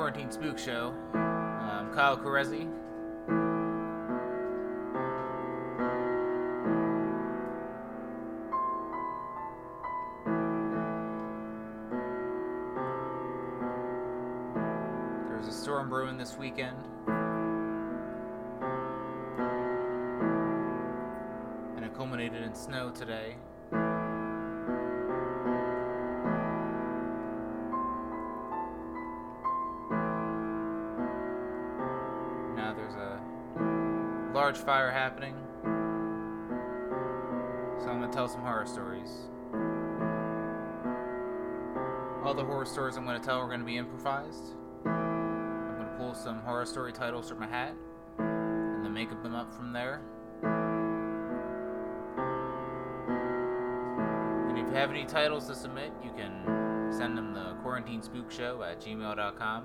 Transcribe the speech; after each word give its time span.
Quarantine 0.00 0.32
Spook 0.32 0.58
Show. 0.58 0.94
I'm 1.12 1.92
Kyle 1.92 2.16
Carezzi. 2.16 2.66
There's 15.28 15.48
a 15.48 15.52
storm 15.52 15.90
brewing 15.90 16.16
this 16.16 16.38
weekend. 16.38 16.78
And 21.76 21.84
it 21.84 21.94
culminated 21.94 22.42
in 22.42 22.54
snow 22.54 22.88
today. 22.88 23.36
Fire 34.58 34.90
happening. 34.90 35.34
So 37.80 37.88
I'm 37.88 38.00
gonna 38.00 38.12
tell 38.12 38.28
some 38.28 38.42
horror 38.42 38.66
stories. 38.66 39.08
All 42.24 42.34
the 42.34 42.44
horror 42.44 42.66
stories 42.66 42.96
I'm 42.96 43.04
gonna 43.04 43.18
tell 43.18 43.38
are 43.38 43.48
gonna 43.48 43.64
be 43.64 43.76
improvised. 43.76 44.56
I'm 44.84 45.76
gonna 45.78 45.94
pull 45.98 46.14
some 46.14 46.40
horror 46.40 46.66
story 46.66 46.92
titles 46.92 47.28
from 47.28 47.40
my 47.40 47.46
hat 47.46 47.74
and 48.18 48.84
then 48.84 48.92
make 48.92 49.10
them 49.22 49.34
up 49.34 49.54
from 49.54 49.72
there. 49.72 50.00
And 54.48 54.58
if 54.58 54.66
you 54.68 54.74
have 54.74 54.90
any 54.90 55.04
titles 55.04 55.46
to 55.48 55.54
submit, 55.54 55.92
you 56.04 56.10
can 56.16 56.92
send 56.92 57.16
them 57.16 57.34
to 57.34 57.56
quarantinespookshow 57.64 58.70
at 58.70 58.80
gmail.com. 58.80 59.64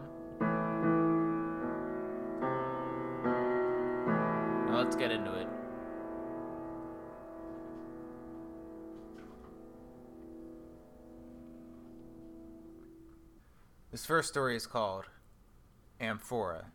let's 4.86 4.96
get 4.96 5.12
into 5.12 5.34
it. 5.34 5.48
This 13.92 14.06
first 14.06 14.30
story 14.30 14.56
is 14.56 14.68
called 14.68 15.06
Amphora. 16.00 16.66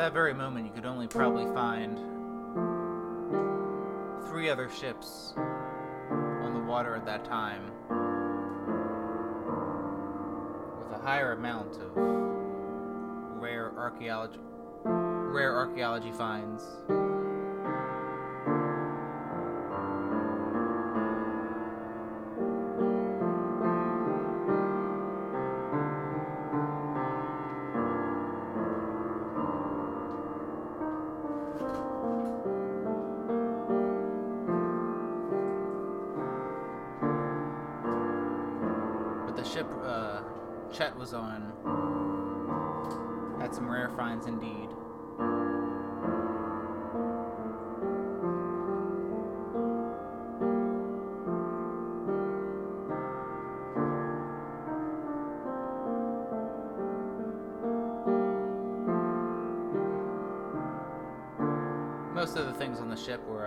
That 0.00 0.14
very 0.14 0.32
moment, 0.32 0.64
you 0.64 0.72
could 0.72 0.86
only 0.86 1.06
probably 1.06 1.44
find 1.52 1.98
three 4.30 4.48
other 4.48 4.70
ships 4.70 5.34
on 5.36 6.54
the 6.54 6.60
water 6.60 6.96
at 6.96 7.04
that 7.04 7.22
time 7.22 7.66
with 10.78 10.98
a 10.98 11.02
higher 11.02 11.32
amount 11.32 11.76
of 11.76 11.90
rare 13.42 13.72
archaeology 13.76 14.38
rare 14.86 15.54
archaeology 15.54 16.12
finds. 16.12 16.64
Things 62.70 62.80
on 62.80 62.88
the 62.88 62.96
ship 62.96 63.20
were 63.26 63.46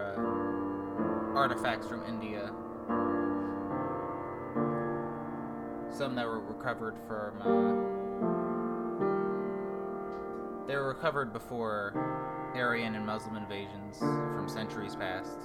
uh, 1.33 1.37
artifacts 1.37 1.87
from 1.87 2.03
India. 2.05 2.51
Some 5.89 6.13
that 6.15 6.25
were 6.25 6.41
recovered 6.41 6.95
from. 7.07 7.41
Uh, 7.41 7.93
they 10.67 10.75
were 10.75 10.89
recovered 10.89 11.31
before 11.31 11.93
Aryan 12.53 12.95
and 12.95 13.05
Muslim 13.05 13.37
invasions 13.37 13.99
from 13.99 14.49
centuries 14.49 14.97
past. 14.97 15.39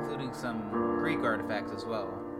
Including 0.00 0.32
some 0.32 0.70
Greek 1.00 1.20
artifacts 1.24 1.72
as 1.72 1.84
well. 1.84 2.31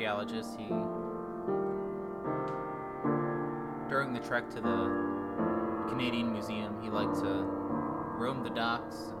Archaeologist, 0.00 0.56
he 0.58 0.66
during 3.90 4.14
the 4.14 4.20
trek 4.20 4.48
to 4.48 4.60
the 4.60 5.88
Canadian 5.90 6.32
Museum, 6.32 6.80
he 6.82 6.88
liked 6.88 7.16
to 7.16 7.44
roam 8.16 8.42
the 8.42 8.48
docks 8.48 9.12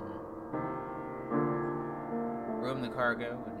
and 1.32 2.62
roam 2.62 2.80
the 2.80 2.88
cargo 2.88 3.38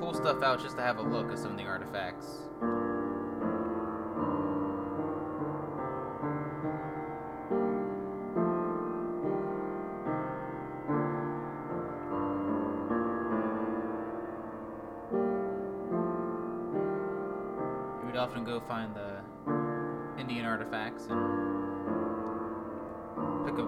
pull 0.00 0.12
stuff 0.12 0.42
out 0.42 0.60
just 0.60 0.74
to 0.76 0.82
have 0.82 0.98
a 0.98 1.02
look 1.02 1.30
at 1.30 1.38
some 1.38 1.52
of 1.52 1.56
the 1.56 1.66
artifacts. 1.66 2.45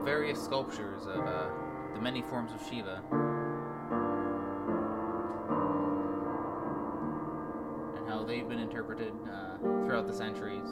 various 0.09 0.43
sculptures 0.43 1.03
of 1.05 1.21
uh, 1.21 1.51
the 1.93 2.01
many 2.01 2.23
forms 2.23 2.51
of 2.55 2.67
Shiva. 2.67 3.03
And 7.95 8.09
how 8.09 8.25
they've 8.27 8.49
been 8.49 8.59
interpreted 8.59 9.13
uh, 9.31 9.59
throughout 9.85 10.07
the 10.07 10.15
centuries. 10.15 10.65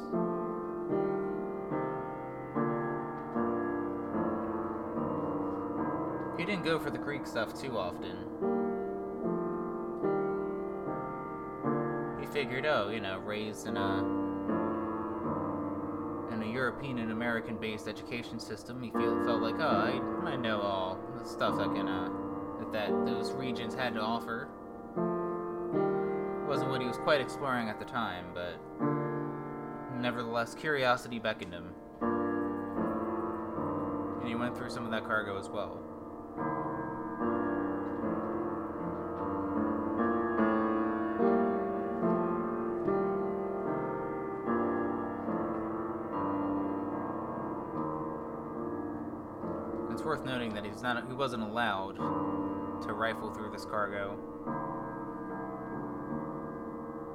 He 6.38 6.46
didn't 6.46 6.64
go 6.64 6.78
for 6.78 6.88
the 6.88 6.96
Greek 6.96 7.26
stuff 7.26 7.52
too 7.60 7.76
often. 7.76 8.16
He 12.18 12.26
figured, 12.26 12.64
oh, 12.64 12.88
you 12.88 13.00
know, 13.00 13.18
raised 13.18 13.66
in 13.66 13.76
a 13.76 14.25
European 16.56 16.98
and 16.98 17.12
American 17.12 17.56
based 17.58 17.86
education 17.86 18.40
system, 18.40 18.82
he 18.82 18.90
feel, 18.90 19.22
felt 19.24 19.42
like, 19.42 19.56
oh, 19.58 20.22
I, 20.24 20.30
I 20.30 20.36
know 20.36 20.60
all 20.60 20.98
the 21.18 21.28
stuff 21.28 21.58
that 21.58 21.72
can 21.74 21.86
uh, 21.86 22.08
that, 22.58 22.72
that 22.72 23.06
those 23.06 23.32
regions 23.32 23.74
had 23.74 23.94
to 23.94 24.00
offer. 24.00 24.48
Wasn't 26.48 26.70
what 26.70 26.80
he 26.80 26.86
was 26.86 26.96
quite 26.96 27.20
exploring 27.20 27.68
at 27.68 27.78
the 27.78 27.84
time, 27.84 28.26
but 28.32 28.58
nevertheless, 30.00 30.54
curiosity 30.54 31.18
beckoned 31.18 31.52
him. 31.52 31.74
And 34.20 34.28
he 34.28 34.34
went 34.34 34.56
through 34.56 34.70
some 34.70 34.86
of 34.86 34.90
that 34.92 35.04
cargo 35.04 35.38
as 35.38 35.50
well. 35.50 35.85
Worth 50.06 50.24
noting 50.24 50.54
that 50.54 50.64
he's 50.64 50.82
not 50.82 51.04
he 51.08 51.12
wasn't 51.12 51.42
allowed 51.42 51.96
to 51.96 52.92
rifle 52.92 53.34
through 53.34 53.50
this 53.50 53.64
cargo. 53.64 54.16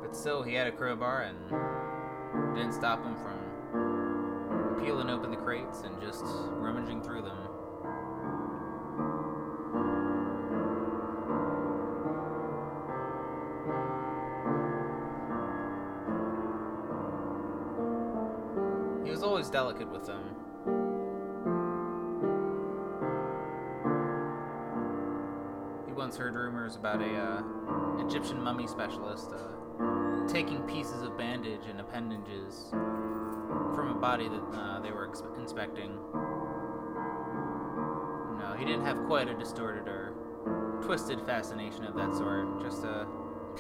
But 0.02 0.14
still 0.14 0.44
he 0.44 0.54
had 0.56 0.68
a 0.68 0.74
crowbar 0.74 1.22
and 1.22 2.54
didn't 2.54 2.74
stop 2.74 3.02
him 3.02 3.16
from 3.16 4.84
peeling 4.84 5.10
open 5.10 5.32
the 5.32 5.38
crates 5.38 5.84
and 5.84 6.02
just 6.02 6.26
rummaging 6.26 7.02
through 7.02 7.22
them. 7.22 7.38
He 19.06 19.12
was 19.12 19.24
always 19.24 19.50
delicate 19.50 19.90
with 19.90 20.06
them. 20.06 20.41
Once 26.12 26.20
heard 26.20 26.36
rumors 26.36 26.76
about 26.76 27.02
a 27.02 27.16
uh, 27.16 28.06
Egyptian 28.06 28.44
mummy 28.44 28.68
specialist 28.68 29.32
uh, 29.32 30.28
taking 30.28 30.62
pieces 30.64 31.04
of 31.04 31.18
bandage 31.18 31.62
and 31.70 31.80
appendages 31.80 32.66
from 32.70 33.94
a 33.96 33.98
body 33.98 34.28
that 34.28 34.42
uh, 34.52 34.82
they 34.82 34.92
were 34.92 35.10
inspecting. 35.40 35.96
No, 38.40 38.54
he 38.60 38.66
didn't 38.66 38.84
have 38.84 38.98
quite 39.08 39.30
a 39.30 39.34
distorted 39.36 39.88
or 39.88 40.82
twisted 40.84 41.22
fascination 41.22 41.86
of 41.86 41.96
that 41.96 42.14
sort, 42.14 42.62
just 42.62 42.84
a 42.84 43.08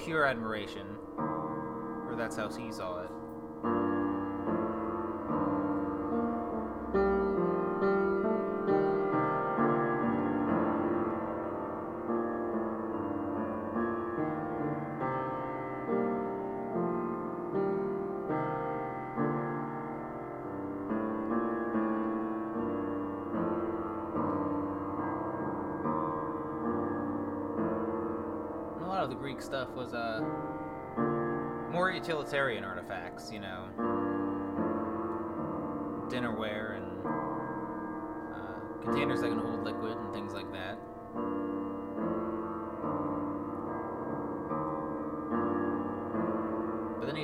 pure 0.04 0.26
admiration. 0.26 0.88
Or 1.18 2.16
that's 2.18 2.36
how 2.36 2.50
he 2.50 2.70
saw 2.74 3.04
it. 3.04 3.11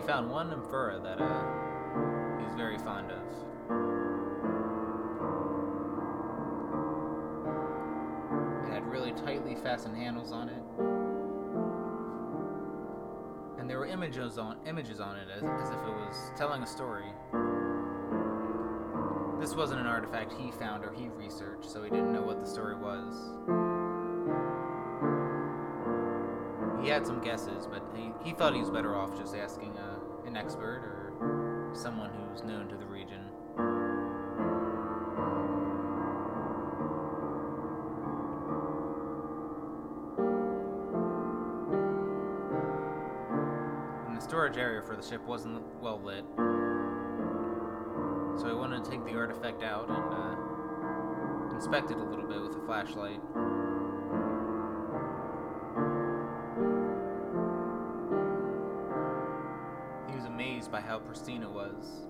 Found 0.07 0.31
one 0.31 0.51
amphora 0.51 0.99
that 0.99 1.21
uh, 1.21 2.39
he 2.39 2.45
was 2.45 2.55
very 2.55 2.77
fond 2.77 3.11
of. 3.11 3.21
It 8.65 8.73
had 8.73 8.89
really 8.89 9.11
tightly 9.11 9.55
fastened 9.55 9.97
handles 9.97 10.31
on 10.31 10.49
it 10.49 10.63
and 13.67 13.69
there 13.69 13.79
were 13.79 13.87
images 13.87 14.37
on 14.37 14.55
images 14.65 15.01
on 15.01 15.17
it 15.17 15.27
as, 15.29 15.43
as 15.43 15.69
if 15.71 15.75
it 15.75 15.89
was 15.89 16.31
telling 16.37 16.63
a 16.63 16.65
story. 16.65 17.03
This 19.41 19.55
wasn't 19.57 19.81
an 19.81 19.87
artifact 19.87 20.31
he 20.39 20.51
found 20.51 20.85
or 20.85 20.93
he 20.93 21.09
researched, 21.09 21.69
so 21.69 21.83
he 21.83 21.89
didn't 21.89 22.13
know 22.13 22.21
what 22.21 22.39
the 22.39 22.47
story 22.47 22.77
was. 22.77 23.13
He 26.81 26.87
had 26.87 27.05
some 27.05 27.19
guesses, 27.19 27.67
but 27.67 27.83
he, 27.93 28.13
he 28.23 28.31
thought 28.31 28.53
he 28.53 28.61
was 28.61 28.69
better 28.69 28.95
off 28.95 29.17
just 29.17 29.35
asking 29.35 29.75
a, 29.75 29.96
an 30.37 30.45
expert 30.45 30.81
or 30.83 31.71
someone 31.73 32.11
who's 32.11 32.43
known 32.43 32.67
to 32.69 32.75
the 32.75 32.85
region. 32.85 33.21
And 44.07 44.15
the 44.15 44.21
storage 44.21 44.57
area 44.57 44.81
for 44.83 44.95
the 44.95 45.01
ship 45.01 45.25
wasn't 45.25 45.63
well 45.81 45.99
lit. 46.01 46.25
So 48.39 48.47
I 48.47 48.53
wanted 48.53 48.83
to 48.83 48.91
take 48.91 49.03
the 49.05 49.15
artifact 49.15 49.63
out 49.63 49.89
and 49.89 50.13
uh, 51.51 51.55
inspect 51.55 51.89
it 51.89 51.97
a 51.97 52.03
little 52.03 52.27
bit 52.27 52.41
with 52.41 52.55
a 52.55 52.65
flashlight. 52.65 53.21
How 60.97 61.05
pristine 61.05 61.43
it 61.43 61.51
was. 61.51 62.07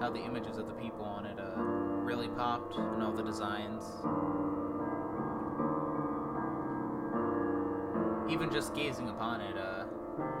How 0.00 0.10
the 0.10 0.20
images 0.20 0.56
of 0.56 0.68
the 0.68 0.74
people 0.74 1.04
on 1.04 1.26
it 1.26 1.38
uh, 1.38 1.60
really 1.60 2.28
popped 2.28 2.76
and 2.76 3.02
all 3.02 3.12
the 3.12 3.22
designs. 3.22 3.82
Even 8.30 8.52
just 8.52 8.74
gazing 8.74 9.08
upon 9.08 9.40
it 9.40 9.56
uh, 9.56 9.84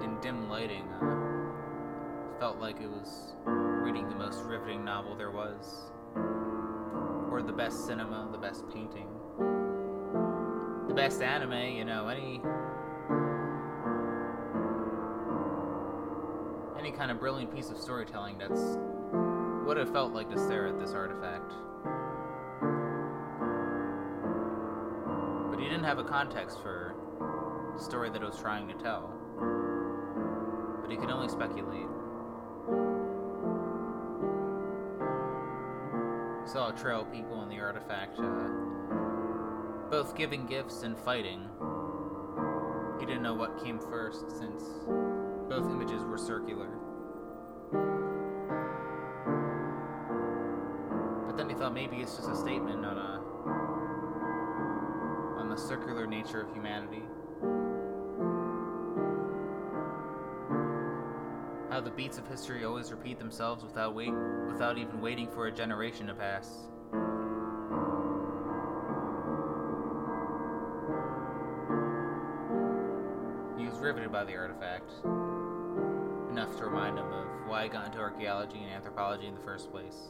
in 0.04 0.20
dim 0.20 0.48
lighting 0.48 0.84
uh, 1.02 2.38
felt 2.38 2.58
like 2.58 2.80
it 2.80 2.88
was 2.88 3.34
reading 3.44 4.08
the 4.08 4.14
most 4.14 4.44
riveting 4.44 4.84
novel 4.84 5.16
there 5.16 5.32
was. 5.32 5.90
Or 7.30 7.42
the 7.42 7.52
best 7.52 7.86
cinema, 7.86 8.28
the 8.30 8.38
best 8.38 8.68
painting, 8.68 9.08
the 10.86 10.94
best 10.94 11.22
anime, 11.22 11.76
you 11.76 11.84
know, 11.84 12.08
any. 12.08 12.40
Kind 16.98 17.12
of 17.12 17.20
brilliant 17.20 17.54
piece 17.54 17.70
of 17.70 17.78
storytelling 17.78 18.36
that's 18.38 18.76
what 19.64 19.78
it 19.78 19.88
felt 19.90 20.12
like 20.12 20.28
to 20.28 20.36
stare 20.36 20.66
at 20.66 20.80
this 20.80 20.90
artifact. 20.90 21.52
But 25.48 25.60
he 25.60 25.68
didn't 25.68 25.84
have 25.84 26.00
a 26.00 26.04
context 26.04 26.60
for 26.60 26.96
the 27.76 27.80
story 27.80 28.10
that 28.10 28.20
it 28.20 28.24
was 28.24 28.36
trying 28.40 28.66
to 28.66 28.74
tell. 28.74 29.14
But 30.82 30.90
he 30.90 30.96
could 30.96 31.10
only 31.10 31.28
speculate. 31.28 31.86
Saw 36.52 36.70
a 36.70 36.76
trail 36.76 37.02
of 37.02 37.12
people 37.12 37.44
in 37.44 37.48
the 37.48 37.60
artifact, 37.60 38.18
uh, 38.18 38.48
both 39.88 40.16
giving 40.16 40.46
gifts 40.46 40.82
and 40.82 40.98
fighting. 40.98 41.48
He 42.98 43.06
didn't 43.06 43.22
know 43.22 43.34
what 43.34 43.62
came 43.62 43.78
first, 43.78 44.36
since 44.36 44.62
both 45.48 45.70
images 45.70 46.02
were 46.02 46.18
circular. 46.18 46.77
Maybe 51.78 52.02
it's 52.02 52.16
just 52.16 52.28
a 52.28 52.34
statement 52.34 52.84
on 52.84 52.98
a 52.98 53.22
on 55.38 55.48
the 55.48 55.56
circular 55.56 56.08
nature 56.08 56.40
of 56.40 56.52
humanity. 56.52 57.04
How 61.70 61.80
the 61.80 61.92
beats 61.92 62.18
of 62.18 62.26
history 62.26 62.64
always 62.64 62.90
repeat 62.90 63.20
themselves 63.20 63.62
without 63.62 63.94
wait 63.94 64.12
without 64.48 64.76
even 64.76 65.00
waiting 65.00 65.28
for 65.28 65.46
a 65.46 65.52
generation 65.52 66.08
to 66.08 66.14
pass. 66.14 66.48
He 73.56 73.66
was 73.66 73.78
riveted 73.78 74.10
by 74.10 74.24
the 74.24 74.34
artifact, 74.34 74.90
enough 76.32 76.56
to 76.56 76.64
remind 76.64 76.98
him 76.98 77.06
of 77.12 77.28
why 77.46 77.62
he 77.62 77.68
got 77.68 77.86
into 77.86 77.98
archaeology 77.98 78.58
and 78.58 78.72
anthropology 78.72 79.28
in 79.28 79.36
the 79.36 79.40
first 79.42 79.70
place. 79.70 80.08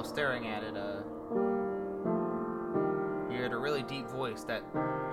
While 0.00 0.08
staring 0.08 0.46
at 0.46 0.62
it, 0.62 0.74
uh, 0.78 1.02
he 3.30 3.36
heard 3.36 3.52
a 3.52 3.58
really 3.58 3.82
deep 3.82 4.08
voice 4.08 4.44
that 4.44 4.62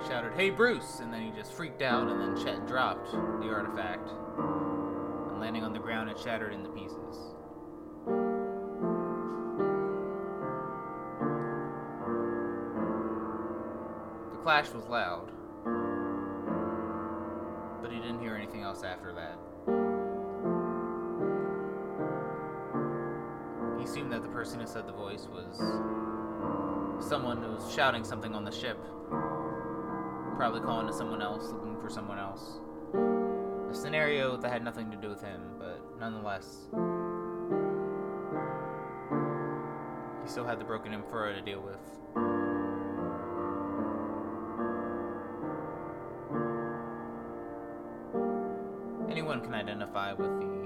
shouted, 0.08 0.32
Hey 0.32 0.48
Bruce! 0.48 1.00
And 1.00 1.12
then 1.12 1.20
he 1.20 1.30
just 1.30 1.52
freaked 1.52 1.82
out, 1.82 2.08
and 2.08 2.18
then 2.18 2.42
Chet 2.42 2.66
dropped 2.66 3.10
the 3.10 3.50
artifact. 3.50 4.08
And 4.38 5.40
landing 5.40 5.62
on 5.62 5.74
the 5.74 5.78
ground, 5.78 6.08
it 6.08 6.18
shattered 6.18 6.54
into 6.54 6.70
pieces. 6.70 7.34
The 14.32 14.38
clash 14.42 14.70
was 14.70 14.86
loud, 14.86 15.30
but 17.82 17.92
he 17.92 17.98
didn't 17.98 18.20
hear 18.20 18.34
anything 18.34 18.62
else 18.62 18.82
after 18.84 19.12
that. 19.12 19.38
Person 24.38 24.60
who 24.60 24.66
said 24.68 24.86
the 24.86 24.92
voice 24.92 25.26
was 25.32 25.58
someone 27.04 27.42
who 27.42 27.50
was 27.50 27.74
shouting 27.74 28.04
something 28.04 28.36
on 28.36 28.44
the 28.44 28.52
ship. 28.52 28.78
Probably 30.36 30.60
calling 30.60 30.86
to 30.86 30.92
someone 30.92 31.20
else, 31.20 31.50
looking 31.50 31.76
for 31.80 31.90
someone 31.90 32.20
else. 32.20 32.60
A 33.68 33.74
scenario 33.74 34.36
that 34.36 34.52
had 34.52 34.62
nothing 34.62 34.92
to 34.92 34.96
do 34.96 35.08
with 35.08 35.20
him, 35.20 35.40
but 35.58 35.82
nonetheless. 35.98 36.68
He 40.22 40.30
still 40.30 40.44
had 40.44 40.60
the 40.60 40.64
broken 40.64 40.94
Amphora 40.94 41.34
to 41.34 41.40
deal 41.40 41.60
with. 41.60 41.82
Anyone 49.10 49.40
can 49.40 49.54
identify 49.54 50.12
with 50.12 50.30
the 50.38 50.58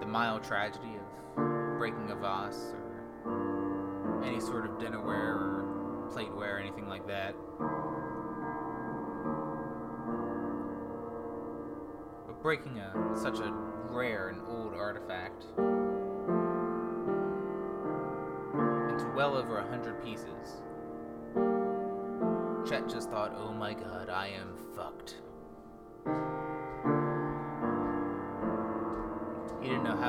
the 0.00 0.06
mild 0.06 0.42
tragedy 0.42 0.96
of 0.96 1.41
breaking 1.82 2.12
a 2.12 2.14
vase 2.14 2.76
or 3.24 4.22
any 4.24 4.38
sort 4.38 4.64
of 4.64 4.70
dinnerware 4.78 5.34
or 5.34 6.08
plateware, 6.12 6.54
or 6.54 6.58
anything 6.60 6.86
like 6.86 7.04
that. 7.08 7.34
But 12.24 12.40
breaking 12.40 12.78
a 12.78 13.16
such 13.20 13.40
a 13.40 13.50
rare 13.90 14.28
and 14.28 14.40
old 14.46 14.74
artifact 14.74 15.46
into 18.92 19.12
well 19.16 19.34
over 19.34 19.58
a 19.58 19.68
hundred 19.68 20.00
pieces. 20.04 20.62
Chet 22.64 22.88
just 22.88 23.10
thought, 23.10 23.34
oh 23.36 23.52
my 23.52 23.74
god, 23.74 24.08
I 24.08 24.28
am 24.28 24.54
fucked. 24.76 25.16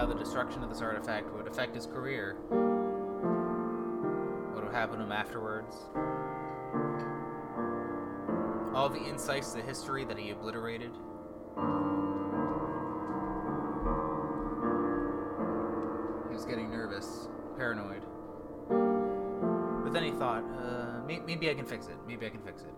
How 0.03 0.09
the 0.09 0.15
destruction 0.15 0.61
of 0.61 0.67
this 0.67 0.81
artifact 0.81 1.31
would 1.33 1.47
affect 1.47 1.73
his 1.73 1.85
career. 1.85 2.35
What 4.51 4.65
would 4.65 4.73
happen 4.73 4.97
to 4.97 5.03
him 5.05 5.13
afterwards. 5.13 5.77
All 8.75 8.89
the 8.89 8.99
insights 8.99 9.53
to 9.53 9.61
history 9.61 10.03
that 10.03 10.19
he 10.19 10.31
obliterated. 10.31 10.91
He 16.27 16.33
was 16.33 16.43
getting 16.43 16.69
nervous, 16.69 17.29
paranoid. 17.55 18.03
But 19.85 19.93
then 19.93 20.03
he 20.03 20.11
thought, 20.11 20.43
uh, 20.43 20.99
maybe 21.07 21.49
I 21.49 21.53
can 21.53 21.65
fix 21.65 21.87
it. 21.87 21.95
Maybe 22.05 22.25
I 22.25 22.29
can 22.29 22.41
fix 22.41 22.63
it. 22.63 22.73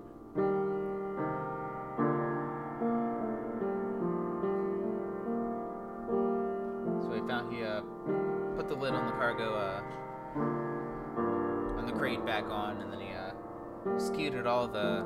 The 14.75 15.05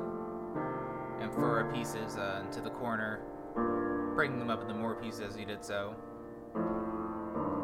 amphora 1.22 1.72
pieces 1.72 2.16
uh, 2.16 2.42
into 2.44 2.60
the 2.60 2.70
corner, 2.70 3.20
breaking 4.16 4.40
them 4.40 4.50
up 4.50 4.62
into 4.62 4.74
more 4.74 4.96
pieces 4.96 5.20
as 5.20 5.36
he 5.36 5.44
did 5.44 5.64
so, 5.64 5.94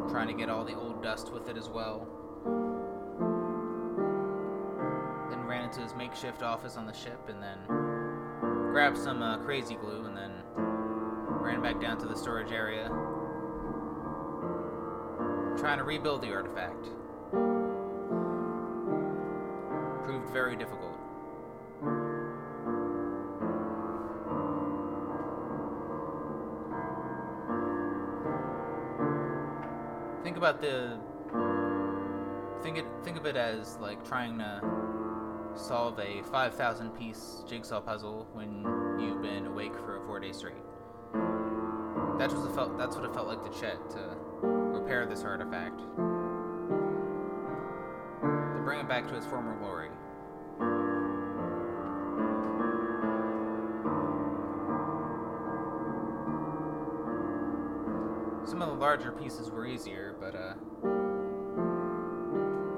trying 0.08 0.28
to 0.28 0.34
get 0.34 0.48
all 0.48 0.64
the 0.64 0.75
old 0.75 1.02
dust 1.02 1.32
with 1.32 1.48
it 1.48 1.56
as 1.56 1.68
well. 1.68 2.06
Then 5.30 5.40
ran 5.46 5.64
into 5.64 5.80
his 5.80 5.96
makeshift 5.96 6.44
office 6.44 6.76
on 6.76 6.86
the 6.86 6.92
ship, 6.92 7.28
and 7.28 7.42
then 7.42 7.58
grabbed 7.66 8.98
some 8.98 9.20
uh, 9.20 9.38
crazy 9.38 9.75
glue, 9.75 10.04
and 10.04 10.16
then 10.16 10.30
ran 10.56 11.60
back 11.60 11.80
down 11.80 11.98
to 11.98 12.06
the 12.06 12.16
storage 12.16 12.52
area, 12.52 12.86
trying 15.58 15.78
to 15.78 15.84
rebuild 15.84 16.22
the 16.22 16.32
artifact. 16.32 16.84
Proved 20.04 20.30
very 20.32 20.54
difficult. 20.54 21.00
Think 30.23 30.37
about 30.38 30.62
the 30.62 30.99
think 32.62 32.78
it 32.78 32.87
think 33.04 33.18
of 33.18 33.26
it 33.26 33.37
as 33.37 33.76
like 33.76 34.02
trying 34.09 34.38
to 34.38 34.62
solve 35.54 35.99
a 35.99 36.23
5000 36.23 36.90
piece 36.90 37.45
jigsaw 37.47 37.80
puzzle 37.80 38.26
when 38.33 38.64
you've 38.99 39.21
been 39.21 39.47
awake 39.47 39.75
for 39.75 39.99
a 39.99 40.06
4 40.06 40.21
day 40.21 40.33
straight. 40.33 40.54
That's 42.18 42.33
what 42.33 42.50
it 42.50 42.54
felt 42.54 42.78
that's 42.78 42.97
what 42.97 43.04
it 43.04 43.12
felt 43.12 43.28
like 43.28 43.42
to 43.45 43.50
Chet 43.61 43.90
to 43.90 44.16
repair 44.47 45.04
this 45.04 45.23
artifact. 45.25 45.78
To 48.21 48.62
bring 48.64 48.80
it 48.80 48.88
back 48.88 49.06
to 49.09 49.16
its 49.16 49.26
former 49.26 49.54
glory. 49.59 49.90
Larger 58.97 59.12
pieces 59.12 59.50
were 59.50 59.67
easier, 59.67 60.15
but 60.19 60.35
uh, 60.35 60.55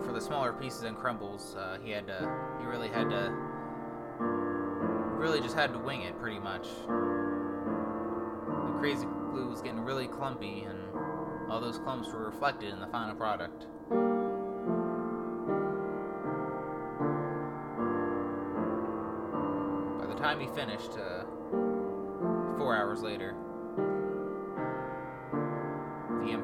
for 0.05 0.13
the 0.13 0.21
smaller 0.21 0.53
pieces 0.53 0.83
and 0.83 0.97
crumbles, 0.97 1.55
uh, 1.57 1.79
he 1.85 1.93
had 1.93 2.09
to, 2.09 2.29
he 2.59 2.67
really 2.67 2.89
had 2.89 3.09
to, 3.09 3.33
really 4.19 5.41
just 5.41 5.55
had 5.55 5.73
to 5.73 5.79
wing 5.79 6.03
it 6.03 6.19
pretty 6.19 6.41
much. 6.41 6.67
The 6.89 8.79
crazy 8.81 9.07
glue 9.31 9.49
was 9.49 9.63
getting 9.63 9.79
really 9.79 10.09
clumpy, 10.09 10.65
and 10.65 10.77
all 11.49 11.61
those 11.61 11.79
clumps 11.79 12.09
were 12.13 12.27
reflected 12.27 12.73
in 12.73 12.81
the 12.81 12.89
final 12.89 13.15
product. 13.15 13.69
By 20.01 20.13
the 20.13 20.21
time 20.21 20.41
he 20.41 20.49
finished, 20.49 20.99
uh, 20.99 21.23
four 22.59 22.75
hours 22.77 23.03
later, 23.03 23.37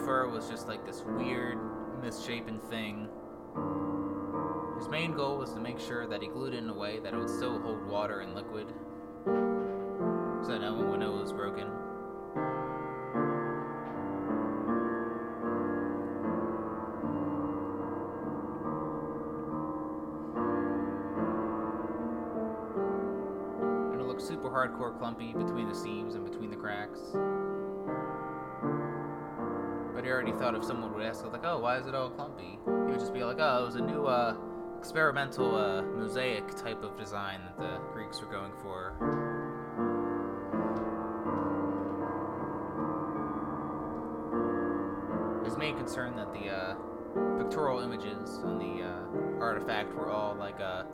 the 0.04 0.28
was 0.28 0.48
just 0.48 0.68
like 0.68 0.84
this 0.84 1.02
weird, 1.06 1.58
misshapen 2.02 2.58
thing. 2.70 3.08
His 4.78 4.88
main 4.88 5.12
goal 5.12 5.38
was 5.38 5.52
to 5.54 5.60
make 5.60 5.80
sure 5.80 6.06
that 6.06 6.20
he 6.20 6.28
glued 6.28 6.52
it 6.52 6.58
in 6.58 6.68
a 6.68 6.74
way 6.74 6.98
that 7.00 7.14
it 7.14 7.16
would 7.16 7.30
still 7.30 7.58
hold 7.60 7.86
water 7.86 8.20
and 8.20 8.34
liquid, 8.34 8.66
so 9.24 10.50
that 10.52 10.60
no 10.60 10.74
one 10.74 10.90
would 10.90 11.00
know 11.00 11.16
it 11.16 11.22
was 11.22 11.32
broken. 11.32 11.68
And 23.92 24.00
it 24.00 24.04
looked 24.04 24.22
super 24.22 24.50
hardcore 24.50 24.98
clumpy 24.98 25.32
between 25.32 25.68
the 25.68 25.74
seams 25.74 26.14
and 26.14 26.24
between 26.30 26.50
the 26.50 26.56
cracks. 26.56 27.00
Already 30.24 30.38
thought 30.38 30.54
if 30.54 30.64
someone 30.64 30.92
would 30.94 31.04
ask, 31.04 31.22
like, 31.26 31.44
oh, 31.44 31.58
why 31.58 31.76
is 31.76 31.86
it 31.86 31.94
all 31.94 32.08
clumpy? 32.08 32.58
He 32.64 32.70
would 32.70 32.98
just 32.98 33.12
be 33.12 33.22
like, 33.22 33.36
oh, 33.40 33.62
it 33.62 33.66
was 33.66 33.74
a 33.76 33.82
new 33.82 34.06
uh, 34.06 34.34
experimental 34.78 35.54
uh, 35.54 35.82
mosaic 35.82 36.56
type 36.56 36.82
of 36.82 36.96
design 36.96 37.40
that 37.44 37.58
the 37.58 37.78
Greeks 37.92 38.20
were 38.22 38.28
going 38.28 38.52
for. 38.62 38.94
His 45.44 45.58
main 45.58 45.76
concern 45.76 46.16
that 46.16 46.32
the 46.32 46.48
uh, 46.48 46.74
pictorial 47.36 47.80
images 47.80 48.40
on 48.44 48.58
the 48.58 48.82
uh, 48.82 49.42
artifact 49.42 49.94
were 49.94 50.10
all 50.10 50.34
like 50.36 50.58
uh, 50.58 50.84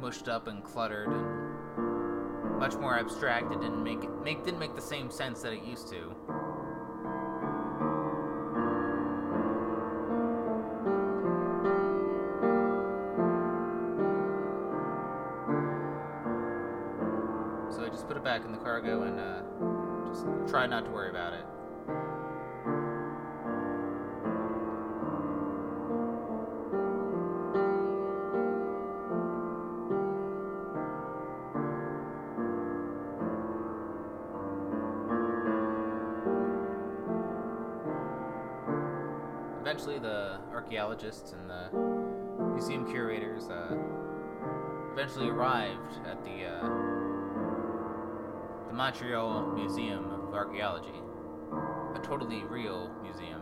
mushed 0.00 0.28
up 0.28 0.48
and 0.48 0.64
cluttered 0.64 1.08
and 1.08 2.58
much 2.58 2.74
more 2.76 2.98
abstract. 2.98 3.52
It 3.52 3.60
didn't 3.60 3.84
make 3.84 4.02
it 4.02 4.10
make 4.24 4.44
didn't 4.44 4.60
make 4.60 4.74
the 4.74 4.80
same 4.80 5.10
sense 5.10 5.42
that 5.42 5.52
it 5.52 5.62
used 5.62 5.90
to. 5.90 6.47
try 20.58 20.66
not 20.66 20.84
to 20.84 20.90
worry 20.90 21.08
about 21.08 21.32
it. 21.34 21.44
Eventually, 39.60 40.00
the 40.00 40.40
archaeologists 40.52 41.34
and 41.34 41.48
the 41.48 41.70
museum 42.52 42.84
curators 42.90 43.48
uh, 43.48 43.76
eventually 44.92 45.28
arrived 45.28 46.04
at 46.04 46.24
the 46.24 46.46
uh, 46.46 46.68
the 48.66 48.74
Montreal 48.74 49.52
Museum 49.52 50.17
of 50.28 50.34
Archaeology, 50.34 51.00
a 51.94 52.00
totally 52.02 52.44
real 52.44 52.90
museum. 53.02 53.40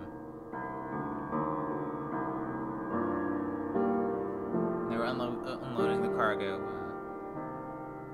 They 4.89 4.97
were 4.97 5.07
unlo- 5.07 5.45
uh, 5.45 5.59
unloading 5.67 6.03
the 6.03 6.17
cargo. 6.17 6.61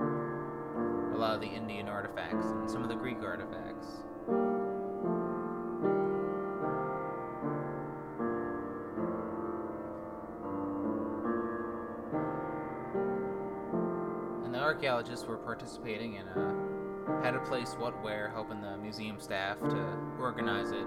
Uh, 0.01 1.17
a 1.17 1.19
lot 1.19 1.35
of 1.35 1.43
the 1.43 1.49
Indian 1.49 1.87
artifacts 1.89 2.47
and 2.47 2.71
some 2.71 2.83
of 2.83 2.89
the 2.89 2.95
Greek 2.95 3.19
artifacts. 3.23 4.05
And 14.45 14.55
the 14.55 14.59
archaeologists 14.59 15.27
were 15.27 15.37
participating 15.37 16.15
in 16.15 16.27
uh, 16.29 16.62
how 17.23 17.31
to 17.31 17.41
place 17.41 17.75
what 17.79 18.03
where, 18.03 18.31
helping 18.31 18.61
the 18.61 18.77
museum 18.77 19.21
staff 19.21 19.59
to 19.61 19.99
organize 20.19 20.71
it. 20.71 20.87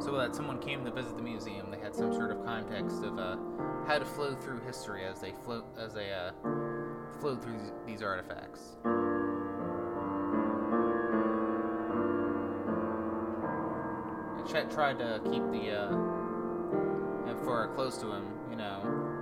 So 0.00 0.16
that 0.18 0.34
someone 0.34 0.58
came 0.58 0.84
to 0.84 0.90
visit 0.90 1.16
the 1.16 1.22
museum, 1.22 1.70
they 1.70 1.78
had 1.78 1.94
some 1.94 2.12
sort 2.12 2.30
of 2.30 2.44
context 2.44 3.02
of 3.02 3.18
uh, 3.18 3.36
how 3.86 3.98
to 3.98 4.04
flow 4.04 4.34
through 4.34 4.60
history 4.60 5.04
as 5.04 5.20
they 5.20 5.32
float 5.44 5.64
as 5.78 5.94
they 5.94 6.12
uh, 6.12 6.32
flow 7.20 7.36
through 7.36 7.58
these, 7.86 8.02
artifacts. 8.02 8.76
Chet 14.52 14.70
tried 14.70 14.98
to 14.98 15.20
keep 15.30 15.42
the 15.50 15.70
uh, 15.70 16.14
close 17.74 17.98
to 17.98 18.10
him, 18.10 18.24
you 18.50 18.56
know. 18.56 19.13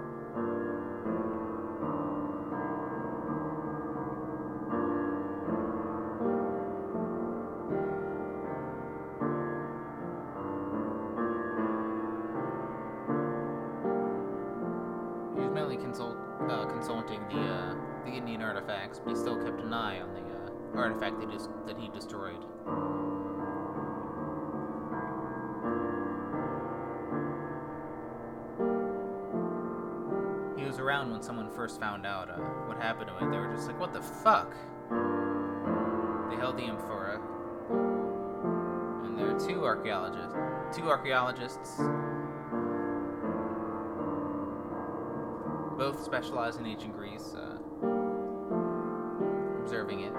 Two 39.84 40.88
archaeologists 40.88 41.78
both 45.76 46.04
specialize 46.04 46.56
in 46.56 46.66
ancient 46.66 46.96
Greece, 46.96 47.34
uh, 47.34 47.58
observing 49.60 50.00
it. 50.00 50.12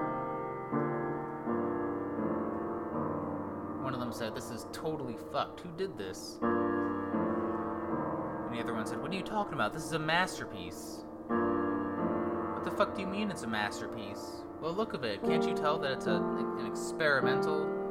One 3.81 3.93
of 3.93 4.01
them 4.01 4.11
said, 4.11 4.35
This 4.35 4.51
is 4.51 4.67
totally 4.73 5.15
fucked. 5.31 5.61
Who 5.61 5.69
did 5.77 5.97
this? 5.97 6.37
And 6.41 6.51
the 8.53 8.59
other 8.59 8.73
one 8.73 8.85
said, 8.85 9.01
What 9.01 9.11
are 9.11 9.15
you 9.15 9.23
talking 9.23 9.53
about? 9.53 9.71
This 9.73 9.85
is 9.85 9.93
a 9.93 9.99
masterpiece. 9.99 11.05
What 11.27 12.65
the 12.65 12.71
fuck 12.71 12.95
do 12.95 13.01
you 13.01 13.07
mean 13.07 13.31
it's 13.31 13.43
a 13.43 13.47
masterpiece? 13.47 14.43
Well, 14.61 14.73
look 14.73 14.93
of 14.93 15.05
it. 15.05 15.23
Can't 15.23 15.47
you 15.47 15.53
tell 15.53 15.79
that 15.79 15.91
it's 15.93 16.07
a, 16.07 16.15
an 16.15 16.65
experimental 16.65 17.82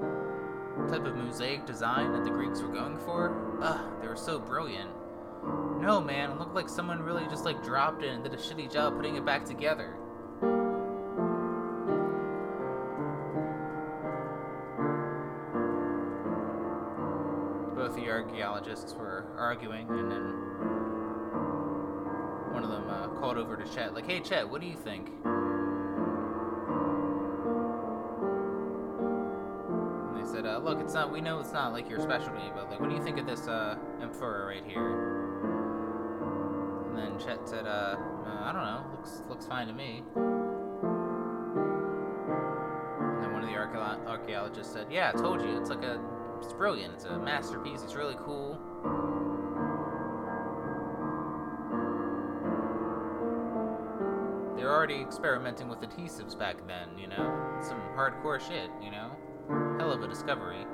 type 0.88 1.04
of 1.04 1.16
mosaic 1.16 1.66
design 1.66 2.12
that 2.12 2.24
the 2.24 2.30
Greeks 2.30 2.60
were 2.60 2.68
going 2.68 2.98
for? 2.98 3.58
Ugh, 3.62 4.00
they 4.00 4.08
were 4.08 4.16
so 4.16 4.38
brilliant. 4.38 4.90
No, 5.80 6.00
man, 6.00 6.30
it 6.30 6.38
looked 6.38 6.54
like 6.54 6.68
someone 6.68 7.02
really 7.02 7.24
just 7.24 7.44
like 7.44 7.62
dropped 7.64 8.02
it 8.02 8.10
and 8.10 8.22
did 8.22 8.32
a 8.32 8.36
shitty 8.36 8.72
job 8.72 8.96
putting 8.96 9.16
it 9.16 9.24
back 9.24 9.44
together. 9.44 9.96
Both 17.74 17.96
the 17.96 18.08
archaeologists 18.08 18.94
were 18.94 19.26
arguing, 19.36 19.88
and 19.88 20.10
then 20.10 20.22
one 22.52 22.62
of 22.62 22.70
them 22.70 22.88
uh, 22.88 23.08
called 23.18 23.38
over 23.38 23.56
to 23.56 23.64
Chet, 23.74 23.94
like, 23.94 24.06
"Hey, 24.06 24.20
Chet, 24.20 24.48
what 24.48 24.60
do 24.60 24.68
you 24.68 24.76
think?" 24.76 25.10
Not. 31.02 31.12
We 31.12 31.20
know 31.20 31.40
it's 31.40 31.52
not 31.52 31.72
like 31.72 31.90
your 31.90 32.00
specialty, 32.00 32.50
but 32.54 32.70
like, 32.70 32.80
what 32.80 32.88
do 32.88 32.96
you 32.96 33.02
think 33.02 33.18
of 33.18 33.26
this 33.26 33.48
uh, 33.48 33.76
amphora 34.00 34.46
right 34.46 34.64
here?" 34.64 35.42
And 36.88 36.96
then 36.96 37.18
Chet 37.18 37.48
said, 37.48 37.66
uh, 37.66 37.96
uh, 38.26 38.42
I 38.44 38.52
don't 38.52 38.62
know, 38.62 38.84
looks 38.94 39.22
looks 39.28 39.46
fine 39.46 39.66
to 39.66 39.72
me. 39.72 40.04
And 40.14 40.24
then 43.22 43.32
one 43.32 43.42
of 43.42 43.48
the 43.48 43.56
archaeo- 43.56 44.06
archaeologists 44.06 44.72
said, 44.72 44.86
Yeah, 44.90 45.10
I 45.14 45.18
told 45.18 45.40
you, 45.40 45.58
it's 45.58 45.70
like 45.70 45.82
a, 45.82 46.00
it's 46.40 46.52
brilliant, 46.52 46.94
it's 46.94 47.04
a 47.04 47.18
masterpiece, 47.18 47.82
it's 47.82 47.94
really 47.94 48.16
cool. 48.24 48.58
They 54.56 54.64
were 54.64 54.72
already 54.72 55.00
experimenting 55.00 55.68
with 55.68 55.80
adhesives 55.80 56.38
back 56.38 56.64
then, 56.68 56.96
you 56.96 57.08
know? 57.08 57.58
Some 57.62 57.80
hardcore 57.96 58.38
shit, 58.40 58.70
you 58.80 58.92
know? 58.92 59.10
Hell 59.78 59.90
of 59.90 60.02
a 60.02 60.08
discovery. 60.08 60.64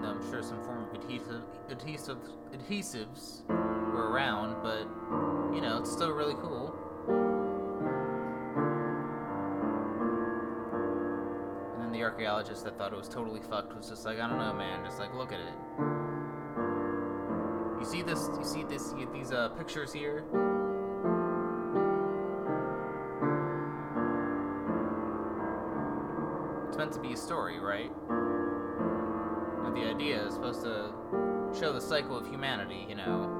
And 0.00 0.08
I'm 0.08 0.30
sure 0.30 0.42
some 0.42 0.62
form 0.64 0.88
of 0.88 0.94
adhesive, 0.94 1.42
adhesive, 1.68 2.16
adhesives 2.54 3.46
were 3.48 4.10
around, 4.10 4.62
but 4.62 4.88
you 5.54 5.60
know, 5.60 5.76
it's 5.78 5.92
still 5.92 6.10
really 6.10 6.32
cool. 6.36 6.74
And 11.74 11.84
then 11.84 11.92
the 11.92 12.02
archaeologist 12.02 12.64
that 12.64 12.78
thought 12.78 12.94
it 12.94 12.96
was 12.96 13.10
totally 13.10 13.42
fucked 13.42 13.76
was 13.76 13.90
just 13.90 14.06
like, 14.06 14.18
I 14.18 14.26
don't 14.26 14.38
know, 14.38 14.54
man. 14.54 14.82
Just 14.86 14.98
like, 14.98 15.12
look 15.14 15.32
at 15.32 15.40
it. 15.40 15.52
You 17.78 17.84
see 17.84 18.00
this? 18.00 18.30
You 18.38 18.44
see 18.46 18.62
this? 18.62 18.94
You, 18.98 19.06
these 19.12 19.32
uh, 19.32 19.50
pictures 19.50 19.92
here? 19.92 20.24
It's 26.68 26.78
meant 26.78 26.92
to 26.92 27.00
be 27.00 27.12
a 27.12 27.16
story, 27.18 27.60
right? 27.60 27.90
And 29.70 29.78
the 29.80 29.88
idea 29.88 30.26
is 30.26 30.34
supposed 30.34 30.64
to 30.64 30.92
show 31.56 31.72
the 31.72 31.80
cycle 31.80 32.16
of 32.16 32.26
humanity, 32.26 32.86
you 32.88 32.96
know, 32.96 33.30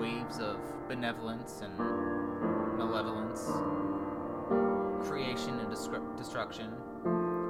waves 0.00 0.38
of 0.38 0.56
benevolence 0.88 1.60
and 1.60 1.76
malevolence, 2.78 3.44
creation 5.06 5.60
and 5.60 5.70
destru- 5.70 6.16
destruction, 6.16 6.72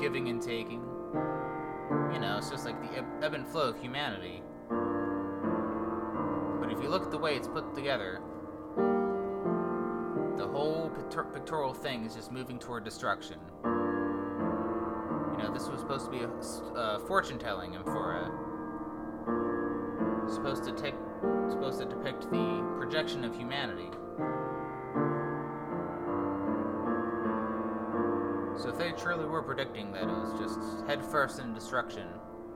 giving 0.01 0.31
and 0.31 0.43
taking. 0.43 0.83
You 2.13 2.19
know, 2.19 2.39
it's 2.39 2.51
just 2.51 2.65
like 2.65 2.81
the 2.83 3.05
ebb, 3.23 3.35
and 3.35 3.47
flow 3.47 3.69
of 3.69 3.81
humanity. 3.81 4.43
But 6.61 6.73
if 6.73 6.83
you 6.83 6.89
look 6.89 7.05
at 7.05 7.13
the 7.13 7.19
way 7.19 7.37
it's 7.37 7.47
put 7.47 7.73
together, 7.73 8.21
the 10.37 10.49
whole 10.49 10.91
pictor- 10.91 11.33
pictorial 11.33 11.73
thing 11.73 12.05
is 12.05 12.17
just 12.17 12.33
moving 12.33 12.59
toward 12.59 12.83
destruction. 12.83 13.39
You 15.39 15.45
know, 15.45 15.53
this 15.53 15.69
was 15.69 15.79
supposed 15.79 16.05
to 16.07 16.11
be 16.11 16.19
a, 16.25 16.29
uh, 16.77 16.99
fortune 17.07 17.39
telling 17.39 17.77
amphora. 17.77 18.29
Supposed 20.29 20.65
to 20.65 20.73
take 20.73 20.95
supposed 21.49 21.79
to 21.79 21.87
depict 21.87 22.29
the 22.31 22.77
projection 22.77 23.25
of 23.25 23.37
humanity. 23.37 23.89
So 28.61 28.71
if 28.71 28.79
they 28.79 28.91
truly 28.91 29.27
were 29.27 29.43
predicting 29.43 29.93
that 29.93 30.03
it 30.03 30.09
was 30.09 30.39
just 30.41 30.59
head 30.89 31.05
first 31.05 31.39
in 31.39 31.55
destruction, 31.55 32.09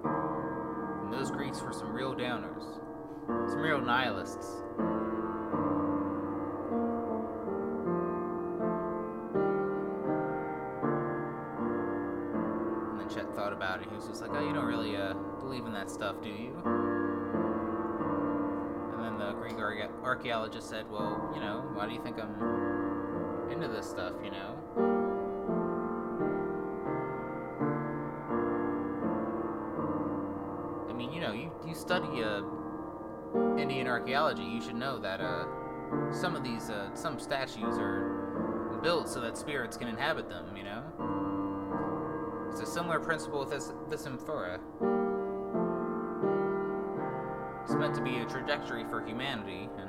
then 0.03 1.12
those 1.12 1.31
Greeks 1.31 1.62
were 1.62 1.73
some 1.73 1.92
real 1.92 2.16
downers, 2.16 2.81
some 3.49 3.61
real 3.61 3.81
nihilists. 3.81 4.47
Was 14.12 14.20
like, 14.20 14.33
"Oh, 14.35 14.46
you 14.46 14.53
don't 14.53 14.66
really 14.66 14.94
uh, 14.94 15.14
believe 15.40 15.64
in 15.64 15.72
that 15.72 15.90
stuff, 15.90 16.20
do 16.20 16.29
you?" 16.29 16.53
And 18.92 19.03
then 19.03 19.18
the 19.18 19.33
Greek 19.33 19.57
archae- 19.57 19.88
archaeologist 20.05 20.68
said, 20.68 20.85
Well, 20.90 21.33
you 21.35 21.40
know, 21.40 21.64
why 21.72 21.87
do 21.87 21.94
you 21.94 22.03
think 22.03 22.18
I'm 22.18 23.51
into 23.51 23.68
this 23.68 23.88
stuff, 23.88 24.12
you 24.22 24.31
know? 24.31 24.59
I 30.90 30.92
mean, 30.92 31.11
you 31.11 31.22
know, 31.22 31.33
you, 31.33 31.51
you 31.66 31.75
study 31.75 32.22
uh, 32.22 32.42
Indian 33.57 33.87
archaeology, 33.87 34.42
you 34.42 34.61
should 34.61 34.77
know 34.77 34.98
that 34.98 35.22
uh, 35.22 35.46
some 36.12 36.37
of 36.37 36.44
these, 36.44 36.68
uh, 36.68 36.94
some 36.94 37.18
statues 37.18 37.79
are 37.79 38.79
built 38.83 39.09
so 39.09 39.22
that 39.22 39.38
spirits 39.38 39.79
can 39.79 39.88
inhabit 39.88 40.29
them, 40.29 40.55
you 40.55 40.64
know? 40.64 41.32
It's 42.53 42.61
a 42.61 42.67
similar 42.67 43.01
principle 43.01 43.41
with 43.41 43.49
this, 43.49 43.73
this 43.88 44.05
amphora. 44.07 44.61
It's 47.65 47.73
meant 47.73 47.95
to 47.95 48.03
be 48.03 48.19
a 48.19 48.27
trajectory 48.27 48.85
for 48.85 49.03
humanity, 49.03 49.71
and 49.79 49.88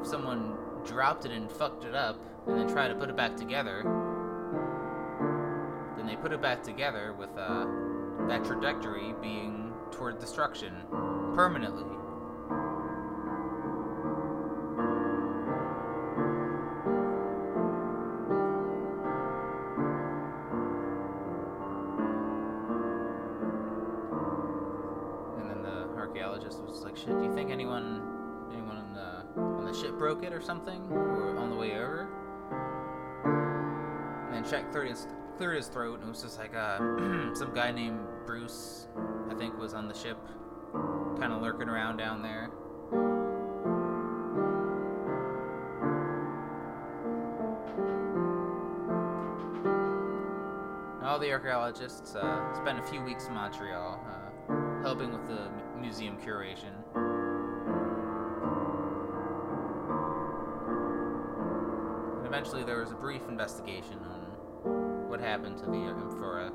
if 0.00 0.06
someone 0.06 0.56
dropped 0.84 1.24
it 1.24 1.32
and 1.32 1.50
fucked 1.50 1.84
it 1.84 1.96
up, 1.96 2.20
and 2.46 2.56
then 2.56 2.68
tried 2.68 2.88
to 2.88 2.94
put 2.94 3.10
it 3.10 3.16
back 3.16 3.36
together, 3.36 3.82
then 5.96 6.06
they 6.06 6.14
put 6.14 6.32
it 6.32 6.40
back 6.40 6.62
together 6.62 7.12
with 7.18 7.30
uh, 7.36 7.66
that 8.28 8.44
trajectory 8.44 9.12
being 9.20 9.72
toward 9.90 10.20
destruction 10.20 10.72
permanently. 11.34 11.99
Something, 30.60 30.82
on 31.38 31.50
the 31.50 31.56
way 31.56 31.76
over?" 31.76 32.08
And 34.26 34.34
then 34.34 34.44
Chet 34.44 34.70
cleared 34.70 34.88
his 34.88 35.06
cleared 35.36 35.56
his 35.56 35.68
throat, 35.68 36.00
and 36.00 36.08
it 36.08 36.10
was 36.10 36.22
just 36.22 36.38
like, 36.38 36.54
uh, 36.54 36.76
some 37.34 37.52
guy 37.54 37.70
named 37.70 38.00
Bruce, 38.26 38.88
I 39.30 39.34
think, 39.34 39.58
was 39.58 39.72
on 39.72 39.88
the 39.88 39.94
ship, 39.94 40.18
kind 41.18 41.32
of 41.32 41.40
lurking 41.40 41.68
around 41.68 41.96
down 41.96 42.20
there. 42.20 42.50
All 51.02 51.18
the 51.18 51.32
archaeologists 51.32 52.14
uh, 52.14 52.54
spent 52.54 52.78
a 52.78 52.82
few 52.82 53.02
weeks 53.02 53.26
in 53.26 53.34
Montreal, 53.34 53.98
uh, 54.06 54.82
helping 54.82 55.10
with 55.10 55.26
the 55.26 55.50
mu- 55.50 55.80
museum 55.80 56.18
curation. 56.18 56.79
Eventually, 62.40 62.64
there 62.64 62.80
was 62.80 62.90
a 62.90 62.94
brief 62.94 63.20
investigation 63.28 63.98
on 63.98 65.10
what 65.10 65.20
happened 65.20 65.58
to 65.58 65.66
the 65.66 65.72
um, 65.72 66.00
amphora. 66.00 66.50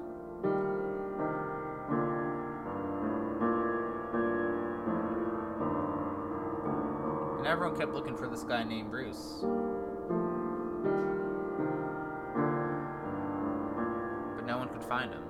And 7.37 7.45
everyone 7.45 7.77
kept 7.77 7.93
looking 7.93 8.17
for 8.17 8.27
this 8.27 8.43
guy 8.43 8.63
named 8.63 8.89
Bruce. 8.89 9.41
But 14.35 14.47
no 14.47 14.57
one 14.57 14.69
could 14.69 14.83
find 14.83 15.13
him. 15.13 15.21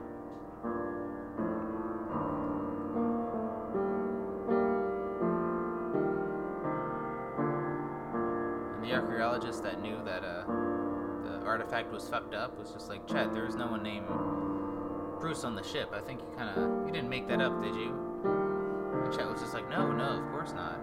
Artifact 11.65 11.91
was 11.91 12.07
fucked 12.07 12.35
up 12.35 12.57
was 12.59 12.71
just 12.71 12.89
like, 12.89 13.07
Chad, 13.07 13.33
there 13.33 13.45
was 13.45 13.55
no 13.55 13.65
one 13.65 13.81
named 13.81 14.05
Bruce 15.19 15.43
on 15.43 15.55
the 15.55 15.63
ship. 15.63 15.91
I 15.93 15.99
think 15.99 16.21
you 16.21 16.27
kind 16.37 16.49
of 16.55 16.85
you 16.85 16.93
didn't 16.93 17.09
make 17.09 17.27
that 17.27 17.41
up, 17.41 17.59
did 17.63 17.73
you? 17.73 17.89
And 19.03 19.11
Chet 19.11 19.27
was 19.27 19.41
just 19.41 19.53
like, 19.53 19.67
No, 19.69 19.91
no, 19.91 20.21
of 20.21 20.31
course 20.31 20.53
not. 20.53 20.79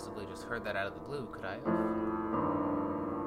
Possibly 0.00 0.24
just 0.24 0.44
heard 0.44 0.64
that 0.64 0.76
out 0.76 0.86
of 0.86 0.94
the 0.94 1.00
blue, 1.00 1.28
could 1.30 1.44
I 1.44 1.56
have? 1.56 1.66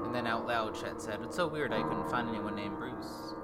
And 0.06 0.16
then 0.16 0.26
out 0.26 0.48
loud, 0.48 0.74
Chet 0.74 1.00
said, 1.00 1.20
it's 1.22 1.36
so 1.36 1.48
weird 1.48 1.72
I 1.72 1.84
couldn't 1.84 2.10
find 2.10 2.28
anyone 2.28 2.56
named 2.56 2.78
Bruce. 2.80 3.36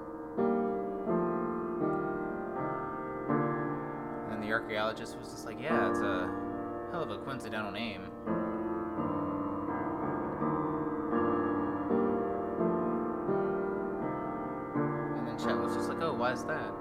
And 4.32 4.42
the 4.42 4.52
archaeologist 4.52 5.16
was 5.16 5.30
just 5.30 5.46
like, 5.46 5.62
yeah, 5.62 5.92
it's 5.92 6.00
a 6.00 6.28
hell 6.92 7.04
of 7.04 7.12
a 7.12 7.20
coincidental 7.20 7.72
name. 7.72 8.02
And 15.18 15.28
then 15.28 15.38
Chet 15.38 15.56
was 15.56 15.76
just 15.76 15.88
like, 15.88 16.02
oh, 16.02 16.16
why 16.16 16.32
is 16.32 16.44
that? 16.46 16.74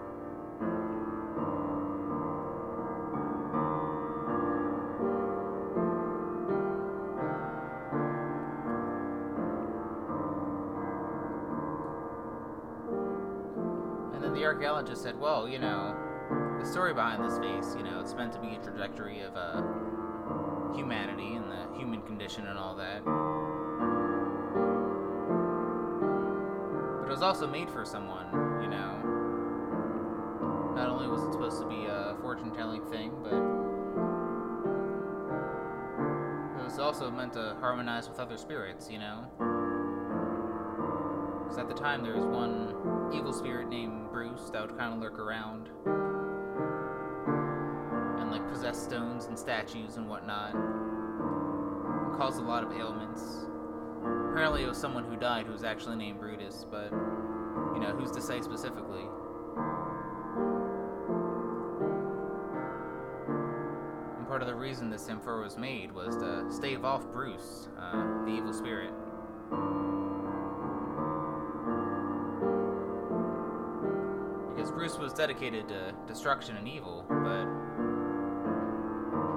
Archaeologist 14.59 15.05
said, 15.05 15.17
well, 15.21 15.49
you 15.49 15.61
know, 15.61 15.95
the 16.59 16.67
story 16.67 16.93
behind 16.93 17.25
this 17.25 17.39
face, 17.39 17.77
you 17.77 17.85
know, 17.85 18.01
it's 18.01 18.13
meant 18.15 18.33
to 18.33 18.41
be 18.41 18.57
a 18.57 18.59
trajectory 18.59 19.21
of 19.21 19.37
uh, 19.37 19.63
humanity 20.75 21.37
and 21.37 21.49
the 21.49 21.79
human 21.79 22.03
condition 22.03 22.45
and 22.49 22.59
all 22.59 22.75
that. 22.75 23.05
But 26.99 27.07
it 27.07 27.13
was 27.13 27.23
also 27.23 27.47
made 27.47 27.71
for 27.71 27.85
someone, 27.85 28.27
you 28.61 28.69
know. 28.69 28.99
Not 30.75 30.89
only 30.89 31.07
was 31.07 31.23
it 31.23 31.31
supposed 31.31 31.63
to 31.63 31.69
be 31.69 31.87
a 31.87 32.17
fortune 32.21 32.51
telling 32.51 32.85
thing, 32.87 33.13
but 33.23 33.35
it 36.59 36.65
was 36.65 36.81
also 36.81 37.13
meant 37.13 37.35
to 37.35 37.57
harmonize 37.61 38.09
with 38.09 38.19
other 38.19 38.37
spirits, 38.37 38.91
you 38.91 38.99
know. 38.99 39.25
At 41.59 41.67
the 41.67 41.75
time 41.75 42.05
there 42.05 42.15
was 42.15 42.25
one 42.25 43.11
evil 43.13 43.33
spirit 43.33 43.69
named 43.69 44.13
Bruce 44.13 44.49
that 44.53 44.63
would 44.63 44.79
kind 44.79 44.95
of 44.95 45.01
lurk 45.01 45.19
around 45.19 45.69
and 48.21 48.31
like 48.31 48.49
possess 48.49 48.81
stones 48.81 49.25
and 49.25 49.37
statues 49.37 49.97
and 49.97 50.09
whatnot, 50.09 50.55
and 50.55 52.17
cause 52.17 52.39
a 52.39 52.43
lot 52.43 52.63
of 52.63 52.71
ailments. 52.71 53.49
Apparently, 54.31 54.63
it 54.63 54.69
was 54.69 54.79
someone 54.79 55.03
who 55.03 55.17
died 55.17 55.47
who 55.47 55.53
was 55.53 55.65
actually 55.65 55.97
named 55.97 56.21
Brutus, 56.21 56.65
but 56.71 56.93
you 56.93 57.81
know, 57.81 57.93
who's 57.99 58.13
to 58.13 58.21
say 58.21 58.41
specifically? 58.41 59.03
And 64.17 64.29
part 64.29 64.43
of 64.43 64.47
the 64.47 64.55
reason 64.55 64.91
this 64.91 65.09
amphora 65.09 65.43
was 65.43 65.59
made 65.59 65.91
was 65.91 66.17
to 66.19 66.49
stave 66.55 66.85
off 66.85 67.05
Bruce, 67.11 67.69
uh, 67.81 68.25
the 68.25 68.31
evil 68.31 68.53
spirit. 68.53 68.93
Because 74.69 74.77
Bruce 74.77 74.99
was 74.99 75.15
dedicated 75.15 75.67
to 75.69 75.95
destruction 76.07 76.57
and 76.57 76.69
evil, 76.69 77.07
but 77.09 77.47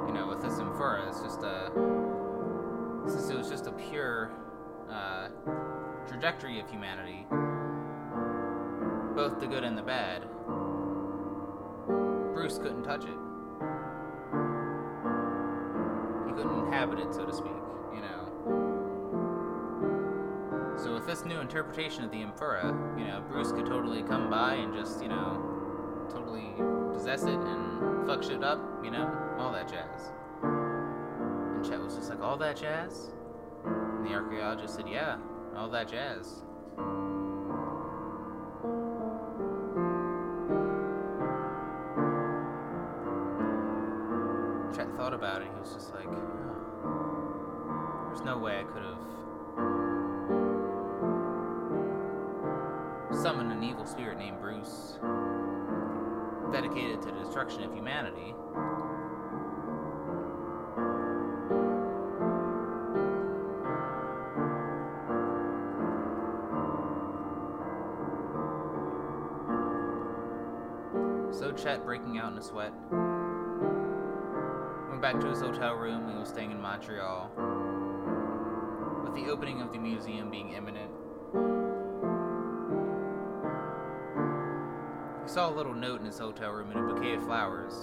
you 0.07 0.13
know, 0.13 0.27
with 0.27 0.41
this 0.41 0.59
amphora, 0.59 1.07
it's 1.07 1.21
just 1.21 1.41
a 1.41 1.71
since 3.07 3.29
it 3.29 3.37
was 3.37 3.47
just 3.49 3.65
a 3.65 3.71
pure 3.71 4.29
uh, 4.91 5.29
trajectory 6.05 6.59
of 6.59 6.69
humanity, 6.69 7.25
both 9.15 9.39
the 9.39 9.47
good 9.47 9.63
and 9.63 9.77
the 9.77 9.81
bad. 9.81 10.23
Bruce 12.33 12.57
couldn't 12.57 12.83
touch 12.83 13.05
it. 13.05 13.17
He 16.27 16.33
couldn't 16.33 16.59
inhabit 16.65 16.99
it, 16.99 17.13
so 17.13 17.25
to 17.25 17.33
speak, 17.33 17.53
this 21.11 21.25
new 21.25 21.41
interpretation 21.41 22.05
of 22.05 22.11
the 22.11 22.21
amphora, 22.21 22.67
you 22.97 23.03
know, 23.03 23.21
Bruce 23.27 23.51
could 23.51 23.65
totally 23.65 24.01
come 24.01 24.29
by 24.29 24.53
and 24.53 24.73
just, 24.73 25.03
you 25.03 25.09
know, 25.09 26.07
totally 26.09 26.53
possess 26.93 27.23
it 27.23 27.37
and 27.37 28.07
fuck 28.07 28.23
shit 28.23 28.41
up, 28.41 28.61
you 28.81 28.91
know, 28.91 29.13
all 29.37 29.51
that 29.51 29.67
jazz. 29.67 30.13
And 30.41 31.65
Chet 31.65 31.81
was 31.81 31.97
just 31.97 32.09
like, 32.09 32.21
all 32.21 32.37
that 32.37 32.55
jazz? 32.55 33.09
And 33.65 34.05
the 34.05 34.13
archaeologist 34.13 34.75
said, 34.75 34.87
yeah, 34.87 35.17
all 35.53 35.69
that 35.71 35.89
jazz. 35.89 36.43
Chet 44.73 44.95
thought 44.95 45.13
about 45.13 45.41
it. 45.41 45.49
He 45.53 45.59
was 45.59 45.73
just 45.73 45.93
like, 45.93 46.07
oh, 46.07 48.05
"There's 48.07 48.23
no 48.23 48.37
way 48.37 48.61
I 48.61 48.63
could 48.63 48.83
have 48.83 49.20
destruction 57.31 57.63
of 57.63 57.73
humanity." 57.73 58.35
So 71.31 71.53
Chet, 71.53 71.85
breaking 71.85 72.17
out 72.17 72.33
in 72.33 72.37
a 72.37 72.41
sweat, 72.41 72.73
went 74.89 75.01
back 75.01 75.21
to 75.21 75.27
his 75.27 75.39
hotel 75.39 75.75
room 75.75 76.09
and 76.09 76.19
was 76.19 76.27
staying 76.27 76.51
in 76.51 76.59
Montreal. 76.61 77.31
With 79.05 79.15
the 79.15 79.31
opening 79.31 79.61
of 79.61 79.71
the 79.71 79.79
museum 79.79 80.29
being 80.29 80.49
imminent, 80.49 80.91
saw 85.31 85.49
a 85.49 85.55
little 85.55 85.73
note 85.73 86.01
in 86.01 86.05
his 86.05 86.17
hotel 86.17 86.51
room 86.51 86.71
and 86.71 86.79
a 86.79 86.93
bouquet 86.93 87.13
of 87.13 87.23
flowers. 87.23 87.73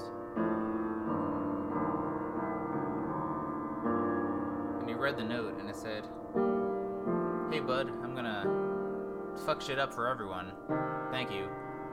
And 4.81 4.87
he 4.87 4.95
read 4.95 5.17
the 5.17 5.25
note 5.25 5.59
and 5.59 5.71
it 5.71 5.75
said, 5.75 6.05
Hey 7.51 7.61
bud, 7.61 7.89
I'm 8.05 8.15
gonna 8.15 8.45
fuck 9.47 9.63
shit 9.63 9.79
up 9.79 9.95
for 9.95 10.09
everyone. 10.09 10.53
Thank 11.11 11.31
you, 11.31 11.49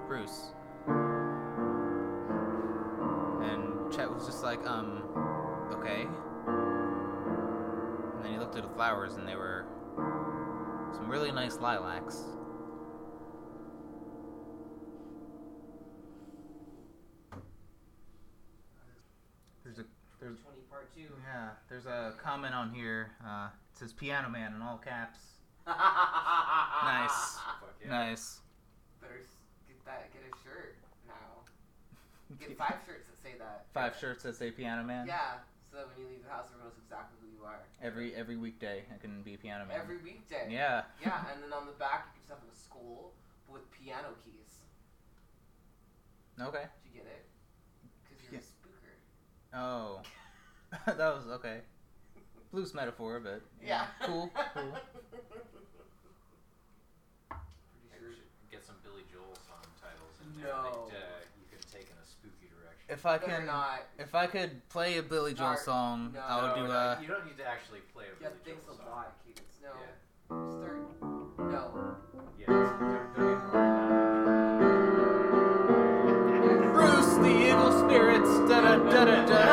Bruce. 0.09 0.51
And 3.41 3.93
Chet 3.93 4.13
was 4.13 4.25
just 4.25 4.43
like, 4.43 4.67
um, 4.67 5.03
okay. 5.71 6.05
And 8.13 8.25
then 8.25 8.33
he 8.33 8.37
looked 8.39 8.57
at 8.57 8.63
the 8.63 8.75
flowers 8.75 9.13
and 9.13 9.25
they 9.25 9.37
were 9.37 9.65
some 10.97 11.07
really 11.07 11.31
nice 11.31 11.59
lilacs. 11.59 12.25
There's 19.65 19.79
a 19.79 19.85
there's 20.21 20.37
20 20.41 20.57
part 20.75 20.91
2. 20.93 21.07
yeah, 21.23 21.55
there's 21.69 21.85
a 21.85 22.13
comment 22.21 22.53
on 22.53 22.69
here. 22.73 23.11
Uh, 23.23 23.47
it 23.71 23.79
says 23.79 23.93
Piano 23.93 24.27
Man 24.27 24.53
in 24.53 24.61
all 24.61 24.77
caps. 24.77 25.19
Nice. 25.65 27.39
Fuck 27.63 27.73
yeah. 27.81 27.89
Nice. 27.89 28.39
Better 29.01 29.23
get 29.65 29.79
that. 29.85 30.11
Get 30.13 30.21
a 30.21 30.33
shirt 30.43 30.75
now. 31.07 31.47
Get 32.39 32.57
five 32.57 32.75
shirts 32.85 33.07
that 33.07 33.17
say 33.23 33.33
that. 33.39 33.65
Five 33.73 33.95
shirts 33.99 34.21
that 34.23 34.35
say 34.35 34.51
Piano 34.51 34.83
Man. 34.83 35.07
Yeah. 35.07 35.41
So 35.71 35.77
that 35.77 35.87
when 35.87 36.05
you 36.05 36.11
leave 36.11 36.23
the 36.23 36.29
house, 36.29 36.51
everyone 36.51 36.69
knows 36.69 36.77
exactly 36.83 37.17
who 37.23 37.33
you 37.33 37.41
are. 37.47 37.63
Every 37.81 38.13
every 38.13 38.37
weekday 38.37 38.83
I 38.93 38.97
can 39.01 39.23
be 39.23 39.37
Piano 39.37 39.65
Man. 39.65 39.79
Every 39.79 39.97
weekday. 39.97 40.51
yeah. 40.51 40.83
Yeah, 41.01 41.25
and 41.33 41.41
then 41.41 41.53
on 41.53 41.65
the 41.65 41.77
back 41.79 42.13
you 42.13 42.21
can 42.21 42.21
just 42.21 42.29
have 42.29 42.43
a 42.45 42.53
school 42.53 43.13
with 43.49 43.63
piano 43.71 44.13
keys. 44.21 44.61
Okay. 46.37 46.67
Did 46.83 46.93
you 46.93 47.01
get 47.01 47.07
it? 47.09 47.25
Because 48.03 48.21
you're 48.21 48.37
a 48.37 48.43
spooker. 48.43 48.93
Oh. 49.57 50.01
that 50.85 50.97
was 50.97 51.27
okay. 51.35 51.59
Loose 52.51 52.73
metaphor, 52.73 53.19
but 53.19 53.41
Yeah. 53.65 53.85
Cool. 54.03 54.29
Cool. 54.53 54.73
Pretty 55.11 55.25
sure. 57.99 58.11
should 58.13 58.51
get 58.51 58.63
some 58.65 58.75
Billy 58.83 59.03
Joel 59.11 59.35
song 59.47 59.63
titles 59.81 60.15
in 60.23 60.41
No. 60.41 60.87
there 60.89 60.99
that 60.99 61.05
uh, 61.05 61.19
you 61.39 61.45
can 61.51 61.59
take 61.71 61.87
in 61.89 61.97
a 62.01 62.05
spooky 62.07 62.47
direction. 62.47 62.85
If 62.89 63.05
I 63.05 63.17
Better 63.17 63.31
can, 63.37 63.45
not. 63.47 63.83
if 63.99 64.15
I 64.15 64.27
could 64.27 64.67
play 64.69 64.97
a 64.97 65.03
Billy 65.03 65.33
Joel 65.33 65.47
Dark. 65.55 65.59
song, 65.59 66.11
No. 66.13 66.19
I 66.21 66.41
would 66.41 66.55
No, 66.55 66.61
do 66.63 66.67
no, 66.67 66.73
uh 66.73 66.97
you 67.01 67.07
don't 67.07 67.25
need 67.25 67.37
to 67.37 67.45
actually 67.47 67.79
play 67.93 68.05
a 68.05 68.07
You 68.09 68.15
Billy 68.19 68.31
have 68.31 68.41
things 68.43 68.63
Joel 68.65 68.73
a 68.73 68.77
song. 68.77 68.89
lot, 68.89 69.13
Cadence. 69.25 69.59
No. 69.61 69.73
Yeah. 69.75 69.95
Start. 70.55 70.79
No. 71.51 71.97
Yeah. 72.39 73.64
Spirits. 77.95 78.29
Da 78.49 78.61
da 78.61 78.75
da 78.77 79.05
da 79.05 79.25
da. 79.25 79.45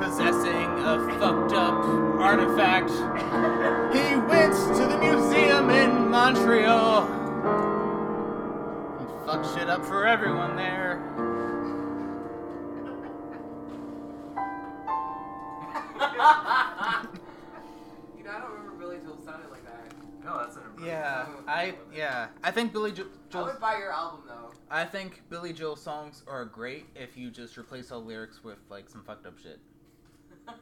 Possessing 0.00 0.66
a 0.80 1.18
fucked 1.18 1.52
up 1.52 1.84
artifact, 2.20 2.90
he 3.94 4.16
went 4.16 4.54
to 4.76 4.86
the 4.86 4.98
museum 4.98 5.70
in 5.70 6.08
Montreal. 6.10 7.06
He 8.98 9.26
fucked 9.26 9.54
shit 9.54 9.68
up 9.68 9.84
for 9.84 10.06
everyone 10.06 10.56
there. 10.56 11.00
you 18.18 18.24
know, 18.24 18.30
I 18.30 18.38
don't 18.40 18.50
remember 18.52 18.72
Billy 18.78 18.98
Joel 19.04 19.18
sounding 19.24 19.50
like 19.50 19.64
that. 19.64 19.92
No, 20.24 20.38
that's 20.38 20.56
an 20.56 20.62
improvement. 20.62 20.86
Yeah, 20.88 21.26
I 21.46 21.74
yeah, 21.94 22.28
I 22.42 22.50
think 22.50 22.72
Billy 22.72 22.92
jo- 22.92 23.04
I 23.04 23.32
Joel's 23.32 23.52
would 23.52 23.60
buy 23.60 23.78
your 23.78 23.92
album 23.92 24.20
though. 24.26 24.51
I 24.72 24.86
think 24.86 25.22
Billy 25.28 25.52
Joel 25.52 25.76
songs 25.76 26.22
are 26.26 26.46
great 26.46 26.86
if 26.96 27.14
you 27.14 27.30
just 27.30 27.58
replace 27.58 27.92
all 27.92 28.02
lyrics 28.02 28.42
with 28.42 28.56
like 28.70 28.88
some 28.88 29.02
fucked 29.04 29.26
up 29.26 29.38
shit. 29.38 29.60
I 30.48 30.52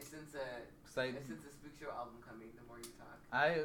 sense 0.00 0.34
a, 0.34 1.00
I, 1.00 1.04
I 1.04 1.12
sense 1.12 1.44
a 1.48 1.50
Spook 1.50 1.72
Show 1.80 1.88
album 1.96 2.16
coming. 2.28 2.48
The 2.56 2.62
more 2.68 2.76
you 2.76 2.90
talk. 2.98 3.18
I, 3.32 3.62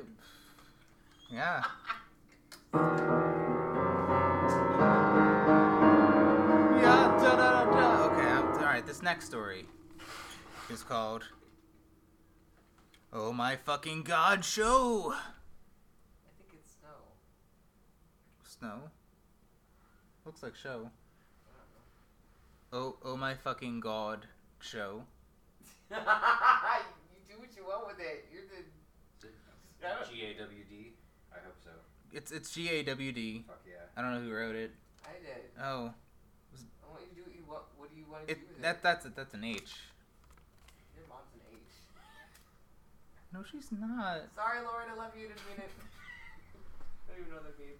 yeah. 1.30 1.64
Yeah, 6.82 7.18
da 7.22 7.36
da 7.36 7.66
da 7.66 7.72
da. 7.72 8.04
Okay, 8.06 8.30
um, 8.30 8.48
I'm, 8.48 8.54
all 8.54 8.62
right. 8.62 8.86
This 8.88 9.02
next 9.02 9.26
story 9.26 9.66
is 10.70 10.82
called 10.82 11.26
"Oh 13.12 13.34
My 13.34 13.58
Fucking 13.58 14.04
God 14.04 14.46
Show." 14.46 15.14
I 15.14 16.30
think 16.38 16.54
it's 16.54 16.76
snow. 16.80 16.90
Snow. 18.60 18.80
Looks 20.26 20.44
like 20.44 20.56
show. 20.56 20.90
Oh, 22.74 22.98
oh 23.04 23.16
my 23.16 23.34
fucking 23.34 23.80
God 23.80 24.26
show. 24.60 25.04
know. 25.90 25.98
you 25.98 27.34
do 27.34 27.40
what 27.40 27.50
you 27.56 27.64
want 27.66 27.88
with 27.88 28.00
it. 28.00 28.26
You're 28.32 28.44
the. 28.44 28.64
G 30.12 30.26
A 30.26 30.34
W 30.44 30.64
D. 30.70 30.92
I 31.32 31.38
hope 31.46 31.56
so. 31.64 31.72
It's 32.12 32.32
it's 32.32 32.52
G 32.52 32.68
A 32.70 32.84
W 32.84 33.12
D. 33.14 33.46
Fuck 33.48 33.62
yeah. 33.66 33.76
I 33.96 34.02
don't 34.02 34.14
know 34.14 34.20
who 34.20 34.36
wrote 34.36 34.56
it. 34.56 34.72
I 35.06 35.14
did. 35.24 35.50
Oh, 35.58 35.64
I 35.64 36.92
want 36.92 37.02
you 37.02 37.08
to 37.10 37.16
do 37.16 37.24
what 37.24 37.34
you 37.34 37.44
want. 37.48 37.64
What 37.78 37.90
do 37.90 37.98
you 37.98 38.06
want 38.12 38.28
to 38.28 38.34
it 38.34 38.42
do 38.42 38.48
with 38.54 38.62
that 38.62 38.76
it? 38.76 38.84
that's 38.84 39.06
a, 39.06 39.10
that's 39.10 39.34
an 39.34 39.46
H. 39.46 39.88
Your 41.00 41.08
mom's 41.08 41.32
an 41.34 41.42
H. 41.50 41.74
No, 43.34 43.40
she's 43.42 43.72
not. 43.72 44.28
Sorry, 44.36 44.60
Lauren. 44.60 44.92
I 44.92 44.98
love 45.00 45.16
you. 45.16 45.30
Didn't 45.30 45.48
mean 45.48 45.64
it. 45.64 45.72
I 47.08 47.16
don't 47.16 47.22
even 47.24 47.32
know 47.32 47.40
what 47.40 47.58
that 47.58 47.58
means. 47.58 47.80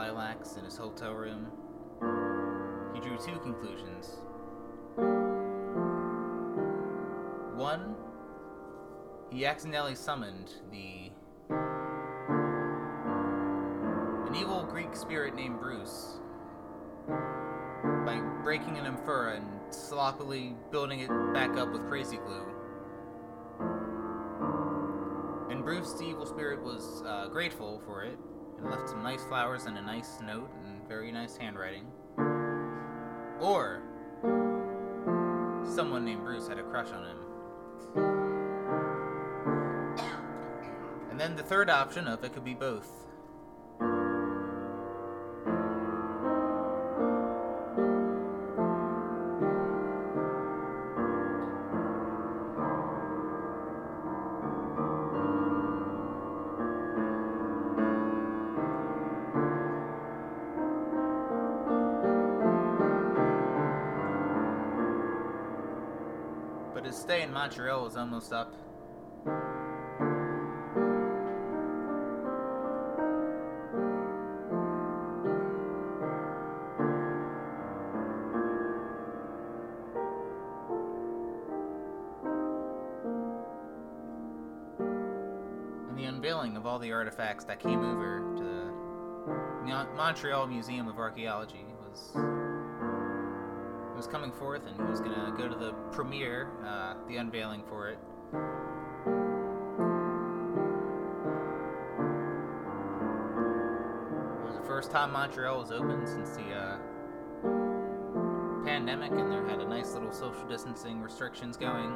lilacs 0.00 0.56
in 0.56 0.64
his 0.64 0.78
hotel 0.78 1.12
room, 1.12 1.46
he 2.94 3.00
drew 3.00 3.18
two 3.18 3.38
conclusions. 3.40 4.16
One, 7.54 7.94
he 9.30 9.44
accidentally 9.44 9.94
summoned 9.94 10.54
the 10.70 11.10
an 14.28 14.36
evil 14.36 14.64
Greek 14.70 14.96
spirit 14.96 15.34
named 15.34 15.60
Bruce 15.60 16.20
by 17.06 18.22
breaking 18.42 18.78
an 18.78 18.86
amphora 18.86 19.36
and 19.36 19.74
sloppily 19.74 20.56
building 20.70 21.00
it 21.00 21.10
back 21.34 21.58
up 21.58 21.70
with 21.72 21.86
crazy 21.88 22.16
glue. 22.16 22.46
And 25.50 25.62
Bruce, 25.62 25.92
the 25.92 26.04
evil 26.04 26.24
spirit, 26.24 26.62
was 26.62 27.02
uh, 27.06 27.28
grateful 27.28 27.82
for 27.84 28.04
it 28.04 28.18
and 28.60 28.70
left 28.70 28.88
some 28.88 29.02
nice 29.02 29.22
flowers 29.24 29.64
and 29.64 29.76
a 29.78 29.82
nice 29.82 30.18
note 30.24 30.50
and 30.64 30.86
very 30.86 31.10
nice 31.12 31.36
handwriting. 31.36 31.86
Or 33.40 33.82
someone 35.64 36.04
named 36.04 36.24
Bruce 36.24 36.48
had 36.48 36.58
a 36.58 36.62
crush 36.62 36.88
on 36.88 37.04
him. 37.06 37.16
And 41.10 41.18
then 41.18 41.36
the 41.36 41.42
third 41.42 41.70
option 41.70 42.06
of 42.06 42.22
it 42.24 42.32
could 42.32 42.44
be 42.44 42.54
both. 42.54 43.09
Montreal 67.40 67.82
was 67.82 67.96
almost 67.96 68.34
up. 68.34 68.54
And 85.88 85.98
the 85.98 86.04
unveiling 86.04 86.58
of 86.58 86.66
all 86.66 86.78
the 86.78 86.92
artifacts 86.92 87.44
that 87.44 87.58
came 87.58 87.80
over 87.82 88.20
to 88.36 88.44
the 88.44 89.86
Montreal 89.96 90.46
Museum 90.46 90.88
of 90.88 90.98
Archaeology 90.98 91.64
was 91.88 92.59
was 94.00 94.06
coming 94.06 94.32
forth, 94.32 94.62
and 94.66 94.88
was 94.88 94.98
gonna 94.98 95.30
go 95.36 95.46
to 95.46 95.54
the 95.54 95.72
premiere, 95.92 96.48
uh, 96.64 96.94
the 97.06 97.18
unveiling 97.18 97.62
for 97.68 97.90
it. 97.90 97.98
It 104.32 104.46
was 104.46 104.56
the 104.56 104.62
first 104.66 104.90
time 104.90 105.12
Montreal 105.12 105.58
was 105.58 105.70
open 105.70 106.06
since 106.06 106.30
the 106.30 106.50
uh, 106.50 106.78
pandemic, 108.64 109.10
and 109.12 109.30
there 109.30 109.46
had 109.46 109.60
a 109.60 109.68
nice 109.68 109.92
little 109.92 110.12
social 110.12 110.48
distancing 110.48 111.02
restrictions 111.02 111.58
going. 111.58 111.92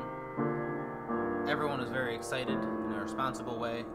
Everyone 1.49 1.81
was 1.81 1.89
very 1.89 2.15
excited 2.15 2.59
in 2.59 2.93
a 2.93 3.01
responsible 3.01 3.59
way. 3.59 3.87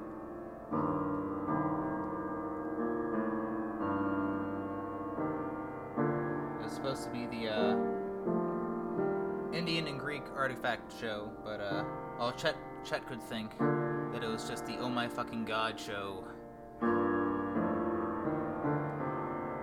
Artifact 10.49 10.99
show, 10.99 11.29
but 11.43 11.61
uh, 11.61 11.83
all 12.17 12.31
Chet 12.31 12.55
Chet 12.83 13.07
could 13.07 13.21
think 13.21 13.55
that 13.59 14.23
it 14.23 14.27
was 14.27 14.49
just 14.49 14.65
the 14.65 14.77
Oh 14.79 14.89
My 14.89 15.07
Fucking 15.07 15.45
God 15.45 15.79
show. 15.79 16.23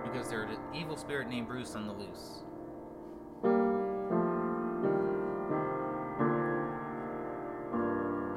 Because 0.05 0.29
there's 0.29 0.49
an 0.49 0.59
evil 0.73 0.95
spirit 0.95 1.27
named 1.27 1.49
Bruce 1.49 1.75
on 1.75 1.87
the 1.87 1.91
loose. 1.91 2.43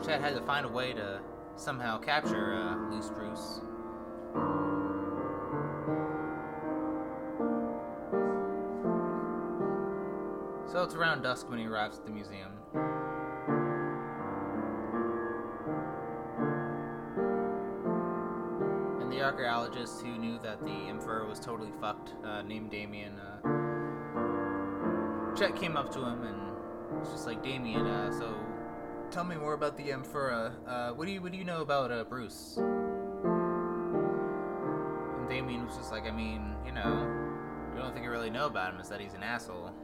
Chet 0.04 0.20
had 0.20 0.34
to 0.34 0.42
find 0.44 0.66
a 0.66 0.70
way 0.70 0.92
to 0.92 1.20
somehow 1.54 1.98
capture 1.98 2.54
uh, 2.54 2.90
Loose 2.92 3.10
Bruce. 3.10 3.60
So 10.70 10.84
it's 10.84 10.94
around 10.94 11.22
dusk 11.22 11.50
when 11.50 11.58
he 11.58 11.66
arrives 11.66 11.98
at 11.98 12.06
the 12.06 12.12
museum. 12.12 12.52
And 19.00 19.12
the 19.12 19.20
archaeologist 19.20 20.00
who 20.02 20.16
knew 20.16 20.38
that 20.38 20.60
the 20.62 20.70
amphora 20.70 21.26
was 21.26 21.40
totally 21.40 21.72
fucked, 21.80 22.14
uh, 22.24 22.42
named 22.42 22.70
Damien, 22.70 23.18
uh, 23.18 23.40
Chet 25.36 25.56
came 25.56 25.76
up 25.76 25.90
to 25.92 25.98
him 25.98 26.22
and 26.22 26.52
was 27.00 27.10
just 27.10 27.26
like, 27.26 27.42
Damien, 27.42 27.84
uh, 27.88 28.12
so 28.16 28.32
tell 29.10 29.24
me 29.24 29.34
more 29.34 29.54
about 29.54 29.76
the 29.76 29.90
amphora. 29.90 30.54
Uh, 30.68 30.90
what 30.90 31.06
do 31.06 31.12
you 31.12 31.20
what 31.20 31.32
do 31.32 31.38
you 31.38 31.44
know 31.44 31.62
about 31.62 31.90
uh, 31.90 32.04
Bruce? 32.04 32.58
And 32.58 32.68
Damien 35.28 35.66
was 35.66 35.76
just 35.76 35.90
like, 35.90 36.06
I 36.06 36.12
mean, 36.12 36.54
you 36.64 36.70
know, 36.70 37.08
the 37.74 37.80
only 37.80 37.92
thing 37.92 38.04
I 38.04 38.06
really 38.08 38.30
know 38.30 38.46
about 38.46 38.72
him 38.72 38.80
is 38.80 38.88
that 38.88 39.00
he's 39.00 39.14
an 39.14 39.24
asshole. 39.24 39.74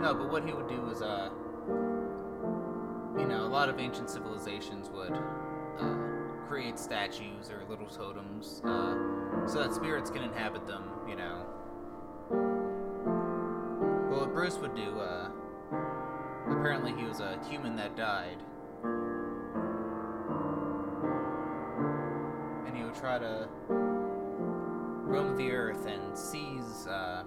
No, 0.00 0.14
but 0.14 0.30
what 0.30 0.44
he 0.44 0.52
would 0.52 0.68
do 0.68 0.88
is, 0.90 1.02
uh, 1.02 1.28
you 3.18 3.26
know, 3.26 3.44
a 3.44 3.50
lot 3.50 3.68
of 3.68 3.80
ancient 3.80 4.08
civilizations 4.08 4.88
would 4.90 5.12
uh, 5.80 5.96
create 6.46 6.78
statues 6.78 7.50
or 7.50 7.64
little 7.68 7.86
totems 7.86 8.62
uh, 8.64 8.94
so 9.48 9.58
that 9.60 9.74
spirits 9.74 10.08
can 10.08 10.22
inhabit 10.22 10.68
them, 10.68 10.84
you 11.08 11.16
know. 11.16 11.44
Well, 14.08 14.20
what 14.20 14.32
Bruce 14.32 14.56
would 14.58 14.76
do, 14.76 14.98
uh, 15.00 15.30
apparently 16.48 16.94
he 16.94 17.04
was 17.04 17.18
a 17.18 17.38
human 17.50 17.74
that 17.76 17.96
died. 17.96 18.38
And 22.66 22.76
he 22.76 22.84
would 22.84 22.94
try 22.94 23.18
to 23.18 23.48
roam 23.68 25.36
the 25.36 25.50
earth 25.50 25.86
and 25.86 26.16
seize, 26.16 26.86
uh, 26.86 27.24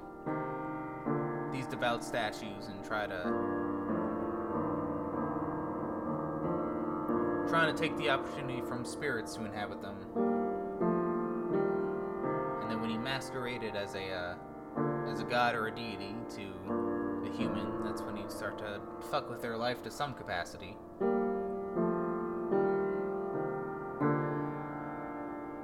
devout 1.71 2.03
statues 2.03 2.67
and 2.67 2.83
try 2.85 3.07
to 3.07 3.23
trying 7.47 7.73
to 7.73 7.81
take 7.81 7.97
the 7.97 8.09
opportunity 8.09 8.61
from 8.61 8.85
spirits 8.85 9.35
to 9.35 9.45
inhabit 9.45 9.81
them. 9.81 9.95
And 12.61 12.69
then 12.69 12.79
when 12.81 12.89
he 12.89 12.97
masqueraded 12.97 13.75
as 13.75 13.95
a 13.95 14.11
uh, 14.11 14.35
as 15.09 15.21
a 15.21 15.23
god 15.23 15.55
or 15.55 15.67
a 15.67 15.75
deity 15.75 16.15
to 16.35 16.43
a 17.25 17.37
human, 17.37 17.83
that's 17.83 18.01
when 18.01 18.15
he'd 18.17 18.31
start 18.31 18.57
to 18.59 18.79
fuck 19.09 19.29
with 19.29 19.41
their 19.41 19.57
life 19.57 19.81
to 19.83 19.91
some 19.91 20.13
capacity. 20.13 20.77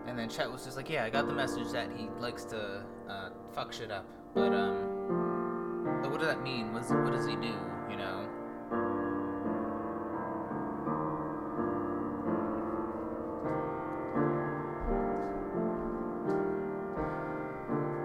And 0.08 0.18
then 0.18 0.30
Chet 0.30 0.52
was 0.52 0.64
just 0.64 0.78
like, 0.78 0.90
"Yeah, 0.90 1.04
I 1.04 1.10
got 1.10 1.28
the 1.28 1.34
message 1.34 1.72
that 1.74 1.90
he 1.96 2.08
likes 2.20 2.44
to 2.46 2.84
uh, 3.10 3.30
fuck 3.54 3.74
shit 3.74 3.92
up, 3.92 4.06
but 4.34 4.54
um." 4.54 4.87
What 6.18 6.24
does 6.24 6.36
that 6.36 6.42
mean? 6.42 6.74
What 6.74 6.82
does, 6.82 6.92
what 6.92 7.12
does 7.12 7.28
he 7.28 7.36
do? 7.36 7.54
You 7.92 7.96
know? 7.96 8.28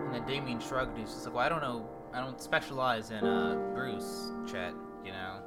And 0.05 0.15
then 0.15 0.27
Damien 0.27 0.61
shrugged. 0.61 0.99
He's 0.99 1.09
just 1.09 1.25
like, 1.25 1.35
"Well, 1.35 1.47
I 1.47 1.49
don't 1.49 1.63
know. 1.63 1.89
I 2.13 2.21
don't 2.21 2.39
specialize 2.39 3.11
in 3.13 3.25
uh, 3.25 3.73
Bruce, 3.75 4.31
Chet. 4.47 4.75
You 5.03 5.13
know." 5.13 5.39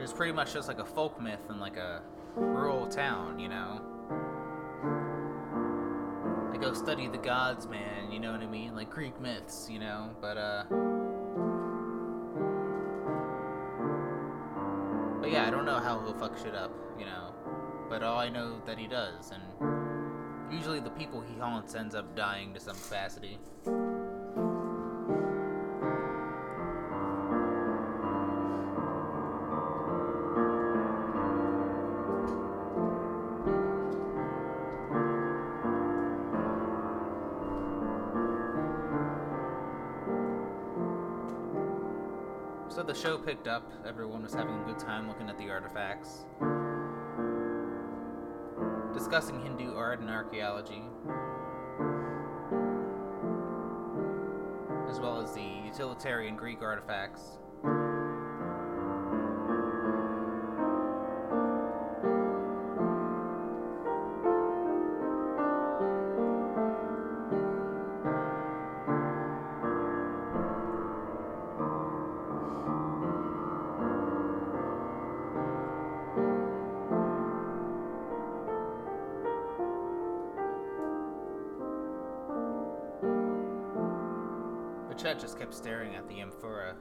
It's 0.00 0.14
pretty 0.14 0.32
much 0.32 0.54
just 0.54 0.66
like 0.66 0.78
a 0.78 0.84
folk 0.86 1.20
myth 1.20 1.42
in 1.50 1.60
like 1.60 1.76
a 1.76 2.00
rural 2.36 2.86
town, 2.86 3.38
you 3.38 3.50
know. 3.50 3.82
I 6.58 6.60
go 6.60 6.74
study 6.74 7.06
the 7.06 7.18
gods, 7.18 7.68
man, 7.68 8.10
you 8.10 8.18
know 8.18 8.32
what 8.32 8.40
I 8.40 8.46
mean? 8.46 8.74
Like 8.74 8.90
Greek 8.90 9.20
myths, 9.20 9.68
you 9.70 9.78
know? 9.78 10.10
But, 10.20 10.36
uh. 10.36 10.64
But 15.20 15.30
yeah, 15.30 15.46
I 15.46 15.50
don't 15.50 15.64
know 15.64 15.78
how 15.78 16.00
he'll 16.00 16.18
fuck 16.18 16.36
shit 16.36 16.56
up, 16.56 16.72
you 16.98 17.04
know? 17.04 17.32
But 17.88 18.02
all 18.02 18.18
I 18.18 18.28
know 18.28 18.60
that 18.66 18.76
he 18.76 18.88
does, 18.88 19.30
and 19.30 20.52
usually 20.52 20.80
the 20.80 20.90
people 20.90 21.20
he 21.20 21.38
haunts 21.38 21.76
ends 21.76 21.94
up 21.94 22.16
dying 22.16 22.52
to 22.54 22.60
some 22.60 22.74
capacity. 22.74 23.38
Show 42.98 43.16
picked 43.16 43.46
up. 43.46 43.70
Everyone 43.86 44.24
was 44.24 44.34
having 44.34 44.60
a 44.60 44.64
good 44.64 44.78
time 44.78 45.06
looking 45.06 45.28
at 45.28 45.38
the 45.38 45.48
artifacts, 45.50 46.26
discussing 48.92 49.40
Hindu 49.40 49.76
art 49.76 50.00
and 50.00 50.10
archaeology, 50.10 50.82
as 54.90 54.98
well 54.98 55.20
as 55.22 55.32
the 55.32 55.46
utilitarian 55.64 56.34
Greek 56.34 56.60
artifacts. 56.60 57.38
Kept 85.48 85.56
staring 85.56 85.94
at 85.94 86.06
the 86.08 86.20
amphora. 86.20 86.74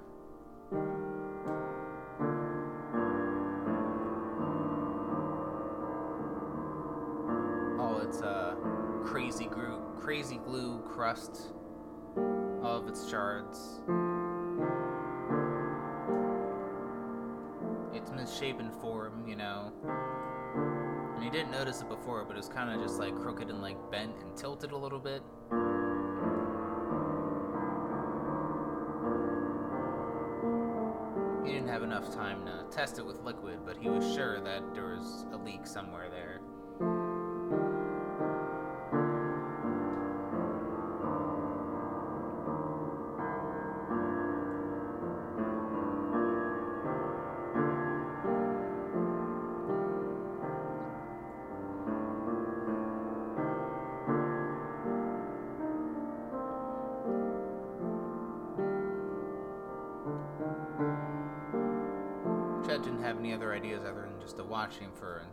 All 7.80 8.00
its 8.02 8.22
uh, 8.22 8.56
crazy 9.06 9.46
glue, 9.46 9.80
crazy 10.02 10.38
glue 10.44 10.82
crust, 10.82 11.54
all 12.62 12.80
of 12.80 12.88
its 12.90 13.10
shards. 13.10 13.80
Its 17.94 18.12
misshapen 18.12 18.70
form, 18.82 19.26
you 19.26 19.38
know. 19.38 19.72
And 21.16 21.24
he 21.24 21.30
didn't 21.30 21.52
notice 21.52 21.80
it 21.80 21.88
before, 21.88 22.26
but 22.26 22.34
it 22.34 22.38
was 22.38 22.50
kind 22.50 22.70
of 22.70 22.86
just 22.86 23.00
like 23.00 23.16
crooked 23.16 23.50
and 23.50 23.62
like 23.62 23.78
bent 23.92 24.24
and 24.24 24.36
tilted 24.36 24.72
a 24.72 24.78
little 24.78 25.00
bit. 25.00 25.22
Time 32.68 32.72
to 32.72 32.78
test 32.78 33.00
it 33.00 33.06
with 33.06 33.22
liquid, 33.24 33.60
but 33.66 33.78
he 33.78 33.90
was 33.90 34.14
sure 34.14 34.40
that 34.42 34.62
there 34.74 34.86
was 34.86 35.26
a 35.32 35.38
leak 35.38 35.66
somewhere 35.66 36.10
there. 36.10 36.40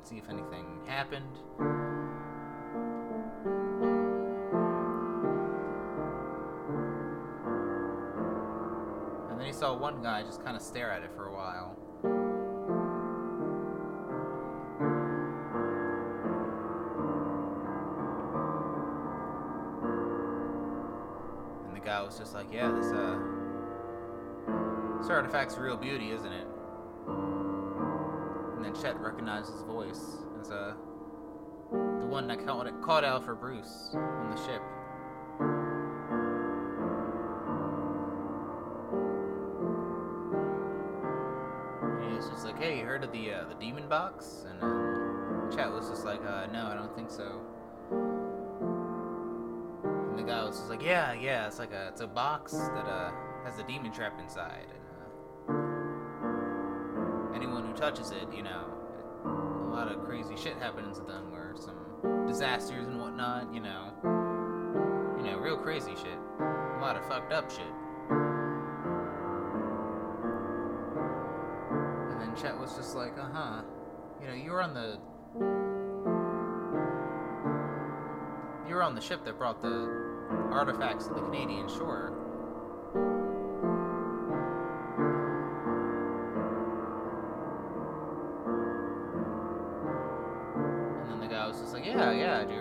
See 0.04 0.18
if 0.18 0.28
anything 0.28 0.66
happened. 0.86 1.38
And 9.30 9.40
then 9.40 9.46
he 9.46 9.52
saw 9.52 9.74
one 9.74 10.02
guy 10.02 10.22
just 10.22 10.44
kind 10.44 10.56
of 10.56 10.62
stare 10.62 10.90
at 10.90 11.02
it 11.02 11.10
for 11.16 11.26
a 11.26 11.32
while. 11.32 11.76
And 21.66 21.74
the 21.74 21.80
guy 21.80 22.02
was 22.02 22.18
just 22.18 22.34
like, 22.34 22.52
"Yeah, 22.52 22.70
this 22.72 22.92
uh, 22.92 23.18
this 25.00 25.08
artifact's 25.08 25.56
real 25.56 25.78
beauty, 25.78 26.10
isn't 26.10 26.32
it?" 26.32 26.53
Then 28.84 28.98
recognized 28.98 29.50
his 29.50 29.62
voice 29.62 30.18
as 30.42 30.50
uh, 30.50 30.74
the 31.72 32.06
one 32.06 32.26
that 32.28 32.44
called, 32.44 32.66
it, 32.66 32.74
called 32.82 33.02
out 33.02 33.24
for 33.24 33.34
Bruce 33.34 33.94
on 33.94 34.30
the 34.30 34.36
ship. 34.36 34.60
Was 42.14 42.28
just 42.28 42.44
like, 42.44 42.58
"Hey, 42.58 42.78
you 42.78 42.84
heard 42.84 43.02
of 43.04 43.10
the 43.10 43.32
uh, 43.32 43.44
the 43.48 43.54
demon 43.54 43.88
box?" 43.88 44.44
And 44.50 44.62
uh, 44.62 45.56
Chet 45.56 45.72
was 45.72 45.88
just 45.88 46.04
like, 46.04 46.20
uh, 46.20 46.46
"No, 46.52 46.66
I 46.66 46.74
don't 46.74 46.94
think 46.94 47.10
so." 47.10 47.40
And 50.10 50.18
the 50.18 50.24
guy 50.24 50.44
was 50.44 50.58
just 50.58 50.68
like, 50.68 50.82
"Yeah, 50.82 51.14
yeah, 51.14 51.46
it's 51.46 51.58
like 51.58 51.72
a 51.72 51.88
it's 51.88 52.02
a 52.02 52.06
box 52.06 52.52
that 52.52 52.86
uh, 52.86 53.12
has 53.44 53.58
a 53.58 53.62
demon 53.66 53.92
trap 53.92 54.20
inside." 54.20 54.66
And, 54.68 54.83
touches 57.84 58.12
it, 58.12 58.26
you 58.34 58.42
know, 58.42 58.64
a 59.26 59.68
lot 59.70 59.92
of 59.92 60.02
crazy 60.06 60.34
shit 60.36 60.56
happens 60.56 60.96
to 60.96 61.04
them, 61.04 61.30
where 61.30 61.52
some 61.54 61.76
disasters 62.26 62.86
and 62.86 62.98
whatnot, 62.98 63.52
you 63.52 63.60
know, 63.60 63.92
you 65.18 65.24
know, 65.30 65.36
real 65.36 65.58
crazy 65.58 65.94
shit, 65.94 66.18
a 66.40 66.78
lot 66.80 66.96
of 66.96 67.04
fucked 67.06 67.30
up 67.30 67.50
shit. 67.50 67.60
And 72.10 72.18
then 72.22 72.34
Chet 72.40 72.58
was 72.58 72.74
just 72.74 72.96
like, 72.96 73.18
uh 73.18 73.28
huh, 73.30 73.60
you 74.18 74.28
know, 74.28 74.34
you 74.34 74.52
were 74.52 74.62
on 74.62 74.72
the, 74.72 74.98
you 78.66 78.74
were 78.74 78.82
on 78.82 78.94
the 78.94 79.02
ship 79.02 79.26
that 79.26 79.36
brought 79.36 79.60
the 79.60 79.90
artifacts 80.50 81.06
to 81.08 81.12
the 81.12 81.20
Canadian 81.20 81.68
shore. 81.68 82.14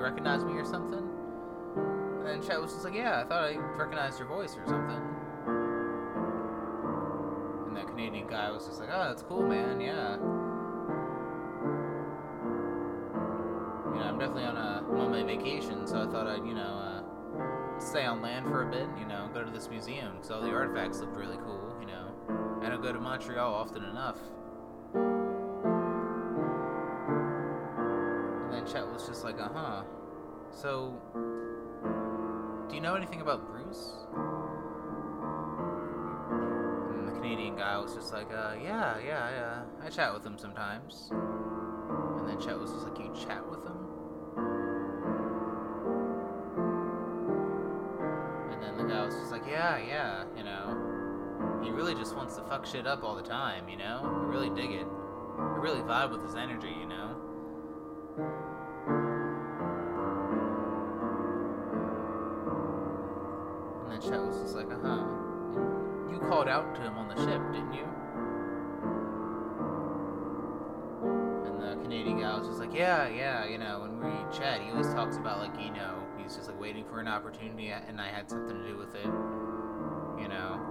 Recognize 0.03 0.43
me 0.43 0.53
or 0.53 0.65
something? 0.65 1.09
And 2.27 2.43
Chet 2.43 2.61
was 2.61 2.73
just 2.73 2.83
like, 2.83 2.93
Yeah, 2.93 3.21
I 3.21 3.23
thought 3.23 3.43
I 3.43 3.55
recognized 3.55 4.19
your 4.19 4.27
voice 4.27 4.55
or 4.57 4.65
something. 4.67 5.01
And 7.67 7.77
that 7.77 7.87
Canadian 7.87 8.27
guy 8.27 8.51
was 8.51 8.67
just 8.67 8.79
like, 8.79 8.89
Oh, 8.91 9.07
that's 9.07 9.23
cool, 9.23 9.43
man, 9.43 9.79
yeah. 9.79 10.15
You 13.93 13.99
know, 13.99 14.05
I'm 14.05 14.19
definitely 14.19 14.43
on 14.45 14.57
a 14.57 14.83
on 14.93 15.11
my 15.11 15.23
vacation, 15.23 15.87
so 15.87 16.03
I 16.03 16.11
thought 16.11 16.27
I'd, 16.27 16.45
you 16.45 16.53
know, 16.53 16.61
uh, 16.61 17.79
stay 17.79 18.05
on 18.05 18.21
land 18.21 18.45
for 18.45 18.67
a 18.67 18.71
bit, 18.71 18.87
you 18.99 19.05
know, 19.05 19.29
go 19.33 19.43
to 19.43 19.51
this 19.51 19.69
museum, 19.69 20.13
because 20.15 20.31
all 20.31 20.41
the 20.41 20.51
artifacts 20.51 20.99
looked 20.99 21.15
really 21.15 21.37
cool, 21.37 21.75
you 21.79 21.87
know. 21.87 22.07
and 22.57 22.65
I 22.65 22.69
don't 22.69 22.81
go 22.81 22.93
to 22.93 22.99
Montreal 22.99 23.53
often 23.53 23.83
enough. 23.85 24.17
Was 29.03 29.09
just 29.09 29.25
like, 29.25 29.39
uh 29.39 29.49
huh. 29.53 29.83
So, 30.51 30.93
do 32.69 32.75
you 32.75 32.81
know 32.81 32.95
anything 32.95 33.19
about 33.19 33.45
Bruce? 33.45 34.05
And 36.95 37.07
the 37.07 37.11
Canadian 37.11 37.57
guy 37.57 37.77
was 37.79 37.93
just 37.93 38.13
like, 38.13 38.31
uh, 38.31 38.53
yeah, 38.63 38.97
yeah, 39.05 39.29
yeah. 39.29 39.63
I 39.83 39.89
chat 39.89 40.13
with 40.13 40.25
him 40.25 40.37
sometimes. 40.37 41.09
And 41.11 42.29
then 42.29 42.39
Chet 42.39 42.57
was 42.57 42.71
just 42.71 42.87
like, 42.87 42.97
you 42.97 43.13
chat 43.27 43.45
with 43.49 43.65
him? 43.65 43.75
And 48.53 48.63
then 48.63 48.77
the 48.77 48.85
guy 48.85 49.05
was 49.05 49.15
just 49.15 49.31
like, 49.33 49.45
yeah, 49.45 49.77
yeah, 49.85 50.23
you 50.37 50.45
know. 50.45 51.61
He 51.61 51.71
really 51.71 51.95
just 51.95 52.15
wants 52.15 52.37
to 52.37 52.43
fuck 52.43 52.65
shit 52.65 52.87
up 52.87 53.03
all 53.03 53.15
the 53.15 53.21
time, 53.21 53.67
you 53.67 53.75
know? 53.75 53.99
I 54.01 54.27
really 54.27 54.49
dig 54.49 54.71
it. 54.71 54.87
I 55.37 55.57
really 55.57 55.81
vibe 55.81 56.11
with 56.11 56.23
his 56.23 56.35
energy, 56.35 56.73
you 56.79 56.85
know? 56.87 58.43
Chet 64.13 64.23
was 64.23 64.39
just 64.41 64.55
like, 64.55 64.69
uh 64.71 64.77
huh. 64.83 65.03
You 66.11 66.19
called 66.29 66.47
out 66.47 66.75
to 66.75 66.81
him 66.81 66.95
on 66.97 67.07
the 67.07 67.15
ship, 67.15 67.41
didn't 67.51 67.73
you? 67.73 67.85
And 71.47 71.59
the 71.59 71.81
Canadian 71.81 72.19
guy 72.19 72.37
was 72.37 72.47
just 72.47 72.59
like, 72.59 72.75
yeah, 72.75 73.07
yeah, 73.07 73.45
you 73.47 73.57
know, 73.57 73.79
when 73.79 73.97
we 73.97 74.37
chat, 74.37 74.61
he 74.61 74.69
always 74.69 74.93
talks 74.93 75.17
about, 75.17 75.39
like, 75.39 75.59
you 75.59 75.71
know, 75.71 75.97
he's 76.15 76.35
just 76.35 76.47
like 76.47 76.59
waiting 76.61 76.85
for 76.85 76.99
an 76.99 77.07
opportunity 77.07 77.69
and 77.69 77.99
I 77.99 78.09
had 78.09 78.29
something 78.29 78.55
to 78.55 78.67
do 78.67 78.77
with 78.77 78.93
it, 78.93 79.05
you 80.21 80.27
know? 80.27 80.61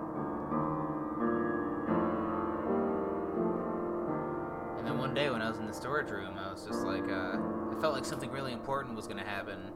And 4.79 4.87
then 4.87 4.99
one 4.99 5.15
day 5.15 5.31
when 5.31 5.43
I 5.43 5.49
was 5.49 5.59
in 5.59 5.67
the 5.67 5.75
storage 5.75 6.11
room, 6.11 6.39
I 6.39 6.53
was 6.53 6.65
just 6.65 6.85
like, 6.85 7.11
uh, 7.11 7.39
I 7.77 7.81
felt 7.81 7.95
like 7.95 8.05
something 8.05 8.31
really 8.31 8.53
important 8.53 8.95
was 8.95 9.09
gonna 9.09 9.27
happen. 9.27 9.73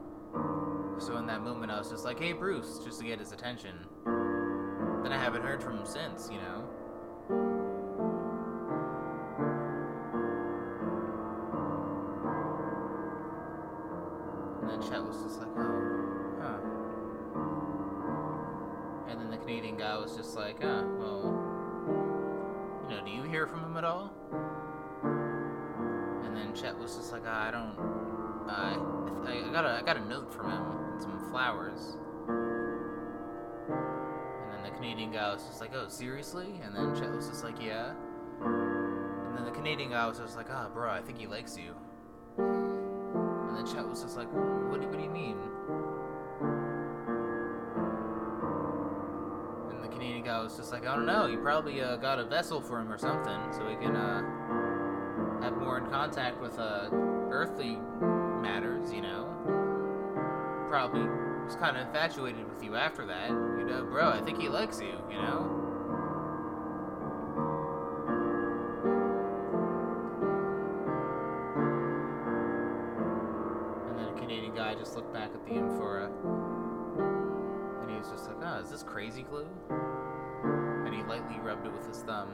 So 0.99 1.15
in 1.17 1.27
that 1.27 1.41
moment, 1.43 1.71
I 1.71 1.77
was 1.77 1.89
just 1.91 2.03
like, 2.05 2.19
hey, 2.19 2.33
Bruce, 2.33 2.79
just 2.83 2.99
to 2.99 3.05
get 3.05 3.19
his 3.19 3.31
attention. 3.31 3.75
Then 5.03 5.11
I 5.13 5.17
haven't 5.17 5.43
heard 5.43 5.61
from 5.61 5.77
him 5.77 5.85
since, 5.85 6.27
you 6.31 6.39
know? 6.39 6.63
And 14.61 14.69
then 14.71 14.81
Chet 14.81 15.03
was 15.03 15.21
just 15.23 15.39
like, 15.39 15.49
oh, 15.55 16.39
huh. 16.41 16.59
And 19.11 19.21
then 19.21 19.29
the 19.29 19.37
Canadian 19.37 19.77
guy 19.77 19.97
was 19.97 20.15
just 20.15 20.35
like, 20.35 20.61
huh, 20.61 20.83
well, 20.97 21.23
you 22.89 22.95
know, 22.95 23.05
do 23.05 23.11
you 23.11 23.21
hear 23.21 23.45
from 23.45 23.63
him 23.63 23.77
at 23.77 23.83
all? 23.85 24.11
And 26.25 26.35
then 26.35 26.55
Chet 26.55 26.75
was 26.77 26.95
just 26.95 27.11
like, 27.11 27.23
ah, 27.27 27.47
I 27.47 27.51
don't, 27.51 27.77
I, 28.49 28.77
I, 29.25 29.49
I 29.49 29.51
got 29.51 29.65
a, 29.65 29.79
I 29.79 29.81
got 29.81 29.97
a 29.97 30.05
note 30.05 30.33
from 30.33 30.51
him 30.51 30.63
and 30.91 31.01
some 31.01 31.19
flowers. 31.29 31.97
And 33.69 34.53
then 34.53 34.63
the 34.63 34.71
Canadian 34.75 35.11
guy 35.11 35.33
was 35.33 35.43
just 35.43 35.61
like, 35.61 35.73
oh, 35.73 35.87
seriously? 35.87 36.61
And 36.63 36.75
then 36.75 36.95
Chet 36.95 37.11
was 37.11 37.27
just 37.27 37.43
like, 37.43 37.61
yeah. 37.61 37.93
And 38.41 39.37
then 39.37 39.45
the 39.45 39.51
Canadian 39.51 39.91
guy 39.91 40.07
was 40.07 40.17
just 40.19 40.35
like, 40.35 40.47
ah, 40.49 40.69
bro, 40.73 40.89
I 40.89 41.01
think 41.01 41.17
he 41.17 41.27
likes 41.27 41.57
you. 41.57 41.73
And 42.37 43.57
then 43.57 43.65
Chet 43.65 43.87
was 43.87 44.01
just 44.03 44.17
like, 44.17 44.27
what 44.31 44.81
do, 44.81 44.87
what 44.87 44.97
do 44.97 45.03
you 45.03 45.09
mean? 45.09 45.37
And 49.71 49.83
the 49.83 49.87
Canadian 49.89 50.23
guy 50.23 50.41
was 50.41 50.55
just 50.55 50.71
like, 50.71 50.85
I 50.85 50.95
don't 50.95 51.05
know, 51.05 51.25
you 51.27 51.37
probably 51.39 51.81
uh, 51.81 51.97
got 51.97 52.19
a 52.19 52.25
vessel 52.25 52.61
for 52.61 52.79
him 52.79 52.91
or 52.91 52.97
something, 52.97 53.39
so 53.51 53.67
he 53.67 53.75
can 53.75 53.95
uh, 53.95 54.21
have 55.41 55.57
more 55.57 55.77
in 55.79 55.87
contact 55.87 56.39
with 56.41 56.57
uh, 56.59 56.89
earthly 57.29 57.77
matters, 58.41 58.91
you 58.93 59.01
know. 59.01 59.25
Probably 60.69 61.01
was 61.45 61.55
kind 61.55 61.77
of 61.77 61.87
infatuated 61.87 62.45
with 62.49 62.61
you 62.61 62.75
after 62.75 63.05
that, 63.05 63.29
you 63.29 63.65
know, 63.65 63.85
bro. 63.85 64.09
I 64.09 64.19
think 64.21 64.39
he 64.41 64.49
likes 64.49 64.81
you, 64.81 64.99
you 65.09 65.17
know. 65.17 65.53
And 73.87 73.97
then 73.97 74.07
a 74.09 74.19
Canadian 74.19 74.53
guy 74.53 74.75
just 74.75 74.95
looked 74.95 75.13
back 75.13 75.31
at 75.33 75.45
the 75.45 75.53
amphora, 75.53 76.11
and 77.81 77.89
he 77.89 77.97
was 77.97 78.09
just 78.09 78.27
like, 78.27 78.37
"Oh, 78.43 78.59
is 78.59 78.69
this 78.69 78.83
crazy 78.83 79.23
glue?" 79.23 79.47
And 79.69 80.93
he 80.93 81.01
lightly 81.03 81.39
rubbed 81.39 81.65
it 81.65 81.71
with 81.71 81.87
his 81.87 82.03
thumb. 82.03 82.29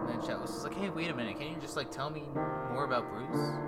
And 0.00 0.08
then 0.08 0.20
Chet 0.24 0.40
was 0.40 0.52
just 0.52 0.62
like, 0.62 0.74
"Hey, 0.74 0.90
wait 0.90 1.10
a 1.10 1.14
minute. 1.14 1.36
Can 1.36 1.48
you 1.48 1.56
just 1.60 1.76
like 1.76 1.90
tell 1.90 2.10
me 2.10 2.28
more 2.72 2.84
about 2.84 3.08
Bruce?" 3.10 3.58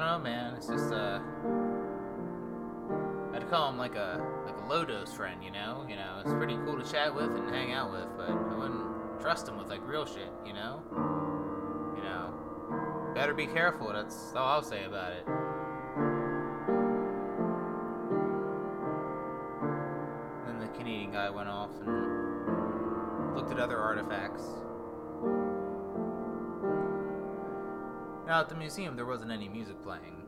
"I 0.00 0.12
don't 0.12 0.22
know, 0.22 0.30
man. 0.30 0.54
It's 0.54 0.66
just 0.66 0.92
uh." 0.92 1.20
I'd 3.34 3.48
call 3.50 3.68
him 3.68 3.76
like 3.76 3.96
a 3.96 4.24
like 4.46 4.56
a 4.56 4.66
low 4.66 4.84
dose 4.84 5.12
friend, 5.12 5.44
you 5.44 5.50
know. 5.50 5.84
You 5.88 5.96
know, 5.96 6.22
it's 6.24 6.32
pretty 6.32 6.56
cool 6.64 6.82
to 6.82 6.90
chat 6.90 7.14
with 7.14 7.30
and 7.30 7.50
hang 7.50 7.72
out 7.72 7.92
with, 7.92 8.08
but 8.16 8.30
I 8.30 8.58
wouldn't 8.58 9.20
trust 9.20 9.46
him 9.46 9.58
with 9.58 9.68
like 9.68 9.86
real 9.86 10.06
shit, 10.06 10.32
you 10.46 10.54
know. 10.54 10.82
You 11.96 12.02
know, 12.02 13.12
better 13.14 13.34
be 13.34 13.46
careful. 13.46 13.92
That's 13.92 14.32
all 14.34 14.48
I'll 14.48 14.62
say 14.62 14.84
about 14.84 15.12
it. 15.12 15.26
Then 20.46 20.60
the 20.60 20.68
Canadian 20.78 21.12
guy 21.12 21.28
went 21.28 21.48
off 21.50 21.72
and 21.78 23.36
looked 23.36 23.52
at 23.52 23.58
other 23.60 23.78
artifacts. 23.78 24.44
Now 28.30 28.38
at 28.38 28.48
the 28.48 28.54
museum, 28.54 28.94
there 28.94 29.06
wasn't 29.06 29.32
any 29.32 29.48
music 29.48 29.82
playing. 29.82 30.22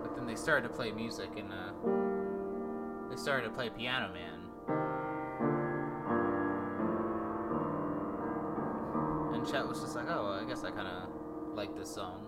But 0.00 0.16
then 0.16 0.26
they 0.26 0.34
started 0.34 0.66
to 0.66 0.74
play 0.74 0.90
music, 0.92 1.28
and 1.36 1.52
uh, 1.52 1.72
they 3.10 3.16
started 3.16 3.48
to 3.48 3.54
play 3.54 3.68
Piano 3.68 4.10
Man. 4.14 4.48
And 9.34 9.46
Chet 9.46 9.68
was 9.68 9.82
just 9.82 9.94
like, 9.94 10.06
"Oh, 10.08 10.24
well, 10.24 10.42
I 10.42 10.44
guess 10.48 10.64
I 10.64 10.70
kind 10.70 10.88
of 10.88 11.10
like 11.54 11.76
this 11.76 11.94
song." 11.94 12.24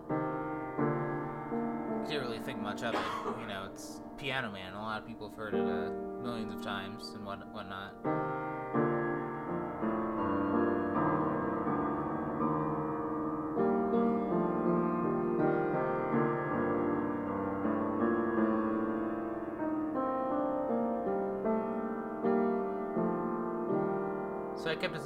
Didn't 2.06 2.26
really 2.26 2.40
think 2.40 2.60
much 2.60 2.82
of 2.82 2.92
it, 2.92 3.00
you 3.40 3.46
know. 3.46 3.70
It's 3.72 4.02
Piano 4.18 4.52
Man. 4.52 4.74
A 4.74 4.82
lot 4.82 5.00
of 5.00 5.08
people 5.08 5.30
have 5.30 5.38
heard 5.38 5.54
it 5.54 5.60
uh, 5.60 5.88
millions 6.22 6.52
of 6.52 6.60
times 6.60 7.08
and 7.14 7.24
what 7.24 7.38
whatnot. 7.54 7.94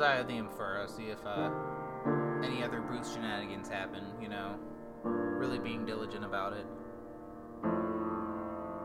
Eye 0.04 0.22
the 0.22 0.34
Amphora, 0.34 0.86
see 0.88 1.04
if 1.04 1.24
uh, 1.24 1.50
any 2.44 2.62
other 2.62 2.80
Bruce 2.80 3.14
shenanigans 3.14 3.68
happen, 3.68 4.04
you 4.20 4.28
know, 4.28 4.56
really 5.02 5.58
being 5.58 5.86
diligent 5.86 6.24
about 6.24 6.52
it. 6.52 6.66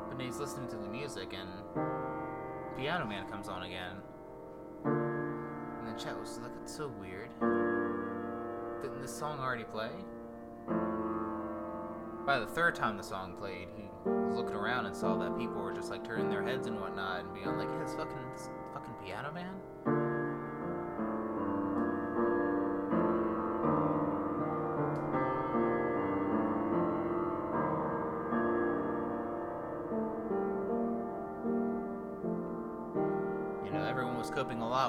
But 0.10 0.22
he's 0.22 0.38
listening 0.38 0.70
to 0.70 0.78
the 0.78 0.88
music 0.88 1.34
and 1.34 1.50
Piano 2.78 3.06
Man 3.06 3.28
comes 3.28 3.50
on 3.50 3.64
again. 3.64 3.98
And 4.86 5.88
the 5.88 6.02
chat 6.02 6.18
was 6.18 6.40
it's 6.64 6.76
so 6.76 6.88
weird. 6.88 7.30
Didn't 8.82 9.02
this 9.02 9.16
song 9.16 9.40
already 9.40 9.66
play? 9.66 9.92
By 12.26 12.40
the 12.40 12.48
third 12.48 12.76
time 12.76 12.96
the 12.96 13.04
song 13.04 13.36
played, 13.38 13.68
he 13.76 13.90
was 14.06 14.36
looking 14.36 14.56
around 14.56 14.86
and 14.86 14.96
saw 14.96 15.18
that 15.18 15.38
people 15.38 15.62
were 15.62 15.74
just 15.74 15.90
like 15.90 16.06
turning 16.06 16.30
their 16.30 16.44
heads 16.44 16.68
and 16.68 16.80
whatnot 16.80 17.26
and 17.26 17.34
being 17.34 17.58
like, 17.58 17.68
hey, 17.68 17.82
it's 17.84 17.96
fucking, 17.96 18.18
it's 18.34 18.50
fucking 18.74 18.94
Piano 19.04 19.34
Man? 19.34 19.99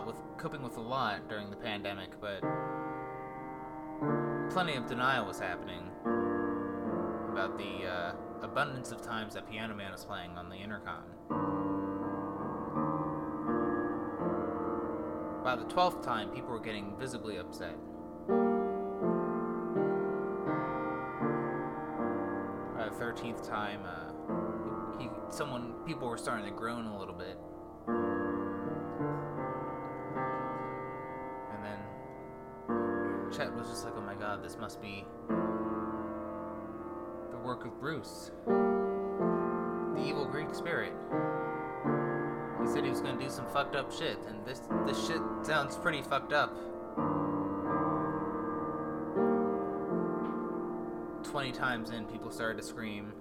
Lot 0.01 0.07
with 0.07 0.17
coping 0.39 0.63
with 0.63 0.77
a 0.77 0.81
lot 0.81 1.29
during 1.29 1.51
the 1.51 1.57
pandemic 1.57 2.11
but 2.21 2.41
plenty 4.51 4.75
of 4.75 4.87
denial 4.87 5.27
was 5.27 5.39
happening 5.39 5.91
about 7.31 7.59
the 7.59 7.87
uh, 7.87 8.13
abundance 8.43 8.93
of 8.93 9.03
times 9.03 9.35
that 9.35 9.51
piano 9.51 9.75
man 9.75 9.93
was 9.93 10.05
playing 10.05 10.31
on 10.37 10.49
the 10.49 10.57
intercom. 10.57 11.05
By 15.45 15.57
the 15.57 15.65
12th 15.65 16.03
time 16.03 16.31
people 16.31 16.51
were 16.51 16.61
getting 16.61 16.97
visibly 16.99 17.37
upset. 17.37 17.77
By 22.77 22.89
the 22.89 22.97
13th 22.97 23.47
time 23.47 23.81
uh, 23.85 24.99
he, 24.99 25.09
someone 25.31 25.75
people 25.87 26.09
were 26.09 26.19
starting 26.19 26.47
to 26.47 26.53
groan 26.53 26.87
a 26.87 26.99
little 26.99 27.15
bit 27.15 27.37
this 34.51 34.59
must 34.59 34.83
be 34.83 35.05
the 37.31 37.37
work 37.37 37.65
of 37.65 37.79
Bruce, 37.79 38.33
the 38.47 40.03
evil 40.05 40.25
Greek 40.25 40.53
spirit. 40.53 40.93
He 42.61 42.67
said 42.67 42.83
he 42.83 42.91
was 42.91 43.01
gonna 43.01 43.23
do 43.23 43.31
some 43.31 43.47
fucked 43.53 43.77
up 43.77 43.93
shit, 43.93 44.19
and 44.27 44.45
this 44.45 44.63
this 44.89 45.07
shit 45.07 45.21
sounds 45.45 45.77
pretty 45.77 46.03
fucked 46.03 46.33
up. 46.33 46.53
Twenty 51.23 51.53
times 51.53 51.91
in, 51.91 52.07
people 52.07 52.33
started 52.33 52.61
to 52.61 52.67
scream. 52.67 53.13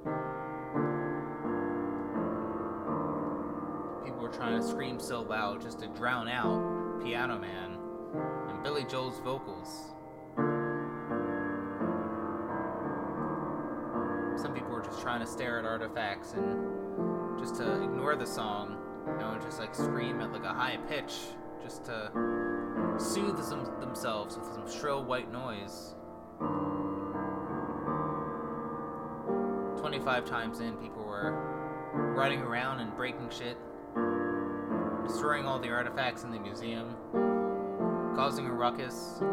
People 4.03 4.19
were 4.19 4.33
trying 4.33 4.59
to 4.59 4.67
scream 4.67 4.99
so 4.99 5.21
loud 5.21 5.61
just 5.61 5.77
to 5.81 5.87
drown 5.89 6.27
out 6.27 7.03
Piano 7.03 7.37
Man 7.37 7.77
and 8.49 8.63
Billy 8.63 8.83
Joel's 8.85 9.19
vocals. 9.19 9.93
Trying 15.09 15.21
to 15.21 15.25
stare 15.25 15.57
at 15.57 15.65
artifacts 15.65 16.33
and 16.33 17.39
just 17.39 17.55
to 17.55 17.81
ignore 17.81 18.15
the 18.15 18.27
song, 18.27 18.77
you 19.07 19.17
know, 19.17 19.31
and 19.31 19.41
just 19.41 19.59
like 19.59 19.73
scream 19.73 20.21
at 20.21 20.31
like 20.31 20.43
a 20.43 20.53
high 20.53 20.77
pitch, 20.87 21.15
just 21.63 21.83
to 21.83 22.11
soothe 22.99 23.35
them- 23.49 23.79
themselves 23.79 24.37
with 24.37 24.45
some 24.45 24.69
shrill 24.69 25.03
white 25.03 25.31
noise. 25.31 25.95
25 29.79 30.25
times 30.25 30.59
in, 30.59 30.77
people 30.77 31.03
were 31.03 31.31
running 32.15 32.41
around 32.41 32.79
and 32.79 32.95
breaking 32.95 33.31
shit, 33.31 33.57
destroying 35.07 35.47
all 35.47 35.57
the 35.57 35.69
artifacts 35.69 36.23
in 36.23 36.29
the 36.29 36.39
museum, 36.39 36.95
causing 38.15 38.45
a 38.45 38.53
ruckus. 38.53 39.23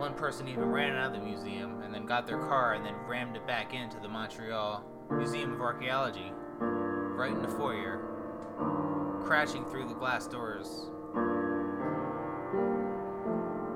One 0.00 0.14
person 0.14 0.48
even 0.48 0.70
ran 0.70 0.96
out 0.96 1.14
of 1.14 1.20
the 1.20 1.26
museum 1.26 1.82
and 1.82 1.92
then 1.92 2.06
got 2.06 2.26
their 2.26 2.38
car 2.38 2.72
and 2.72 2.86
then 2.86 2.94
rammed 3.06 3.36
it 3.36 3.46
back 3.46 3.74
into 3.74 4.00
the 4.00 4.08
Montreal 4.08 4.82
Museum 5.10 5.52
of 5.52 5.60
Archaeology, 5.60 6.32
right 6.58 7.30
in 7.30 7.42
the 7.42 7.48
foyer, 7.48 8.00
crashing 9.26 9.62
through 9.66 9.88
the 9.88 9.94
glass 9.94 10.26
doors. 10.26 10.88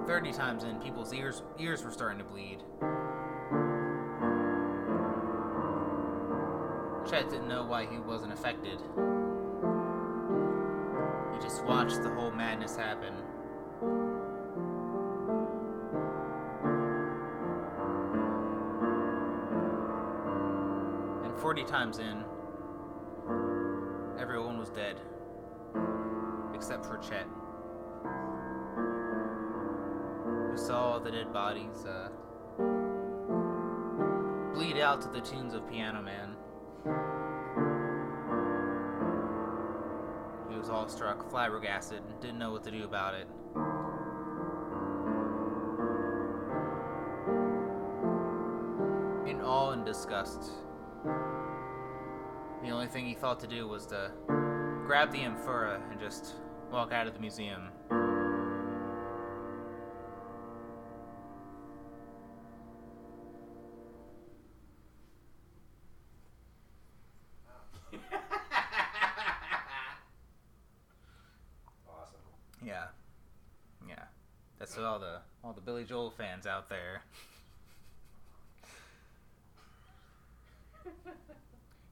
30 0.06 0.32
times 0.32 0.64
in, 0.64 0.80
people's 0.80 1.12
ears 1.12 1.42
ears 1.58 1.84
were 1.84 1.90
starting 1.90 2.16
to 2.16 2.24
bleed. 2.24 2.62
Chet 7.06 7.28
didn't 7.28 7.48
know 7.48 7.66
why 7.66 7.84
he 7.84 7.98
wasn't 7.98 8.32
affected. 8.32 8.80
He 11.34 11.46
just 11.46 11.62
watched 11.66 12.02
the 12.02 12.14
whole 12.14 12.30
madness 12.30 12.76
happen. 12.76 13.12
40 21.54 21.70
times 21.70 21.98
in, 21.98 22.24
everyone 24.20 24.58
was 24.58 24.70
dead. 24.70 24.96
Except 26.52 26.84
for 26.84 26.98
Chet. 26.98 27.28
who 30.50 30.56
saw 30.56 30.98
the 30.98 31.12
dead 31.12 31.32
bodies 31.32 31.86
uh, 31.86 32.08
bleed 34.52 34.80
out 34.80 35.00
to 35.02 35.08
the 35.10 35.20
tunes 35.20 35.54
of 35.54 35.70
Piano 35.70 36.02
Man. 36.02 36.34
He 40.50 40.58
was 40.58 40.70
awestruck, 40.70 41.30
flabbergasted, 41.30 42.02
and 42.02 42.20
didn't 42.20 42.38
know 42.38 42.50
what 42.50 42.64
to 42.64 42.72
do 42.72 42.82
about 42.82 43.14
it. 43.14 43.28
In 49.30 49.40
awe 49.40 49.70
and 49.70 49.86
disgust, 49.86 50.50
the 51.04 52.70
only 52.70 52.86
thing 52.86 53.06
he 53.06 53.14
thought 53.14 53.40
to 53.40 53.46
do 53.46 53.68
was 53.68 53.86
to 53.86 54.10
grab 54.86 55.12
the 55.12 55.18
amphora 55.18 55.82
and 55.90 56.00
just 56.00 56.34
walk 56.72 56.92
out 56.92 57.06
of 57.06 57.14
the 57.14 57.20
museum. 57.20 57.68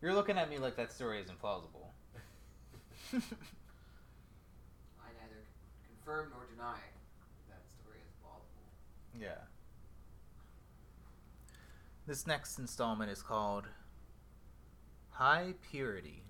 You're 0.03 0.15
looking 0.15 0.37
at 0.37 0.51
me 0.51 0.59
like 0.59 0.77
that 0.77 0.93
story 0.93 1.21
isn't 1.21 1.39
plausible. 1.39 1.93
I 3.13 3.19
neither 5.15 5.45
confirm 5.87 6.33
nor 6.35 6.45
deny 6.53 6.81
that 7.49 7.63
story 7.71 7.99
is 8.05 8.13
plausible. 8.21 8.67
Yeah. 9.19 9.47
This 12.09 12.27
next 12.27 12.59
installment 12.59 13.13
is 13.13 13.23
called 13.23 13.69
High 15.11 15.55
Purity. 15.71 16.25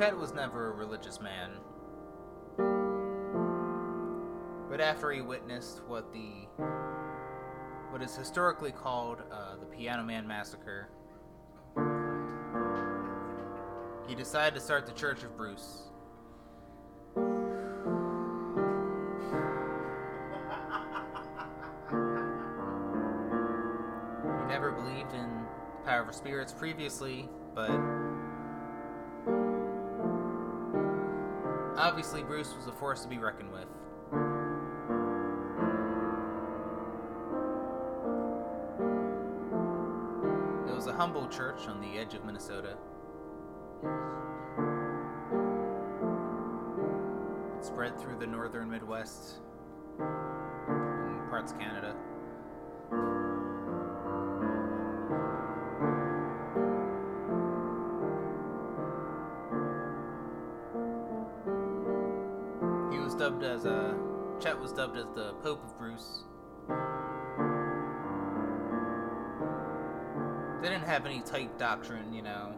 Chet 0.00 0.16
was 0.16 0.32
never 0.32 0.68
a 0.68 0.72
religious 0.72 1.20
man. 1.20 1.50
But 4.70 4.80
after 4.80 5.10
he 5.10 5.20
witnessed 5.20 5.82
what 5.86 6.10
the 6.10 6.48
what 7.90 8.02
is 8.02 8.16
historically 8.16 8.72
called 8.72 9.18
uh, 9.30 9.56
the 9.56 9.66
Piano 9.66 10.02
Man 10.02 10.26
Massacre, 10.26 10.88
he 14.08 14.14
decided 14.14 14.54
to 14.54 14.60
start 14.62 14.86
the 14.86 14.92
Church 14.92 15.22
of 15.22 15.36
Bruce. 15.36 15.90
He 24.38 24.46
never 24.48 24.72
believed 24.72 25.12
in 25.12 25.44
the 25.74 25.84
power 25.84 26.08
of 26.08 26.14
spirits 26.14 26.54
previously, 26.54 27.28
but 27.54 27.99
obviously 32.00 32.22
Bruce 32.22 32.54
was 32.56 32.66
a 32.66 32.72
force 32.72 33.02
to 33.02 33.08
be 33.08 33.18
reckoned 33.18 33.52
with. 33.52 33.66
It 40.66 40.74
was 40.74 40.86
a 40.86 40.94
humble 40.94 41.28
church 41.28 41.68
on 41.68 41.82
the 41.82 41.98
edge 41.98 42.14
of 42.14 42.24
Minnesota. 42.24 42.78
It 47.58 47.66
spread 47.66 48.00
through 48.00 48.18
the 48.18 48.26
northern 48.26 48.70
Midwest 48.70 49.40
and 49.98 51.28
parts 51.28 51.52
of 51.52 51.58
Canada. 51.58 51.94
Dubbed 64.80 64.96
as 64.96 65.04
the 65.14 65.34
Pope 65.42 65.62
of 65.62 65.78
Bruce. 65.78 66.24
They 70.62 70.70
didn't 70.70 70.88
have 70.88 71.04
any 71.04 71.20
tight 71.20 71.58
doctrine, 71.58 72.14
you 72.14 72.22
know. 72.22 72.54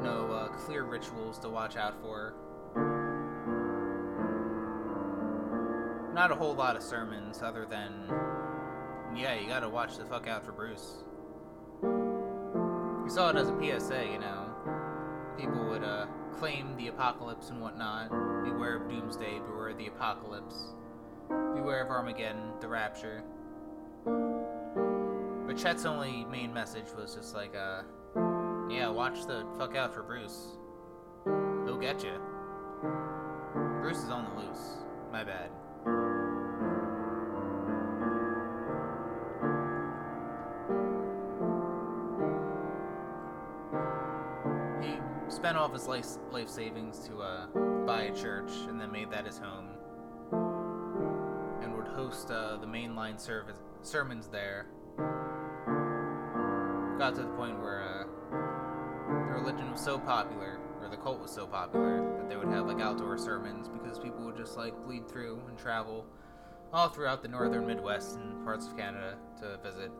No 0.00 0.30
uh, 0.30 0.48
clear 0.50 0.84
rituals 0.84 1.40
to 1.40 1.48
watch 1.48 1.74
out 1.74 2.00
for. 2.00 2.34
Not 6.14 6.30
a 6.30 6.36
whole 6.36 6.54
lot 6.54 6.76
of 6.76 6.82
sermons, 6.84 7.42
other 7.42 7.66
than, 7.68 7.92
yeah, 9.16 9.34
you 9.34 9.48
gotta 9.48 9.68
watch 9.68 9.96
the 9.96 10.04
fuck 10.04 10.28
out 10.28 10.44
for 10.44 10.52
Bruce. 10.52 11.02
You 11.82 13.08
saw 13.08 13.30
it 13.30 13.36
as 13.36 13.48
a 13.48 13.58
PSA, 13.60 14.06
you 14.12 14.20
know. 14.20 14.46
People 15.36 15.68
would 15.70 15.82
uh, 15.82 16.06
claim 16.38 16.76
the 16.76 16.86
apocalypse 16.86 17.50
and 17.50 17.60
whatnot. 17.60 18.27
Beware 18.44 18.76
of 18.76 18.88
doomsday, 18.88 19.40
beware 19.40 19.68
of 19.68 19.78
the 19.78 19.86
apocalypse. 19.86 20.74
Beware 21.28 21.82
of 21.82 21.90
Armageddon, 21.90 22.52
the 22.60 22.68
rapture. 22.68 23.22
But 24.04 25.56
Chet's 25.56 25.84
only 25.84 26.24
main 26.30 26.52
message 26.52 26.86
was 26.96 27.14
just 27.14 27.34
like, 27.34 27.54
uh, 27.54 27.82
yeah, 28.70 28.88
watch 28.88 29.26
the 29.26 29.46
fuck 29.58 29.76
out 29.76 29.94
for 29.94 30.02
Bruce. 30.02 30.56
He'll 31.24 31.78
get 31.78 32.02
you. 32.02 32.20
Bruce 33.80 33.98
is 33.98 34.10
on 34.10 34.24
the 34.24 34.42
loose. 34.42 34.84
My 35.12 35.24
bad. 35.24 35.50
He 44.82 44.98
spent 45.34 45.56
all 45.56 45.66
of 45.66 45.72
his 45.72 45.86
life, 45.86 46.06
life 46.30 46.48
savings 46.48 46.98
to 47.08 47.20
uh, 47.20 47.46
buy 47.88 48.02
a 48.02 48.14
church 48.14 48.50
and 48.68 48.78
then 48.78 48.92
made 48.92 49.10
that 49.10 49.24
his 49.24 49.38
home. 49.38 49.70
And 51.62 51.74
would 51.74 51.88
host 51.88 52.30
uh, 52.30 52.58
the 52.58 52.66
mainline 52.66 53.18
service, 53.18 53.56
sermons 53.80 54.28
there. 54.28 54.66
Got 56.98 57.14
to 57.14 57.22
the 57.22 57.28
point 57.28 57.58
where 57.58 57.82
uh, 57.82 58.04
the 59.08 59.40
religion 59.40 59.72
was 59.72 59.80
so 59.80 59.98
popular, 59.98 60.58
or 60.82 60.88
the 60.90 60.98
cult 60.98 61.18
was 61.18 61.30
so 61.30 61.46
popular, 61.46 62.18
that 62.18 62.28
they 62.28 62.36
would 62.36 62.48
have 62.48 62.66
like 62.66 62.78
outdoor 62.78 63.16
sermons 63.16 63.70
because 63.70 63.98
people 63.98 64.22
would 64.26 64.36
just 64.36 64.58
like 64.58 64.74
bleed 64.84 65.08
through 65.08 65.40
and 65.48 65.56
travel 65.56 66.04
all 66.74 66.90
throughout 66.90 67.22
the 67.22 67.28
northern 67.28 67.66
Midwest 67.66 68.16
and 68.16 68.44
parts 68.44 68.66
of 68.66 68.76
Canada 68.76 69.16
to 69.40 69.58
visit. 69.66 69.90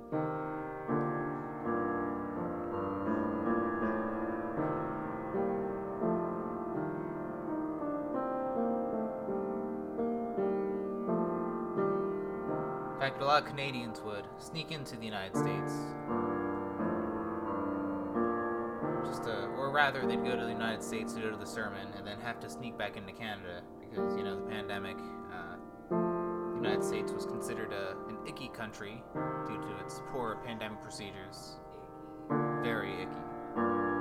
Canadians 13.41 14.01
would 14.03 14.24
sneak 14.39 14.70
into 14.72 14.97
the 14.97 15.05
United 15.05 15.36
States. 15.36 15.72
Just 19.07 19.24
to, 19.24 19.49
or 19.57 19.70
rather, 19.72 20.07
they'd 20.07 20.24
go 20.24 20.36
to 20.36 20.45
the 20.45 20.53
United 20.53 20.82
States 20.82 21.14
to 21.14 21.20
go 21.20 21.30
to 21.30 21.36
the 21.36 21.47
sermon 21.47 21.89
and 21.97 22.07
then 22.07 22.20
have 22.20 22.41
to 22.41 22.51
sneak 22.51 22.76
back 22.76 22.97
into 22.97 23.12
Canada 23.12 23.62
because, 23.80 24.16
you 24.16 24.24
know, 24.24 24.36
the 24.36 24.51
pandemic. 24.51 24.97
Uh, 25.32 25.57
the 25.91 26.64
United 26.64 26.84
States 26.84 27.12
was 27.12 27.24
considered 27.24 27.72
a, 27.72 27.97
an 28.09 28.18
icky 28.26 28.49
country 28.49 29.03
due 29.47 29.61
to 29.61 29.84
its 29.84 30.03
poor 30.11 30.39
pandemic 30.45 30.80
procedures. 30.82 31.57
Very 32.62 33.03
icky. 33.03 33.98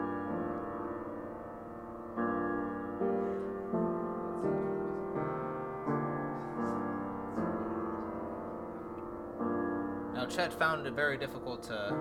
Chet 10.48 10.60
found 10.60 10.88
it 10.88 10.94
very 10.94 11.18
difficult 11.18 11.64
to 11.64 11.94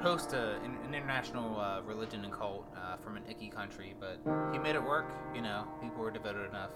host 0.00 0.32
a, 0.32 0.56
an, 0.64 0.76
an 0.84 0.94
international 0.94 1.58
uh, 1.58 1.80
religion 1.82 2.24
and 2.24 2.32
cult 2.32 2.66
uh, 2.76 2.96
from 2.96 3.16
an 3.16 3.22
icky 3.30 3.48
country, 3.48 3.94
but 4.00 4.18
he 4.52 4.58
made 4.58 4.74
it 4.74 4.82
work. 4.82 5.12
You 5.34 5.42
know, 5.42 5.66
people 5.80 6.02
were 6.02 6.10
devoted 6.10 6.48
enough. 6.50 6.70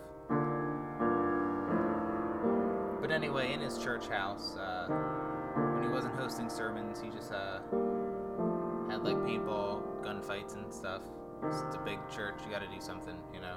But 3.00 3.10
anyway, 3.10 3.52
in 3.52 3.60
his 3.60 3.78
church 3.78 4.06
house, 4.06 4.56
uh, 4.56 4.86
when 5.74 5.82
he 5.82 5.88
wasn't 5.88 6.14
hosting 6.14 6.48
sermons, 6.48 7.00
he 7.00 7.10
just 7.10 7.32
uh, 7.32 7.58
had 8.88 9.02
like 9.02 9.16
paintball, 9.16 9.82
gunfights, 10.04 10.54
and 10.54 10.72
stuff. 10.72 11.02
It's 11.44 11.74
a 11.74 11.82
big 11.84 11.98
church, 12.08 12.36
you 12.44 12.52
gotta 12.52 12.68
do 12.68 12.80
something, 12.80 13.16
you 13.34 13.40
know? 13.40 13.56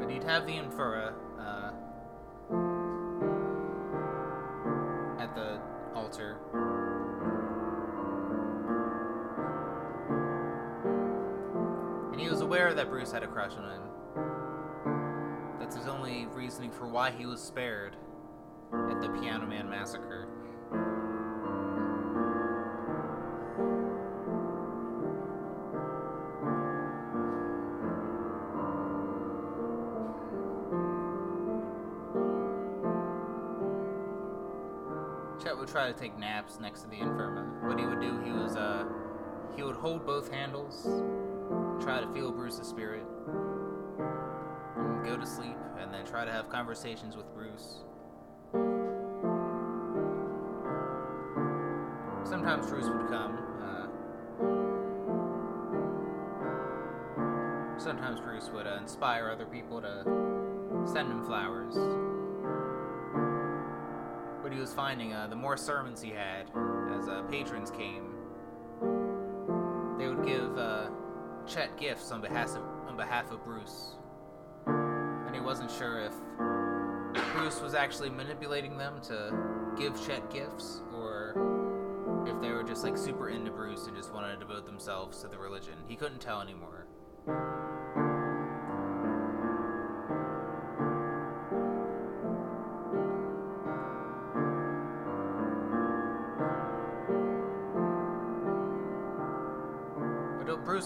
But 0.00 0.10
he'd 0.10 0.24
have 0.24 0.46
the 0.46 0.54
amphora 0.54 1.14
that 12.76 12.90
Bruce 12.90 13.10
had 13.10 13.22
a 13.22 13.26
crush 13.26 13.52
on 13.52 13.70
him. 13.70 13.82
That's 15.58 15.74
his 15.74 15.86
only 15.86 16.26
reasoning 16.26 16.70
for 16.70 16.86
why 16.86 17.10
he 17.10 17.24
was 17.24 17.40
spared 17.42 17.96
at 18.90 19.00
the 19.00 19.08
Piano 19.08 19.46
Man 19.46 19.70
massacre. 19.70 20.28
Chet 35.42 35.56
would 35.56 35.68
try 35.68 35.90
to 35.90 35.98
take 35.98 36.18
naps 36.18 36.60
next 36.60 36.82
to 36.82 36.88
the 36.88 36.96
amphora. 36.96 37.46
What 37.62 37.78
he 37.78 37.86
would 37.86 38.00
do, 38.02 38.20
he 38.20 38.32
was 38.32 38.54
uh, 38.54 38.84
he 39.56 39.62
would 39.62 39.76
hold 39.76 40.04
both 40.04 40.30
handles, 40.30 40.86
try 41.80 42.00
to 42.00 42.06
feel 42.12 42.32
Bruce's 42.32 42.66
spirit, 42.66 43.04
go 45.04 45.16
to 45.16 45.26
sleep, 45.26 45.56
and 45.80 45.92
then 45.92 46.04
try 46.04 46.24
to 46.24 46.32
have 46.32 46.48
conversations 46.48 47.16
with 47.16 47.32
Bruce. 47.34 47.84
Sometimes 52.28 52.66
Bruce 52.66 52.88
would 52.88 53.08
come. 53.08 53.38
Uh, 53.62 53.86
sometimes 57.78 58.20
Bruce 58.20 58.50
would 58.52 58.66
uh, 58.66 58.78
inspire 58.80 59.30
other 59.30 59.46
people 59.46 59.80
to 59.80 60.02
send 60.92 61.08
him 61.10 61.24
flowers. 61.24 61.76
But 64.42 64.52
he 64.52 64.58
was 64.58 64.72
finding 64.74 65.12
uh, 65.12 65.28
the 65.28 65.36
more 65.36 65.56
sermons 65.56 66.02
he 66.02 66.10
had, 66.10 66.50
as 66.98 67.08
uh, 67.08 67.22
patrons 67.30 67.70
came, 67.70 68.15
Chet 71.46 71.76
gifts 71.78 72.10
on 72.10 72.20
behalf 72.20 72.50
of 72.50 72.62
on 72.88 72.96
behalf 72.96 73.30
of 73.30 73.44
Bruce, 73.44 73.94
and 74.66 75.34
he 75.34 75.40
wasn't 75.40 75.70
sure 75.70 76.00
if 76.00 76.12
Bruce 77.34 77.60
was 77.60 77.74
actually 77.74 78.10
manipulating 78.10 78.76
them 78.76 79.00
to 79.02 79.74
give 79.78 79.94
Chet 80.06 80.30
gifts, 80.30 80.82
or 80.94 81.34
if 82.26 82.40
they 82.40 82.50
were 82.50 82.64
just 82.64 82.82
like 82.82 82.96
super 82.96 83.28
into 83.28 83.50
Bruce 83.50 83.86
and 83.86 83.96
just 83.96 84.12
wanted 84.12 84.32
to 84.32 84.38
devote 84.38 84.66
themselves 84.66 85.22
to 85.22 85.28
the 85.28 85.38
religion. 85.38 85.74
He 85.86 85.96
couldn't 85.96 86.20
tell 86.20 86.40
anymore. 86.40 86.86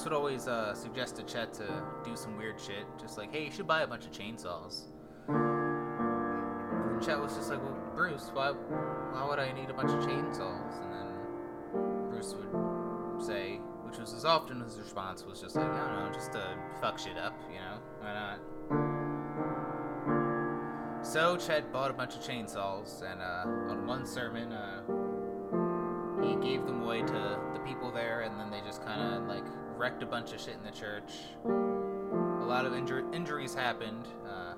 Bruce 0.01 0.13
would 0.13 0.17
always 0.17 0.49
uh, 0.49 0.73
suggest 0.75 1.17
to 1.17 1.23
Chet 1.25 1.53
to 1.53 1.85
do 2.03 2.17
some 2.17 2.39
weird 2.39 2.59
shit, 2.59 2.87
just 2.99 3.19
like, 3.19 3.31
"Hey, 3.35 3.45
you 3.45 3.51
should 3.51 3.67
buy 3.67 3.83
a 3.83 3.87
bunch 3.87 4.07
of 4.07 4.13
chainsaws." 4.13 4.85
And 5.29 7.03
Chet 7.03 7.21
was 7.21 7.37
just 7.37 7.51
like, 7.51 7.63
"Well, 7.63 7.77
Bruce, 7.95 8.31
why, 8.33 8.53
why 8.53 9.27
would 9.29 9.39
I 9.39 9.53
need 9.53 9.69
a 9.69 9.75
bunch 9.75 9.91
of 9.91 10.01
chainsaws?" 10.03 10.83
And 10.83 10.95
then 10.95 11.09
Bruce 12.09 12.35
would 12.35 12.49
say, 13.23 13.61
which 13.83 13.99
was 13.99 14.15
as 14.15 14.25
often 14.25 14.63
his 14.63 14.79
response 14.79 15.23
was 15.27 15.39
just 15.39 15.55
like, 15.55 15.71
"I 15.71 15.93
don't 15.93 16.07
know, 16.07 16.11
just 16.15 16.33
to 16.33 16.57
fuck 16.81 16.99
shit 16.99 17.19
up, 17.19 17.39
you 17.51 17.59
know? 17.59 17.79
Why 18.01 18.15
not?" 18.15 18.41
So 21.05 21.37
Chet 21.37 21.71
bought 21.75 21.91
a 21.91 21.95
bunch 21.95 22.15
of 22.15 22.23
chainsaws, 22.23 23.03
and 23.03 23.21
uh, 23.21 23.71
on 23.71 23.87
one 23.87 24.07
sermon, 24.07 24.51
uh, 24.51 24.81
he 26.23 26.37
gave 26.37 26.65
them 26.65 26.85
away 26.85 27.03
to 27.03 27.39
the 27.53 27.61
people 27.67 27.91
there, 27.91 28.23
and 28.23 28.41
then 28.41 28.51
they 28.51 28.63
just 28.63 28.83
kind 28.83 29.03
of 29.15 29.25
like 29.25 29.45
wrecked 29.81 30.03
a 30.03 30.07
bunch 30.07 30.35
of 30.35 30.41
shit 30.41 30.55
in 30.55 30.63
the 30.63 30.79
church. 30.79 31.11
A 31.47 32.45
lot 32.45 32.67
of 32.67 32.75
injur- 32.75 33.15
injuries 33.15 33.55
happened. 33.55 34.07
Uh, 34.27 34.53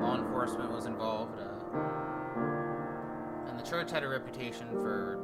law 0.00 0.16
enforcement 0.16 0.72
was 0.72 0.86
involved, 0.86 1.38
uh, 1.38 1.44
and 3.50 3.58
the 3.58 3.62
church 3.62 3.90
had 3.90 4.02
a 4.02 4.08
reputation 4.08 4.66
for 4.80 5.18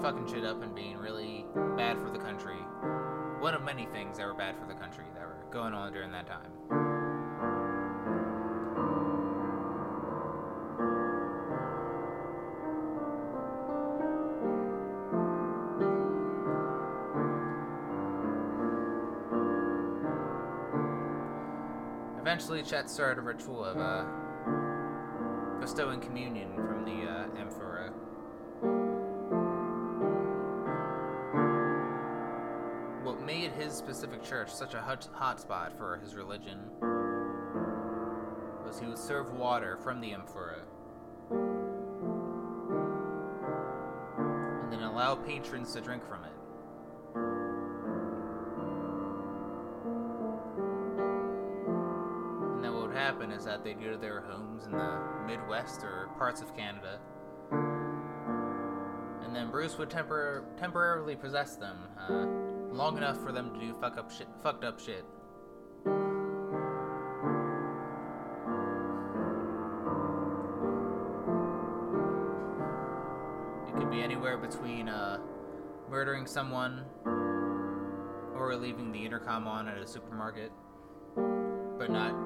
fucking 0.00 0.26
shit 0.26 0.42
up 0.46 0.62
and 0.62 0.74
being 0.74 0.96
really 0.96 1.44
bad 1.76 1.98
for 1.98 2.08
the 2.08 2.18
country. 2.18 2.56
One 3.40 3.52
of 3.52 3.62
many 3.62 3.84
things 3.92 4.16
that 4.16 4.26
were 4.26 4.32
bad 4.32 4.56
for 4.58 4.66
the 4.66 4.72
country 4.72 5.04
that 5.14 5.26
were 5.26 5.44
going 5.50 5.74
on 5.74 5.92
during 5.92 6.12
that 6.12 6.26
time. 6.26 6.83
Eventually, 22.34 22.64
Chet 22.64 22.90
started 22.90 23.20
a 23.20 23.22
ritual 23.22 23.64
of 23.64 23.78
uh, 23.78 24.04
bestowing 25.60 26.00
communion 26.00 26.52
from 26.56 26.84
the 26.84 27.08
uh, 27.08 27.28
amphora. 27.38 27.92
What 33.04 33.22
made 33.24 33.52
his 33.52 33.72
specific 33.72 34.24
church 34.24 34.52
such 34.52 34.74
a 34.74 34.80
hot 34.80 35.06
hotspot 35.16 35.78
for 35.78 35.96
his 35.98 36.16
religion 36.16 36.58
was 38.66 38.80
he 38.80 38.86
would 38.86 38.98
serve 38.98 39.32
water 39.34 39.76
from 39.76 40.00
the 40.00 40.12
amphora 40.12 40.62
and 44.60 44.72
then 44.72 44.80
allow 44.80 45.14
patrons 45.14 45.72
to 45.74 45.80
drink 45.80 46.04
from 46.04 46.24
it. 46.24 46.33
Happen 53.24 53.38
is 53.38 53.44
that 53.44 53.64
they'd 53.64 53.80
go 53.80 53.90
to 53.90 53.96
their 53.96 54.20
homes 54.20 54.66
in 54.66 54.72
the 54.72 54.98
Midwest 55.26 55.82
or 55.82 56.08
parts 56.18 56.42
of 56.42 56.54
Canada. 56.56 56.98
And 59.24 59.34
then 59.34 59.50
Bruce 59.50 59.78
would 59.78 59.88
tempor- 59.90 60.44
temporarily 60.58 61.16
possess 61.16 61.56
them, 61.56 61.78
uh, 61.98 62.74
long 62.74 62.96
enough 62.96 63.18
for 63.22 63.32
them 63.32 63.52
to 63.54 63.60
do 63.60 63.74
fuck 63.80 63.96
up 63.98 64.10
shit, 64.10 64.28
fucked 64.42 64.64
up 64.64 64.78
shit. 64.78 65.04
It 73.68 73.78
could 73.78 73.90
be 73.90 74.02
anywhere 74.02 74.36
between 74.36 74.88
uh, 74.88 75.18
murdering 75.88 76.26
someone 76.26 76.84
or 78.36 78.54
leaving 78.56 78.92
the 78.92 79.04
intercom 79.04 79.46
on 79.48 79.68
at 79.68 79.78
a 79.78 79.86
supermarket, 79.86 80.52
but 81.78 81.90
not 81.90 82.23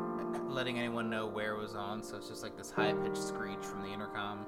letting 0.59 0.81
anyone 0.81 1.09
know 1.09 1.25
where 1.25 1.55
it 1.55 1.61
was 1.61 1.77
on, 1.77 2.03
so 2.03 2.17
it's 2.17 2.27
just 2.29 2.43
like 2.43 2.57
this 2.57 2.69
high 2.69 2.93
pitched 2.93 3.23
screech 3.23 3.63
from 3.63 3.81
the 3.81 3.87
intercom. 3.87 4.45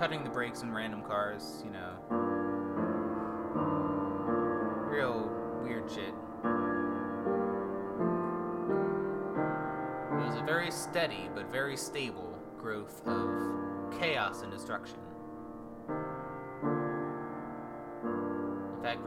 Cutting 0.00 0.24
the 0.24 0.30
brakes 0.30 0.62
in 0.62 0.72
random 0.72 1.02
cars, 1.02 1.62
you 1.64 1.70
know. 1.70 1.92
Real 4.90 5.30
weird 5.62 5.88
shit. 5.88 6.12
It 10.10 10.26
was 10.26 10.34
a 10.40 10.44
very 10.44 10.72
steady 10.72 11.30
but 11.36 11.52
very 11.52 11.76
stable 11.76 12.36
growth 12.58 13.00
of 13.06 13.96
chaos 14.00 14.42
and 14.42 14.50
destruction. 14.50 14.98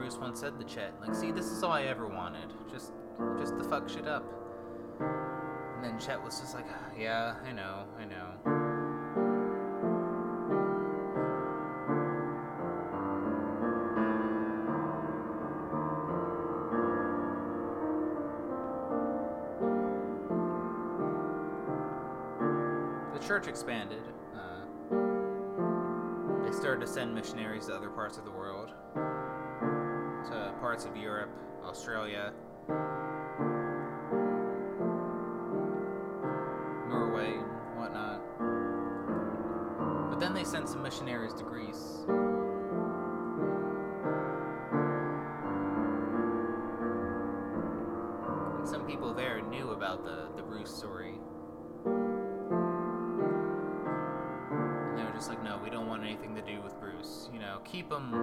Bruce 0.02 0.18
once 0.18 0.39
said 0.39 0.58
to 0.58 0.66
Chet, 0.66 0.95
like, 0.99 1.14
see, 1.14 1.32
this 1.32 1.45
is 1.45 1.62
all 1.62 1.74
I 1.74 1.84
ever 1.84 2.08
wanted. 2.08 2.52
Just 2.72 2.91
just 3.38 3.56
to 3.56 3.64
fuck 3.64 3.88
shit 3.88 4.08
up. 4.08 4.26
And 4.99 5.84
then 5.86 5.99
Chet 5.99 6.20
was 6.24 6.39
just 6.39 6.56
like, 6.56 6.66
ah, 6.68 6.89
yeah, 6.97 7.36
I 7.45 7.52
know, 7.52 7.86
I 7.99 8.06
know. 8.06 8.32
The 23.14 23.28
church 23.28 23.45
expanded. 23.45 24.02
Uh, 24.34 24.66
they 26.43 26.52
started 26.52 26.82
to 26.82 26.88
send 26.88 27.14
missionaries 27.14 27.68
to 27.68 27.76
other 27.76 27.91
parts 27.91 28.18
of 28.18 28.26
the 28.26 28.32
world 28.32 28.74
parts 30.82 30.97
of 30.97 31.01
Europe, 31.01 31.29
Australia, 31.63 32.34
Norway, 36.89 37.34
and 37.36 37.77
whatnot. 37.77 38.21
But 40.09 40.19
then 40.19 40.34
they 40.34 40.43
sent 40.43 40.67
some 40.69 40.82
missionaries 40.82 41.34
to 41.36 41.43
Greece. 41.43 41.99
And 48.57 48.67
some 48.67 48.88
people 48.88 49.13
there 49.13 49.39
knew 49.41 49.69
about 49.69 50.03
the, 50.03 50.29
the 50.36 50.41
Bruce 50.41 50.75
story. 50.75 51.19
And 54.89 54.97
they 54.97 55.03
were 55.03 55.13
just 55.13 55.29
like, 55.29 55.43
no, 55.43 55.59
we 55.63 55.69
don't 55.69 55.88
want 55.88 56.03
anything 56.03 56.34
to 56.34 56.41
do 56.41 56.59
with 56.63 56.79
Bruce. 56.79 57.29
You 57.32 57.39
know, 57.39 57.59
keep 57.65 57.91
him, 57.91 58.15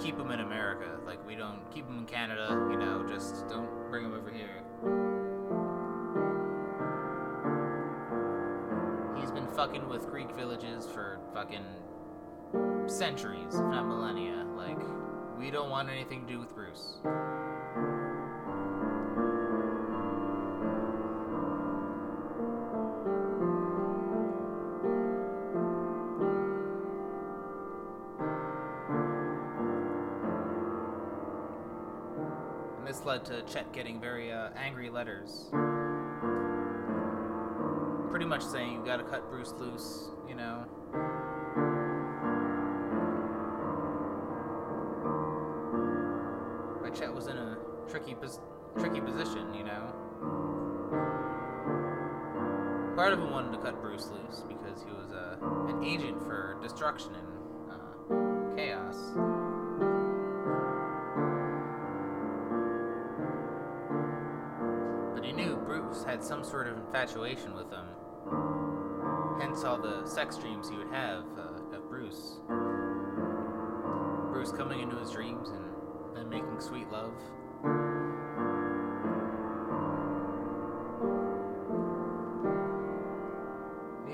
keep 0.00 0.16
them 0.16 0.30
in 0.30 0.40
America. 0.40 0.98
Like, 1.06 1.24
we 1.26 1.34
don't 1.34 1.60
keep 1.72 1.86
them 1.86 1.98
in 1.98 2.06
Canada. 2.06 2.48
You 2.70 2.78
know, 2.78 3.06
just 3.08 3.48
don't 3.48 3.68
bring 3.90 4.04
them 4.04 4.14
over 4.14 4.30
here. 4.30 4.62
He's 9.20 9.30
been 9.30 9.46
fucking 9.48 9.88
with 9.88 10.08
Greek 10.08 10.30
villages 10.32 10.86
for 10.86 11.18
fucking 11.34 11.64
centuries, 12.86 13.54
if 13.54 13.60
not 13.60 13.86
millennia. 13.86 14.46
Like, 14.56 14.78
we 15.38 15.50
don't 15.50 15.70
want 15.70 15.90
anything 15.90 16.26
to 16.26 16.32
do 16.32 16.38
with 16.40 16.54
Bruce. 16.54 16.98
To 33.24 33.42
Chet 33.42 33.72
getting 33.72 34.00
very 34.00 34.32
uh, 34.32 34.50
angry 34.56 34.90
letters. 34.90 35.48
Pretty 38.10 38.26
much 38.26 38.42
saying 38.44 38.72
you 38.72 38.84
gotta 38.84 39.04
cut 39.04 39.30
Bruce 39.30 39.52
loose, 39.58 40.10
you 40.28 40.34
know. 40.34 40.64
But 46.82 46.94
Chet 46.98 47.14
was 47.14 47.26
in 47.26 47.36
a 47.36 47.56
tricky, 47.88 48.14
pos- 48.14 48.40
tricky 48.78 49.00
position, 49.00 49.54
you 49.54 49.64
know. 49.64 49.94
Part 52.96 53.12
of 53.12 53.20
him 53.20 53.30
wanted 53.30 53.52
to 53.52 53.58
cut 53.58 53.80
Bruce 53.80 54.10
loose 54.10 54.44
because 54.48 54.82
he 54.82 54.90
was 54.90 55.12
uh, 55.12 55.36
an 55.68 55.84
agent 55.84 56.20
for 56.22 56.58
destruction 56.62 57.12
and 57.14 57.72
uh, 57.72 58.56
chaos. 58.56 58.96
Some 66.30 66.44
sort 66.44 66.68
of 66.68 66.76
infatuation 66.76 67.52
with 67.56 67.68
him. 67.72 67.84
Hence 69.40 69.64
all 69.64 69.76
the 69.76 70.06
sex 70.06 70.36
dreams 70.36 70.70
he 70.70 70.76
would 70.76 70.92
have 70.92 71.24
uh, 71.36 71.76
of 71.76 71.88
Bruce. 71.88 72.36
Bruce 74.30 74.52
coming 74.52 74.78
into 74.78 74.94
his 74.96 75.10
dreams 75.10 75.48
and 75.48 75.64
then 76.14 76.28
making 76.28 76.60
sweet 76.60 76.88
love. 76.88 77.14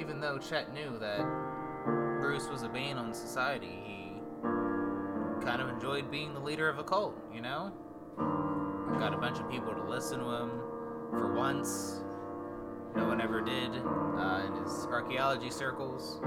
Even 0.01 0.19
though 0.19 0.39
Chet 0.39 0.73
knew 0.73 0.99
that 0.99 1.21
Bruce 2.23 2.49
was 2.49 2.63
a 2.63 2.69
bane 2.71 2.97
on 2.97 3.13
society, 3.13 3.79
he 3.85 4.13
kind 5.45 5.61
of 5.61 5.69
enjoyed 5.69 6.11
being 6.11 6.33
the 6.33 6.41
leader 6.41 6.71
of 6.71 6.79
a 6.79 6.85
cult, 6.85 7.15
you 7.31 7.43
know? 7.43 7.75
Got 8.99 9.13
a 9.13 9.19
bunch 9.19 9.39
of 9.39 9.51
people 9.51 9.75
to 9.75 9.83
listen 9.83 10.21
to 10.21 10.31
him 10.31 10.51
for 11.11 11.35
once. 11.35 12.01
No 12.97 13.07
one 13.07 13.21
ever 13.21 13.43
did 13.43 13.71
uh, 13.85 14.43
in 14.47 14.55
his 14.63 14.87
archaeology 14.87 15.51
circles. 15.51 16.19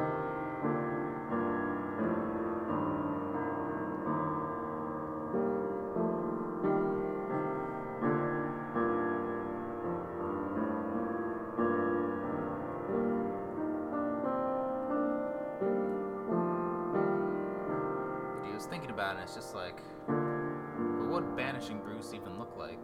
He 18.46 18.54
was 18.54 18.68
thinking 18.68 18.92
about 18.92 19.18
it, 19.18 19.22
it's 19.24 19.34
just 19.34 19.56
like, 19.56 19.82
but 20.06 21.10
what 21.10 21.36
banishing 21.36 21.80
Bruce 21.80 22.14
even 22.14 22.38
look 22.38 22.56
like? 22.58 22.84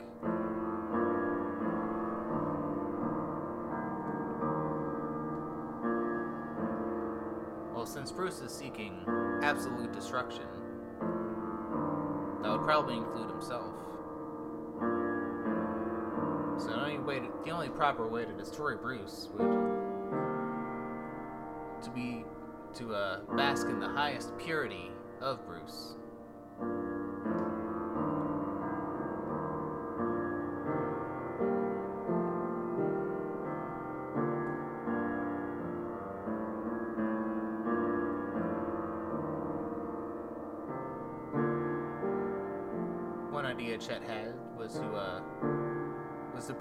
Bruce 8.11 8.39
is 8.41 8.51
seeking 8.51 9.03
absolute 9.41 9.91
destruction, 9.93 10.45
that 12.41 12.51
would 12.51 12.65
probably 12.65 12.97
include 12.97 13.29
himself. 13.29 13.73
So 16.57 16.67
the 16.67 16.79
only 16.79 16.99
way 16.99 17.19
to, 17.19 17.27
the 17.43 17.51
only 17.51 17.69
proper 17.69 18.07
way 18.07 18.25
to 18.25 18.31
destroy 18.33 18.75
Bruce 18.75 19.29
would 19.33 19.65
to 21.83 21.89
be 21.91 22.23
to 22.75 22.93
uh, 22.93 23.19
bask 23.35 23.67
in 23.67 23.79
the 23.79 23.89
highest 23.89 24.37
purity 24.37 24.91
of 25.21 25.45
Bruce. 25.45 25.95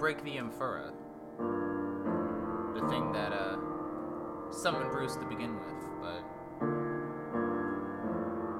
Break 0.05 0.23
the 0.23 0.37
Amphora, 0.37 0.93
the 2.75 2.87
thing 2.89 3.11
that 3.11 3.33
uh, 3.33 3.57
summoned 4.51 4.91
Bruce 4.91 5.15
to 5.15 5.25
begin 5.25 5.55
with, 5.55 5.73
but 5.99 6.21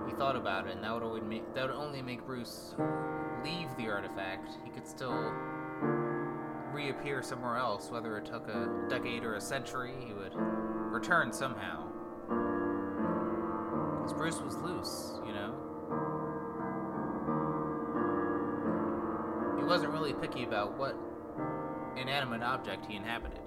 he 0.10 0.16
thought 0.16 0.36
about 0.36 0.66
it, 0.66 0.74
and 0.74 0.84
that 0.84 1.00
would 1.00 1.22
that 1.54 1.68
would 1.68 1.76
only 1.76 2.02
make 2.02 2.26
Bruce 2.26 2.74
leave 3.44 3.68
the 3.78 3.88
artifact. 3.88 4.58
He 4.64 4.72
could 4.72 4.88
still 4.88 5.32
reappear 6.74 7.22
somewhere 7.22 7.58
else, 7.58 7.92
whether 7.92 8.18
it 8.18 8.26
took 8.26 8.48
a 8.48 8.88
decade 8.90 9.24
or 9.24 9.36
a 9.36 9.42
century. 9.42 9.94
He 10.04 10.14
would 10.14 10.34
return 10.36 11.32
somehow. 11.32 11.86
Because 14.00 14.14
Bruce 14.14 14.42
was 14.42 14.56
loose, 14.56 15.20
you 15.28 15.34
know. 15.34 15.54
He 19.60 19.64
wasn't 19.64 19.94
really 19.94 20.14
picky 20.14 20.44
about 20.44 20.76
what 20.80 20.98
inanimate 21.98 22.42
object 22.44 22.86
he 22.86 22.96
inhabited. 22.96 23.40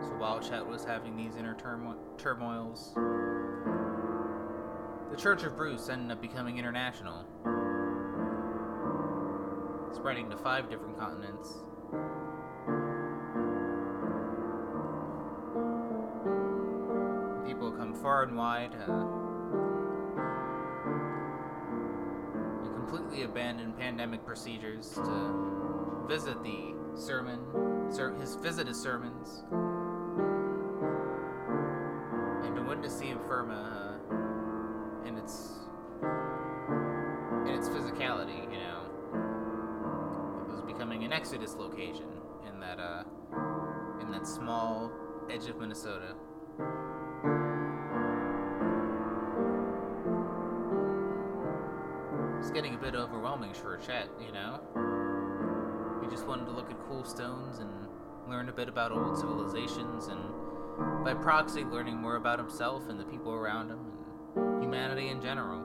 So 0.00 0.10
while 0.18 0.40
Chet 0.40 0.66
was 0.66 0.84
having 0.84 1.16
these 1.16 1.36
inner 1.36 1.54
turmo- 1.54 1.96
turmoils, 2.18 2.92
the 5.10 5.16
Church 5.16 5.44
of 5.44 5.56
Bruce 5.56 5.88
ended 5.88 6.10
up 6.10 6.20
becoming 6.20 6.58
international, 6.58 7.24
spreading 10.04 10.28
to 10.28 10.36
five 10.36 10.68
different 10.68 10.98
continents. 10.98 11.48
People 17.46 17.72
come 17.72 17.94
far 18.02 18.24
and 18.24 18.36
wide. 18.36 18.74
Uh, 18.74 19.06
they 22.62 22.68
completely 22.76 23.22
abandon 23.22 23.72
pandemic 23.72 24.26
procedures 24.26 24.90
to 24.90 26.04
visit 26.06 26.36
the 26.42 26.74
sermon, 26.94 27.40
ser- 27.90 28.14
his 28.20 28.34
visit 28.34 28.66
his 28.66 28.78
sermons, 28.78 29.44
and 32.44 32.54
to 32.54 32.62
witness 32.62 32.96
the 32.96 33.06
Infirma 33.06 33.73
of 45.48 45.58
Minnesota. 45.58 46.14
It's 52.38 52.50
getting 52.50 52.74
a 52.74 52.78
bit 52.78 52.94
overwhelming 52.94 53.52
for 53.52 53.76
Chet, 53.78 54.08
you 54.20 54.32
know? 54.32 54.60
He 56.02 56.08
just 56.08 56.26
wanted 56.26 56.46
to 56.46 56.52
look 56.52 56.70
at 56.70 56.78
cool 56.88 57.04
stones 57.04 57.58
and 57.58 57.70
learn 58.28 58.48
a 58.48 58.52
bit 58.52 58.68
about 58.68 58.92
old 58.92 59.18
civilizations 59.18 60.06
and 60.06 60.20
by 61.04 61.14
proxy 61.14 61.64
learning 61.64 61.96
more 61.96 62.16
about 62.16 62.38
himself 62.38 62.88
and 62.88 62.98
the 62.98 63.04
people 63.04 63.32
around 63.32 63.70
him 63.70 63.80
and 64.36 64.62
humanity 64.62 65.08
in 65.08 65.20
general. 65.20 65.62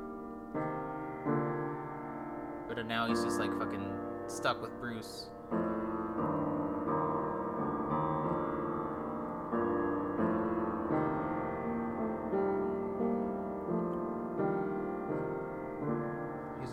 But 2.67 2.85
now 2.85 3.07
he's 3.07 3.23
just 3.23 3.39
like 3.39 3.57
fucking 3.57 3.93
stuck 4.27 4.61
with 4.61 4.71
Bruce. 4.79 5.29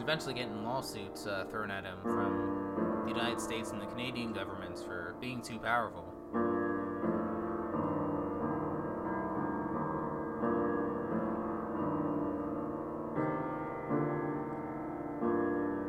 Eventually 0.06 0.34
getting 0.34 0.62
lawsuits 0.62 1.26
uh, 1.26 1.44
thrown 1.50 1.68
at 1.68 1.82
him 1.82 1.98
from 2.00 3.02
the 3.06 3.10
United 3.10 3.40
States 3.40 3.72
and 3.72 3.80
the 3.80 3.86
Canadian 3.86 4.32
governments 4.32 4.80
for 4.80 5.16
being 5.20 5.42
too 5.42 5.58
powerful. 5.58 6.04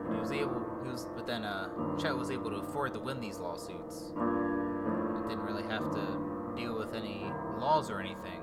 But 0.07 0.15
he 0.15 0.19
was 0.19 0.31
able, 0.31 0.65
he 0.81 0.89
was, 0.89 1.05
but 1.15 1.27
then 1.27 1.43
uh, 1.43 1.69
Chet 1.99 2.17
was 2.17 2.31
able 2.31 2.49
to 2.49 2.55
afford 2.55 2.93
to 2.93 2.99
win 2.99 3.19
these 3.19 3.37
lawsuits. 3.37 4.13
And 4.17 5.29
didn't 5.29 5.43
really 5.43 5.61
have 5.69 5.91
to 5.91 6.53
deal 6.55 6.75
with 6.75 6.95
any 6.95 7.23
laws 7.59 7.91
or 7.91 7.99
anything. 7.99 8.41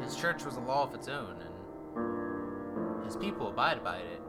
His 0.00 0.14
church 0.14 0.44
was 0.44 0.54
a 0.54 0.60
law 0.60 0.84
of 0.84 0.94
its 0.94 1.08
own, 1.08 1.40
and 1.40 1.59
his 3.10 3.16
people 3.16 3.48
abide 3.48 3.82
by 3.82 3.96
it. 3.96 4.22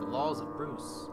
The 0.00 0.06
laws 0.06 0.40
of 0.40 0.54
Bruce. 0.56 1.10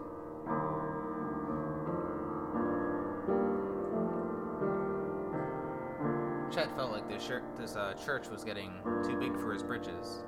Chet 6.49 6.73
felt 6.77 6.91
like 6.93 7.09
this, 7.09 7.29
this 7.57 7.75
uh, 7.75 7.93
church 8.05 8.29
was 8.29 8.45
getting 8.45 8.71
too 9.03 9.17
big 9.19 9.37
for 9.37 9.51
his 9.51 9.63
britches. 9.63 10.23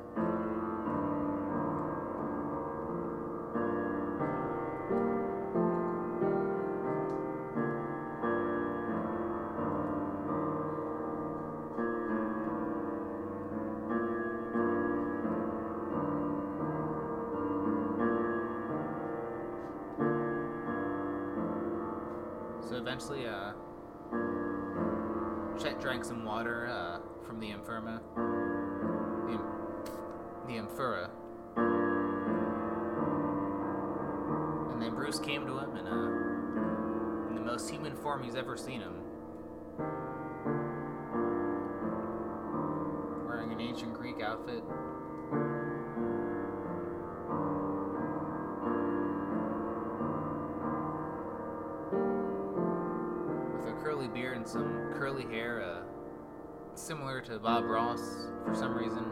Similar 56.91 57.21
to 57.21 57.39
Bob 57.39 57.63
Ross 57.63 58.01
for 58.45 58.53
some 58.53 58.73
reason. 58.73 59.05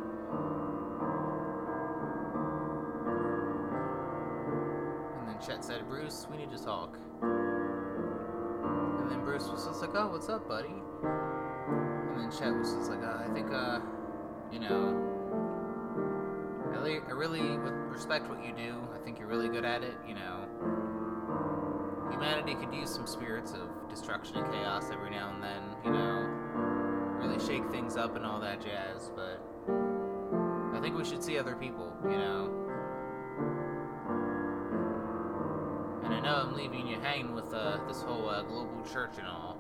And 5.18 5.30
then 5.30 5.38
Chet 5.40 5.64
said, 5.64 5.88
Bruce, 5.88 6.28
we 6.30 6.36
need 6.36 6.52
to 6.52 6.62
talk. 6.62 6.98
And 7.22 9.10
then 9.10 9.22
Bruce 9.22 9.48
was 9.48 9.66
just 9.66 9.80
like, 9.80 9.92
oh, 9.94 10.10
what's 10.10 10.28
up, 10.28 10.46
buddy? 10.46 10.68
And 10.68 12.20
then 12.20 12.30
Chet 12.38 12.54
was 12.54 12.74
just 12.74 12.90
like, 12.92 13.02
uh, 13.02 13.24
I 13.26 13.34
think, 13.34 13.50
uh, 13.50 13.80
you 14.52 14.60
know, 14.60 15.00
I 16.66 16.68
really, 16.76 17.00
I 17.08 17.12
really 17.12 17.58
respect 17.88 18.28
what 18.30 18.46
you 18.46 18.52
do. 18.52 18.76
I 18.94 18.98
think 19.06 19.20
you're 19.20 19.30
really 19.30 19.48
good 19.48 19.64
at 19.64 19.84
it, 19.84 19.96
you 20.06 20.16
know. 20.16 20.50
Humanity 22.12 22.56
could 22.56 22.74
use 22.74 22.94
some 22.94 23.08
spirits 23.08 23.54
of 23.54 23.70
destruction 23.90 24.36
and 24.36 24.52
chaos 24.52 24.92
every 24.92 25.12
now 25.12 25.34
and 25.34 25.42
then, 25.42 25.62
you 25.86 25.92
know, 25.92 26.39
really 27.20 27.40
shake 27.46 27.70
things 27.70 27.98
up 27.98 28.16
and 28.16 28.26
all 28.26 28.40
that 28.40 28.62
jazz, 28.62 29.12
but 29.16 29.42
I 30.74 30.82
think 30.82 30.98
we 30.98 31.04
should 31.04 31.24
see 31.24 31.38
other 31.38 31.56
people, 31.56 31.94
you 32.04 32.18
know. 32.18 32.56
And 36.06 36.14
I 36.14 36.20
know 36.22 36.36
I'm 36.36 36.56
leaving 36.56 36.88
you 36.88 37.00
hanging 37.00 37.36
with 37.36 37.54
uh, 37.54 37.80
this 37.88 38.02
whole 38.02 38.30
uh, 38.30 38.42
global 38.44 38.84
church 38.92 39.18
and 39.18 39.28
all. 39.28 39.58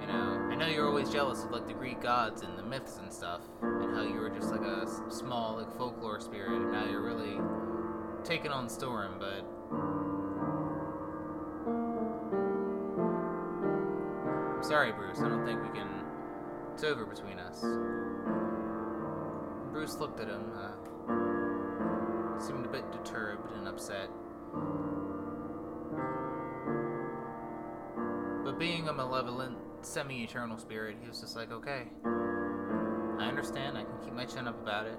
You 0.00 0.06
know, 0.06 0.48
I 0.50 0.54
know 0.54 0.66
you're 0.66 0.86
always 0.86 1.10
jealous 1.10 1.44
of 1.44 1.50
like 1.50 1.66
the 1.66 1.74
Greek 1.74 2.00
gods 2.00 2.42
and 2.42 2.58
the 2.58 2.62
myths 2.62 2.98
and 2.98 3.12
stuff, 3.12 3.42
and 3.62 3.94
how 3.94 4.02
you 4.02 4.14
were 4.14 4.30
just 4.30 4.50
like 4.50 4.62
a 4.62 4.86
small 5.10 5.56
like 5.58 5.76
folklore 5.76 6.20
spirit, 6.20 6.52
and 6.62 6.72
now 6.72 6.86
you're 6.88 7.02
really 7.02 7.38
taking 8.24 8.50
on 8.50 8.68
Storm, 8.68 9.16
but 9.18 9.44
I'm 14.56 14.62
sorry, 14.62 14.92
Bruce. 14.92 15.18
I 15.18 15.28
don't 15.28 15.44
think 15.44 15.62
we 15.62 15.68
can. 15.78 16.03
It's 16.74 16.82
over 16.82 17.04
between 17.06 17.38
us. 17.38 17.60
Bruce 19.72 19.96
looked 20.00 20.18
at 20.18 20.26
him, 20.26 20.50
uh, 20.56 20.72
seemed 22.40 22.66
a 22.66 22.68
bit 22.68 22.90
disturbed 22.90 23.52
and 23.52 23.68
upset. 23.68 24.10
But 28.44 28.58
being 28.58 28.88
a 28.88 28.92
malevolent, 28.92 29.56
semi 29.82 30.24
eternal 30.24 30.58
spirit, 30.58 30.96
he 31.00 31.08
was 31.08 31.20
just 31.20 31.36
like, 31.36 31.52
okay. 31.52 31.84
I 32.04 33.26
understand. 33.28 33.78
I 33.78 33.84
can 33.84 33.96
keep 34.02 34.12
my 34.12 34.24
chin 34.24 34.48
up 34.48 34.60
about 34.60 34.88
it. 34.88 34.98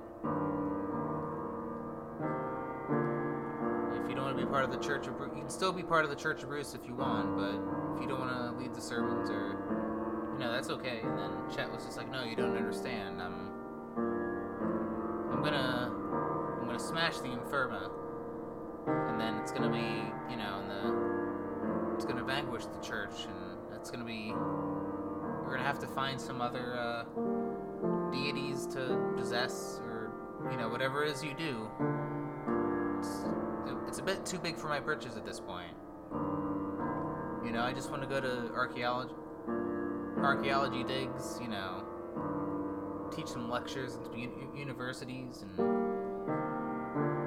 If 4.01 4.09
you 4.09 4.15
don't 4.15 4.23
want 4.23 4.37
to 4.37 4.45
be 4.45 4.49
part 4.49 4.63
of 4.63 4.71
the 4.71 4.79
Church 4.79 5.07
of 5.07 5.17
Bruce, 5.17 5.31
you 5.35 5.41
can 5.41 5.49
still 5.49 5.73
be 5.73 5.83
part 5.83 6.05
of 6.05 6.09
the 6.09 6.15
Church 6.15 6.41
of 6.41 6.47
Bruce 6.47 6.73
if 6.73 6.87
you 6.87 6.95
want, 6.95 7.35
but 7.35 7.55
if 7.95 8.01
you 8.01 8.07
don't 8.07 8.21
want 8.21 8.31
to 8.31 8.57
lead 8.57 8.73
the 8.73 8.81
sermons 8.81 9.29
or, 9.29 9.84
know, 10.39 10.51
that's 10.51 10.69
okay. 10.69 10.99
And 11.03 11.17
then 11.17 11.31
Chet 11.55 11.71
was 11.71 11.85
just 11.85 11.97
like, 11.97 12.09
no, 12.11 12.23
you 12.23 12.35
don't 12.35 12.55
understand. 12.55 13.21
I'm, 13.21 13.51
I'm 15.31 15.43
gonna, 15.43 15.91
I'm 16.59 16.65
gonna 16.65 16.79
smash 16.79 17.17
the 17.17 17.29
Inferma, 17.29 17.89
and 18.87 19.19
then 19.19 19.35
it's 19.35 19.51
gonna 19.51 19.69
be, 19.69 20.11
you 20.29 20.37
know, 20.37 20.59
in 20.61 20.67
the, 20.67 21.95
it's 21.95 22.05
gonna 22.05 22.23
vanquish 22.23 22.65
the 22.65 22.79
church, 22.85 23.25
and 23.25 23.79
it's 23.79 23.91
gonna 23.91 24.03
be, 24.05 24.31
we're 24.31 25.51
gonna 25.55 25.63
have 25.63 25.79
to 25.79 25.87
find 25.87 26.19
some 26.19 26.41
other 26.41 26.75
uh, 26.75 27.03
deities 28.11 28.65
to 28.67 29.13
possess, 29.15 29.79
or 29.85 30.11
you 30.51 30.57
know, 30.57 30.69
whatever 30.69 31.03
it 31.03 31.11
is 31.11 31.23
you 31.23 31.33
do. 31.33 31.67
It's, 32.99 33.25
it's 33.87 33.99
a 33.99 34.03
bit 34.03 34.25
too 34.25 34.39
big 34.39 34.57
for 34.57 34.67
my 34.67 34.79
britches 34.79 35.15
at 35.15 35.25
this 35.25 35.39
point. 35.39 35.73
You 37.45 37.51
know, 37.51 37.61
I 37.61 37.73
just 37.73 37.91
want 37.91 38.01
to 38.01 38.07
go 38.07 38.19
to 38.19 38.51
archaeology, 38.53 39.13
archaeology 40.17 40.83
digs. 40.83 41.39
You 41.41 41.49
know, 41.49 41.83
teach 43.15 43.27
some 43.27 43.49
lectures 43.49 43.97
at 43.97 44.17
uni- 44.17 44.33
universities, 44.55 45.43
and 45.43 45.57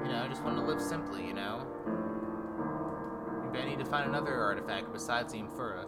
you 0.05 0.11
know, 0.11 0.23
I 0.23 0.27
just 0.29 0.43
want 0.43 0.57
to 0.57 0.63
live 0.63 0.81
simply. 0.81 1.25
You 1.25 1.33
know, 1.33 1.65
maybe 3.43 3.63
I 3.63 3.69
need 3.69 3.79
to 3.79 3.85
find 3.85 4.09
another 4.09 4.35
artifact 4.35 4.91
besides 4.93 5.33
the 5.33 5.39
Amphora. 5.39 5.85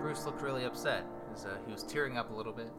Bruce 0.00 0.26
looked 0.26 0.42
really 0.42 0.64
upset. 0.64 1.04
As, 1.34 1.44
uh, 1.44 1.56
he 1.66 1.72
was 1.72 1.82
tearing 1.82 2.16
up 2.16 2.30
a 2.30 2.34
little 2.34 2.52
bit. 2.52 2.70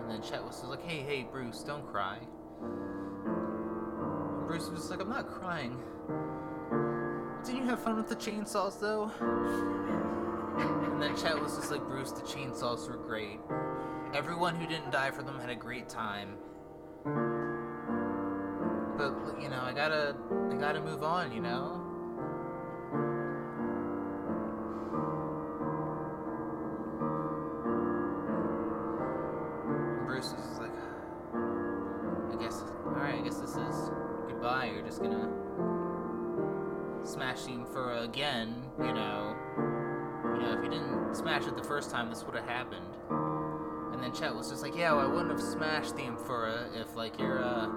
And 0.00 0.10
then 0.10 0.22
Chet 0.22 0.42
was 0.42 0.64
like, 0.64 0.82
hey, 0.82 1.02
hey, 1.02 1.22
Bruce, 1.30 1.62
don't 1.62 1.86
cry. 1.86 2.18
Bruce 4.52 4.68
was 4.68 4.80
just 4.80 4.90
like, 4.90 5.00
I'm 5.00 5.08
not 5.08 5.26
crying. 5.28 5.78
Didn't 7.42 7.62
you 7.62 7.66
have 7.70 7.82
fun 7.82 7.96
with 7.96 8.10
the 8.10 8.16
chainsaws, 8.16 8.78
though? 8.78 9.10
And 10.58 11.02
then 11.02 11.16
Chet 11.16 11.40
was 11.40 11.56
just 11.56 11.70
like, 11.70 11.80
Bruce, 11.84 12.12
the 12.12 12.20
chainsaws 12.20 12.86
were 12.86 12.98
great. 12.98 13.40
Everyone 14.12 14.54
who 14.56 14.66
didn't 14.66 14.90
die 14.90 15.10
for 15.10 15.22
them 15.22 15.40
had 15.40 15.48
a 15.48 15.54
great 15.54 15.88
time. 15.88 16.36
But 18.98 19.40
you 19.40 19.48
know, 19.48 19.62
I 19.62 19.72
gotta, 19.74 20.14
I 20.50 20.54
gotta 20.56 20.82
move 20.82 21.02
on. 21.02 21.32
You 21.32 21.40
know. 21.40 21.81
Time, 41.92 42.08
this 42.10 42.24
would 42.24 42.34
have 42.34 42.48
happened. 42.48 42.86
And 43.92 44.02
then 44.02 44.12
Chet 44.12 44.34
was 44.34 44.48
just 44.50 44.62
like, 44.62 44.74
yeah, 44.74 44.92
well, 44.92 45.06
I 45.06 45.06
wouldn't 45.06 45.30
have 45.30 45.40
smashed 45.40 45.94
the 45.94 46.02
Amphora 46.02 46.70
if, 46.74 46.96
like, 46.96 47.18
your, 47.20 47.44
uh, 47.44 47.68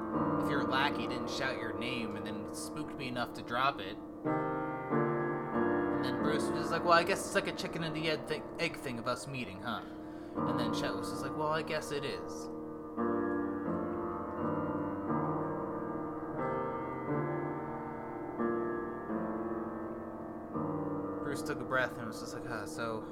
if 0.44 0.50
your 0.50 0.64
lackey 0.64 1.06
didn't 1.08 1.30
shout 1.30 1.58
your 1.58 1.78
name 1.78 2.16
and 2.16 2.26
then 2.26 2.46
spooked 2.54 2.98
me 2.98 3.10
enough 3.10 3.34
to 3.34 3.42
drop 3.42 3.82
it. 3.82 3.98
And 4.24 6.06
then 6.06 6.24
Bruce 6.24 6.44
was 6.44 6.62
just 6.62 6.72
like, 6.72 6.84
well, 6.84 6.94
I 6.94 7.04
guess 7.04 7.20
it's 7.26 7.36
like 7.36 7.48
a 7.48 7.52
chicken 7.52 7.84
and 7.84 7.96
the 7.96 8.10
egg, 8.10 8.22
thi- 8.28 8.42
egg 8.60 8.78
thing 8.78 8.98
of 8.98 9.08
us 9.08 9.28
meeting, 9.28 9.60
huh? 9.64 9.82
And 10.38 10.60
then 10.60 10.74
Chet 10.74 10.96
was 10.96 11.10
just 11.10 11.22
like, 11.22 11.38
well, 11.38 11.50
I 11.50 11.62
guess 11.62 11.92
it 11.92 12.06
is. 12.06 12.50
Bruce 21.24 21.42
took 21.42 21.60
a 21.60 21.66
breath 21.66 21.98
and 21.98 22.08
was 22.08 22.22
just 22.22 22.34
like, 22.34 22.44
ah, 22.50 22.66
so 22.66 23.04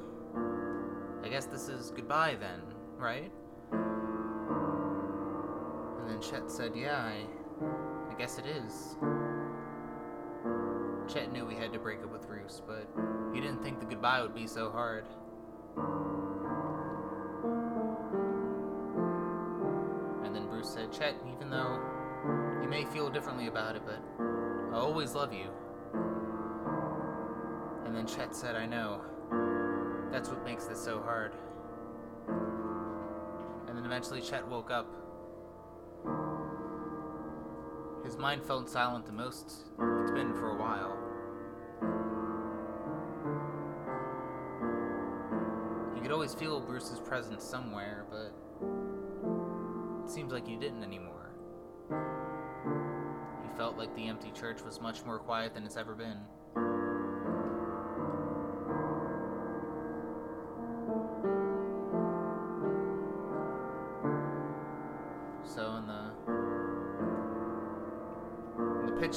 I 1.23 1.29
guess 1.29 1.45
this 1.45 1.69
is 1.69 1.91
goodbye 1.91 2.35
then, 2.39 2.61
right? 2.97 3.31
And 5.99 6.09
then 6.09 6.21
Chet 6.21 6.51
said, 6.51 6.75
yeah, 6.75 6.97
I, 6.97 7.25
I 8.11 8.15
guess 8.17 8.37
it 8.37 8.45
is. 8.45 8.97
Chet 11.07 11.31
knew 11.31 11.47
he 11.47 11.55
had 11.55 11.71
to 11.73 11.79
break 11.79 12.03
up 12.03 12.11
with 12.11 12.27
Bruce, 12.27 12.61
but 12.67 12.89
he 13.33 13.39
didn't 13.39 13.63
think 13.63 13.79
the 13.79 13.85
goodbye 13.85 14.21
would 14.21 14.35
be 14.35 14.47
so 14.47 14.69
hard. 14.69 15.05
And 20.25 20.35
then 20.35 20.47
Bruce 20.49 20.73
said, 20.73 20.91
Chet, 20.91 21.15
even 21.33 21.49
though 21.49 21.79
you 22.61 22.67
may 22.67 22.83
feel 22.85 23.09
differently 23.09 23.47
about 23.47 23.77
it, 23.77 23.83
but 23.85 24.03
I 24.73 24.79
always 24.79 25.15
love 25.15 25.33
you. 25.33 25.47
And 27.85 27.95
then 27.95 28.05
Chet 28.07 28.35
said, 28.35 28.55
I 28.55 28.65
know. 28.65 29.01
That's 30.13 30.29
what 30.29 30.45
makes 30.45 30.65
this 30.65 30.79
so 30.79 31.01
hard. 31.01 31.33
And 33.67 33.75
then 33.75 33.83
eventually 33.83 34.21
Chet 34.21 34.47
woke 34.47 34.69
up. 34.69 34.85
His 38.05 38.15
mind 38.15 38.43
felt 38.43 38.69
silent 38.69 39.07
the 39.07 39.11
most 39.11 39.65
it's 40.03 40.11
been 40.11 40.35
for 40.35 40.51
a 40.51 40.55
while. 40.55 40.95
He 45.95 46.01
could 46.01 46.11
always 46.11 46.35
feel 46.35 46.59
Bruce's 46.59 46.99
presence 46.99 47.43
somewhere, 47.43 48.05
but 48.11 48.35
it 50.05 50.11
seems 50.11 50.31
like 50.31 50.45
he 50.47 50.57
didn't 50.57 50.83
anymore. 50.83 51.31
He 53.41 53.57
felt 53.57 53.79
like 53.79 53.95
the 53.95 54.09
empty 54.09 54.31
church 54.31 54.61
was 54.61 54.79
much 54.79 55.03
more 55.05 55.17
quiet 55.17 55.55
than 55.55 55.63
it's 55.65 55.75
ever 55.75 55.95
been. 55.95 56.19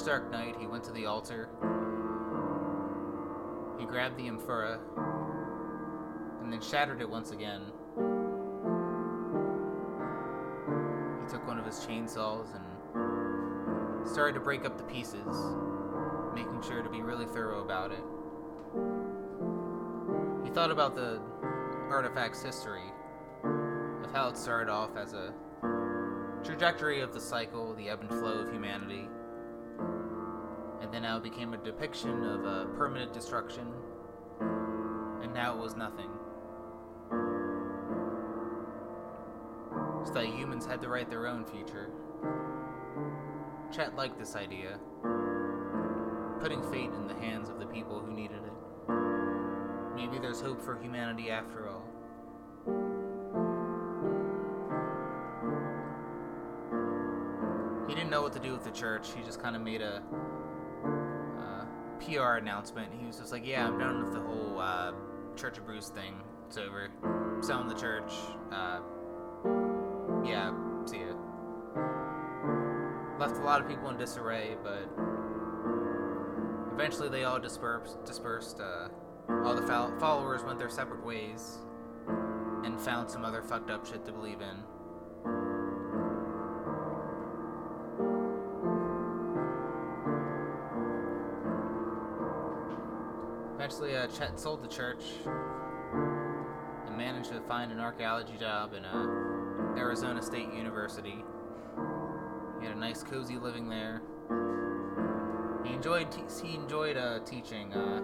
Dark 0.07 0.31
night, 0.31 0.55
he 0.61 0.69
went 0.69 0.85
to 0.85 0.93
the 0.93 1.05
altar. 1.05 1.49
He 3.77 3.85
grabbed 3.85 4.17
the 4.17 4.29
amphora 4.29 4.79
and 6.41 6.53
then 6.53 6.61
shattered 6.61 7.01
it 7.01 7.11
once 7.11 7.33
again. 7.33 7.63
He 11.21 11.29
took 11.29 11.45
one 11.45 11.59
of 11.59 11.67
his 11.67 11.81
chainsaws 11.81 12.47
and 12.55 14.09
started 14.09 14.35
to 14.35 14.41
break 14.41 14.65
up 14.65 14.79
the 14.79 14.85
pieces, 14.85 15.37
making 16.37 16.63
sure 16.63 16.83
to 16.83 16.89
be 16.89 17.03
really 17.03 17.27
thorough 17.27 17.65
about 17.65 17.91
it. 17.91 18.05
He 20.45 20.51
thought 20.55 20.71
about 20.71 20.95
the 20.95 21.21
artifact's 21.91 22.41
history, 22.45 22.93
of 23.43 24.13
how 24.13 24.29
it 24.29 24.39
started 24.39 24.71
off 24.71 24.97
as 24.97 25.15
a 25.15 25.35
trajectory 26.45 27.01
of 27.01 27.13
the 27.13 27.21
cycle, 27.21 27.75
the 27.75 27.89
ebb 27.89 28.03
and 28.03 28.11
flow 28.11 28.39
of 28.39 28.53
humanity, 28.53 29.09
and 30.87 30.95
then 30.95 31.05
it 31.05 31.23
became 31.25 31.53
a 31.53 31.57
depiction 31.57 32.25
of 32.25 32.45
a 32.45 32.67
permanent 32.77 33.13
destruction, 33.13 33.67
and 35.21 35.35
now 35.35 35.53
it 35.53 35.61
was 35.61 35.75
nothing. 35.75 36.09
So 40.07 40.13
that 40.13 40.27
humans 40.27 40.65
had 40.65 40.81
to 40.83 40.89
write 40.89 41.11
their 41.11 41.27
own 41.27 41.45
future. 41.45 41.91
Chet 43.75 43.97
liked 43.97 44.17
this 44.17 44.37
idea, 44.37 44.79
putting 46.41 46.63
fate 46.71 46.91
in 46.93 47.09
the 47.09 47.15
hands 47.15 47.49
of 47.49 47.59
the 47.59 47.67
people 47.67 47.99
who 47.99 48.13
needed 48.13 48.39
it. 48.45 48.93
Maybe 49.97 50.21
there's 50.21 50.41
hope 50.41 50.63
for 50.63 50.81
humanity 50.81 51.31
after 51.31 51.69
all. 51.69 51.83
He 57.89 57.95
didn't 57.97 58.11
know 58.11 58.23
what 58.23 58.35
to 58.35 58.39
do 58.39 58.53
with 58.53 58.63
the 58.63 58.71
church. 58.71 59.09
He 59.17 59.25
just 59.25 59.43
kind 59.43 59.57
of 59.57 59.63
made 59.63 59.83
a 59.83 59.97
uh, 59.97 60.01
PR 61.97 62.35
announcement. 62.39 62.93
He 62.99 63.07
was 63.07 63.19
just 63.19 63.33
like, 63.33 63.47
"Yeah, 63.47 63.67
I'm 63.67 63.79
done 63.79 64.03
with 64.05 64.13
the 64.13 64.21
whole 64.21 64.59
uh, 64.59 64.93
Church 65.37 65.59
of 65.59 65.67
Bruce 65.67 65.89
thing. 65.89 66.15
It's 66.47 66.57
over. 66.59 66.91
Selling 67.41 67.69
the 67.69 67.75
church. 67.75 68.13
Uh, 68.53 68.81
yeah, 70.25 70.53
see 70.87 70.99
ya." 70.99 71.15
Left 73.19 73.37
a 73.37 73.43
lot 73.45 73.61
of 73.61 73.69
people 73.69 73.89
in 73.91 73.97
disarray, 73.97 74.57
but 74.63 74.89
eventually 76.73 77.09
they 77.09 77.25
all 77.25 77.39
dispersed. 77.39 78.05
Dispersed. 78.05 78.61
Uh, 78.61 78.89
all 79.45 79.55
the 79.55 79.67
fol- 79.67 79.99
followers 79.99 80.45
went 80.45 80.59
their 80.59 80.69
separate 80.69 81.05
ways 81.05 81.59
and 82.65 82.81
found 82.81 83.11
some 83.11 83.25
other 83.25 83.43
fucked 83.43 83.71
up 83.71 83.87
shit 83.87 84.05
to 84.05 84.13
believe 84.13 84.41
in. 84.41 84.57
Uh, 94.19 94.35
sold 94.35 94.63
the 94.63 94.69
church 94.69 95.03
and 96.87 96.97
managed 96.97 97.29
to 97.31 97.39
find 97.43 97.71
an 97.71 97.79
archaeology 97.79 98.35
job 98.41 98.73
in 98.73 98.83
uh, 98.83 99.77
Arizona 99.77 100.23
State 100.23 100.51
University. 100.55 101.23
He 102.59 102.67
had 102.67 102.75
a 102.75 102.79
nice, 102.79 103.03
cozy 103.03 103.37
living 103.37 103.69
there. 103.69 104.01
He 105.65 105.75
enjoyed 105.75 106.09
he 106.43 106.55
enjoyed 106.55 106.97
uh, 106.97 107.19
teaching 107.27 107.75
uh, 107.75 108.01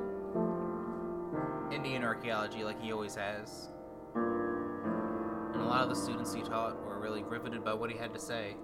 Indian 1.75 2.05
archaeology 2.05 2.63
like 2.63 2.79
he 2.83 2.93
always 2.93 3.15
has. 3.15 3.71
And 4.15 5.63
a 5.63 5.65
lot 5.65 5.83
of 5.83 5.89
the 5.89 5.97
students 5.97 6.35
he 6.35 6.43
taught 6.43 6.79
were 6.85 7.01
really 7.01 7.23
riveted 7.23 7.65
by 7.65 7.73
what 7.73 7.91
he 7.91 7.97
had 7.97 8.13
to 8.13 8.21
say. 8.21 8.55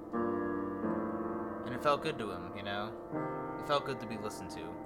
And 1.64 1.74
it 1.74 1.82
felt 1.82 2.02
good 2.02 2.18
to 2.18 2.30
him, 2.30 2.52
you 2.54 2.62
know? 2.62 2.92
It 3.58 3.66
felt 3.66 3.86
good 3.86 4.00
to 4.00 4.06
be 4.06 4.18
listened 4.18 4.50
to. 4.50 4.77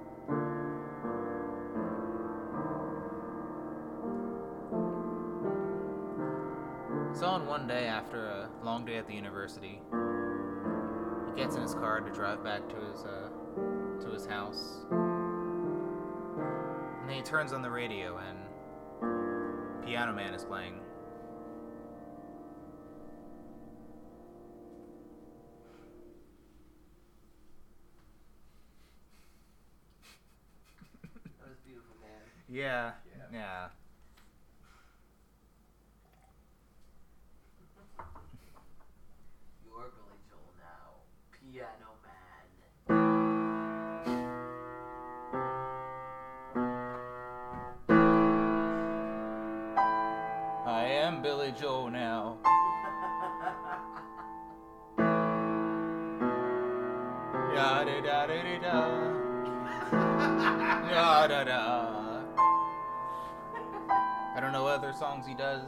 On 7.23 7.47
one 7.47 7.67
day 7.67 7.85
after 7.85 8.25
a 8.25 8.49
long 8.63 8.85
day 8.85 8.97
at 8.97 9.07
the 9.07 9.13
university, 9.13 9.81
he 11.29 11.41
gets 11.41 11.55
in 11.55 11.61
his 11.61 11.73
car 11.73 12.01
to 12.01 12.11
drive 12.11 12.43
back 12.43 12.67
to 12.69 12.75
his 12.75 13.03
uh, 13.03 13.29
to 14.01 14.09
his 14.11 14.25
house. 14.25 14.85
And 17.01 17.09
then 17.09 17.15
he 17.15 17.21
turns 17.21 17.53
on 17.53 17.61
the 17.61 17.69
radio 17.69 18.17
and 18.17 18.37
Piano 19.85 20.13
Man 20.13 20.33
is 20.33 20.43
playing. 20.43 20.79
That 31.39 31.49
was 31.49 31.57
beautiful, 31.65 31.95
man. 32.01 32.21
Yeah. 32.49 32.91
Yeah. 33.15 33.23
Yeah. 33.31 33.67
Joe 51.59 51.87
now. 51.87 52.37
Da 57.53 57.83
da 57.83 58.01
da 58.01 58.25
da. 58.25 58.57
Da. 61.43 61.93
I 64.35 64.39
don't 64.39 64.51
know 64.51 64.65
other 64.67 64.93
songs 64.93 65.27
he 65.27 65.33
does. 65.35 65.63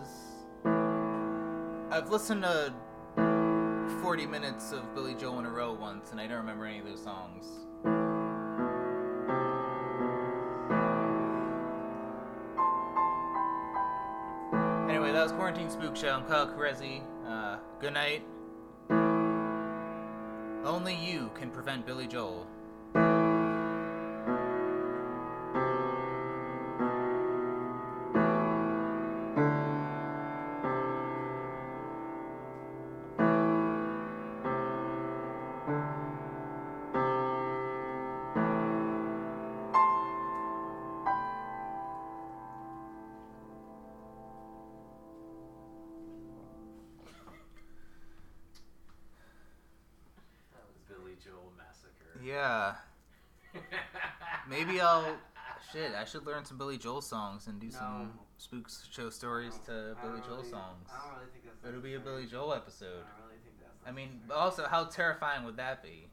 I've 1.91 2.09
listened 2.09 2.43
to 2.43 2.73
40 4.01 4.25
minutes 4.25 4.71
of 4.71 4.93
Billy 4.95 5.13
Joel 5.13 5.39
in 5.39 5.45
a 5.45 5.51
row 5.51 5.73
once, 5.73 6.11
and 6.11 6.19
I 6.19 6.27
don't 6.27 6.37
remember 6.37 6.65
any 6.65 6.79
of 6.79 6.85
those 6.85 7.03
songs. 7.03 7.45
That 15.15 15.23
was 15.23 15.31
Quarantine 15.31 15.69
Spook 15.69 15.95
Show. 15.95 16.09
I'm 16.09 16.25
Kyle 16.25 16.45
Carezzi. 16.45 17.01
Uh, 17.25 17.55
good 17.79 17.93
night. 17.93 18.21
Only 20.65 20.93
you 20.93 21.31
can 21.33 21.49
prevent 21.51 21.85
Billy 21.85 22.05
Joel. 22.05 22.45
I 56.05 56.07
should 56.07 56.27
learn 56.27 56.45
some 56.45 56.59
Billy 56.59 56.77
Joel 56.77 57.01
songs 57.01 57.47
and 57.47 57.59
do 57.59 57.71
some 57.71 58.13
No. 58.15 58.25
spooks 58.37 58.87
show 58.91 59.09
stories 59.09 59.57
to 59.65 59.97
Billy 60.03 60.21
Joel 60.21 60.37
really- 60.37 60.49
songs. 60.51 60.87
I 60.93 61.07
don't 61.07 61.17
really 61.17 61.31
think 61.31 61.45
that's. 61.45 61.65
It'll 61.67 61.81
be 61.81 61.95
a. 61.95 61.99
Billy 61.99 62.27
Joel 62.27 62.53
episode. 62.53 63.03
I 63.03 63.23
really. 63.23 63.35
I 63.87 63.91
mean, 63.91 64.21
also, 64.31 64.67
how 64.67 64.85
terrifying 64.85 65.45
would 65.45 65.57
that 65.57 65.81
be? 65.81 66.07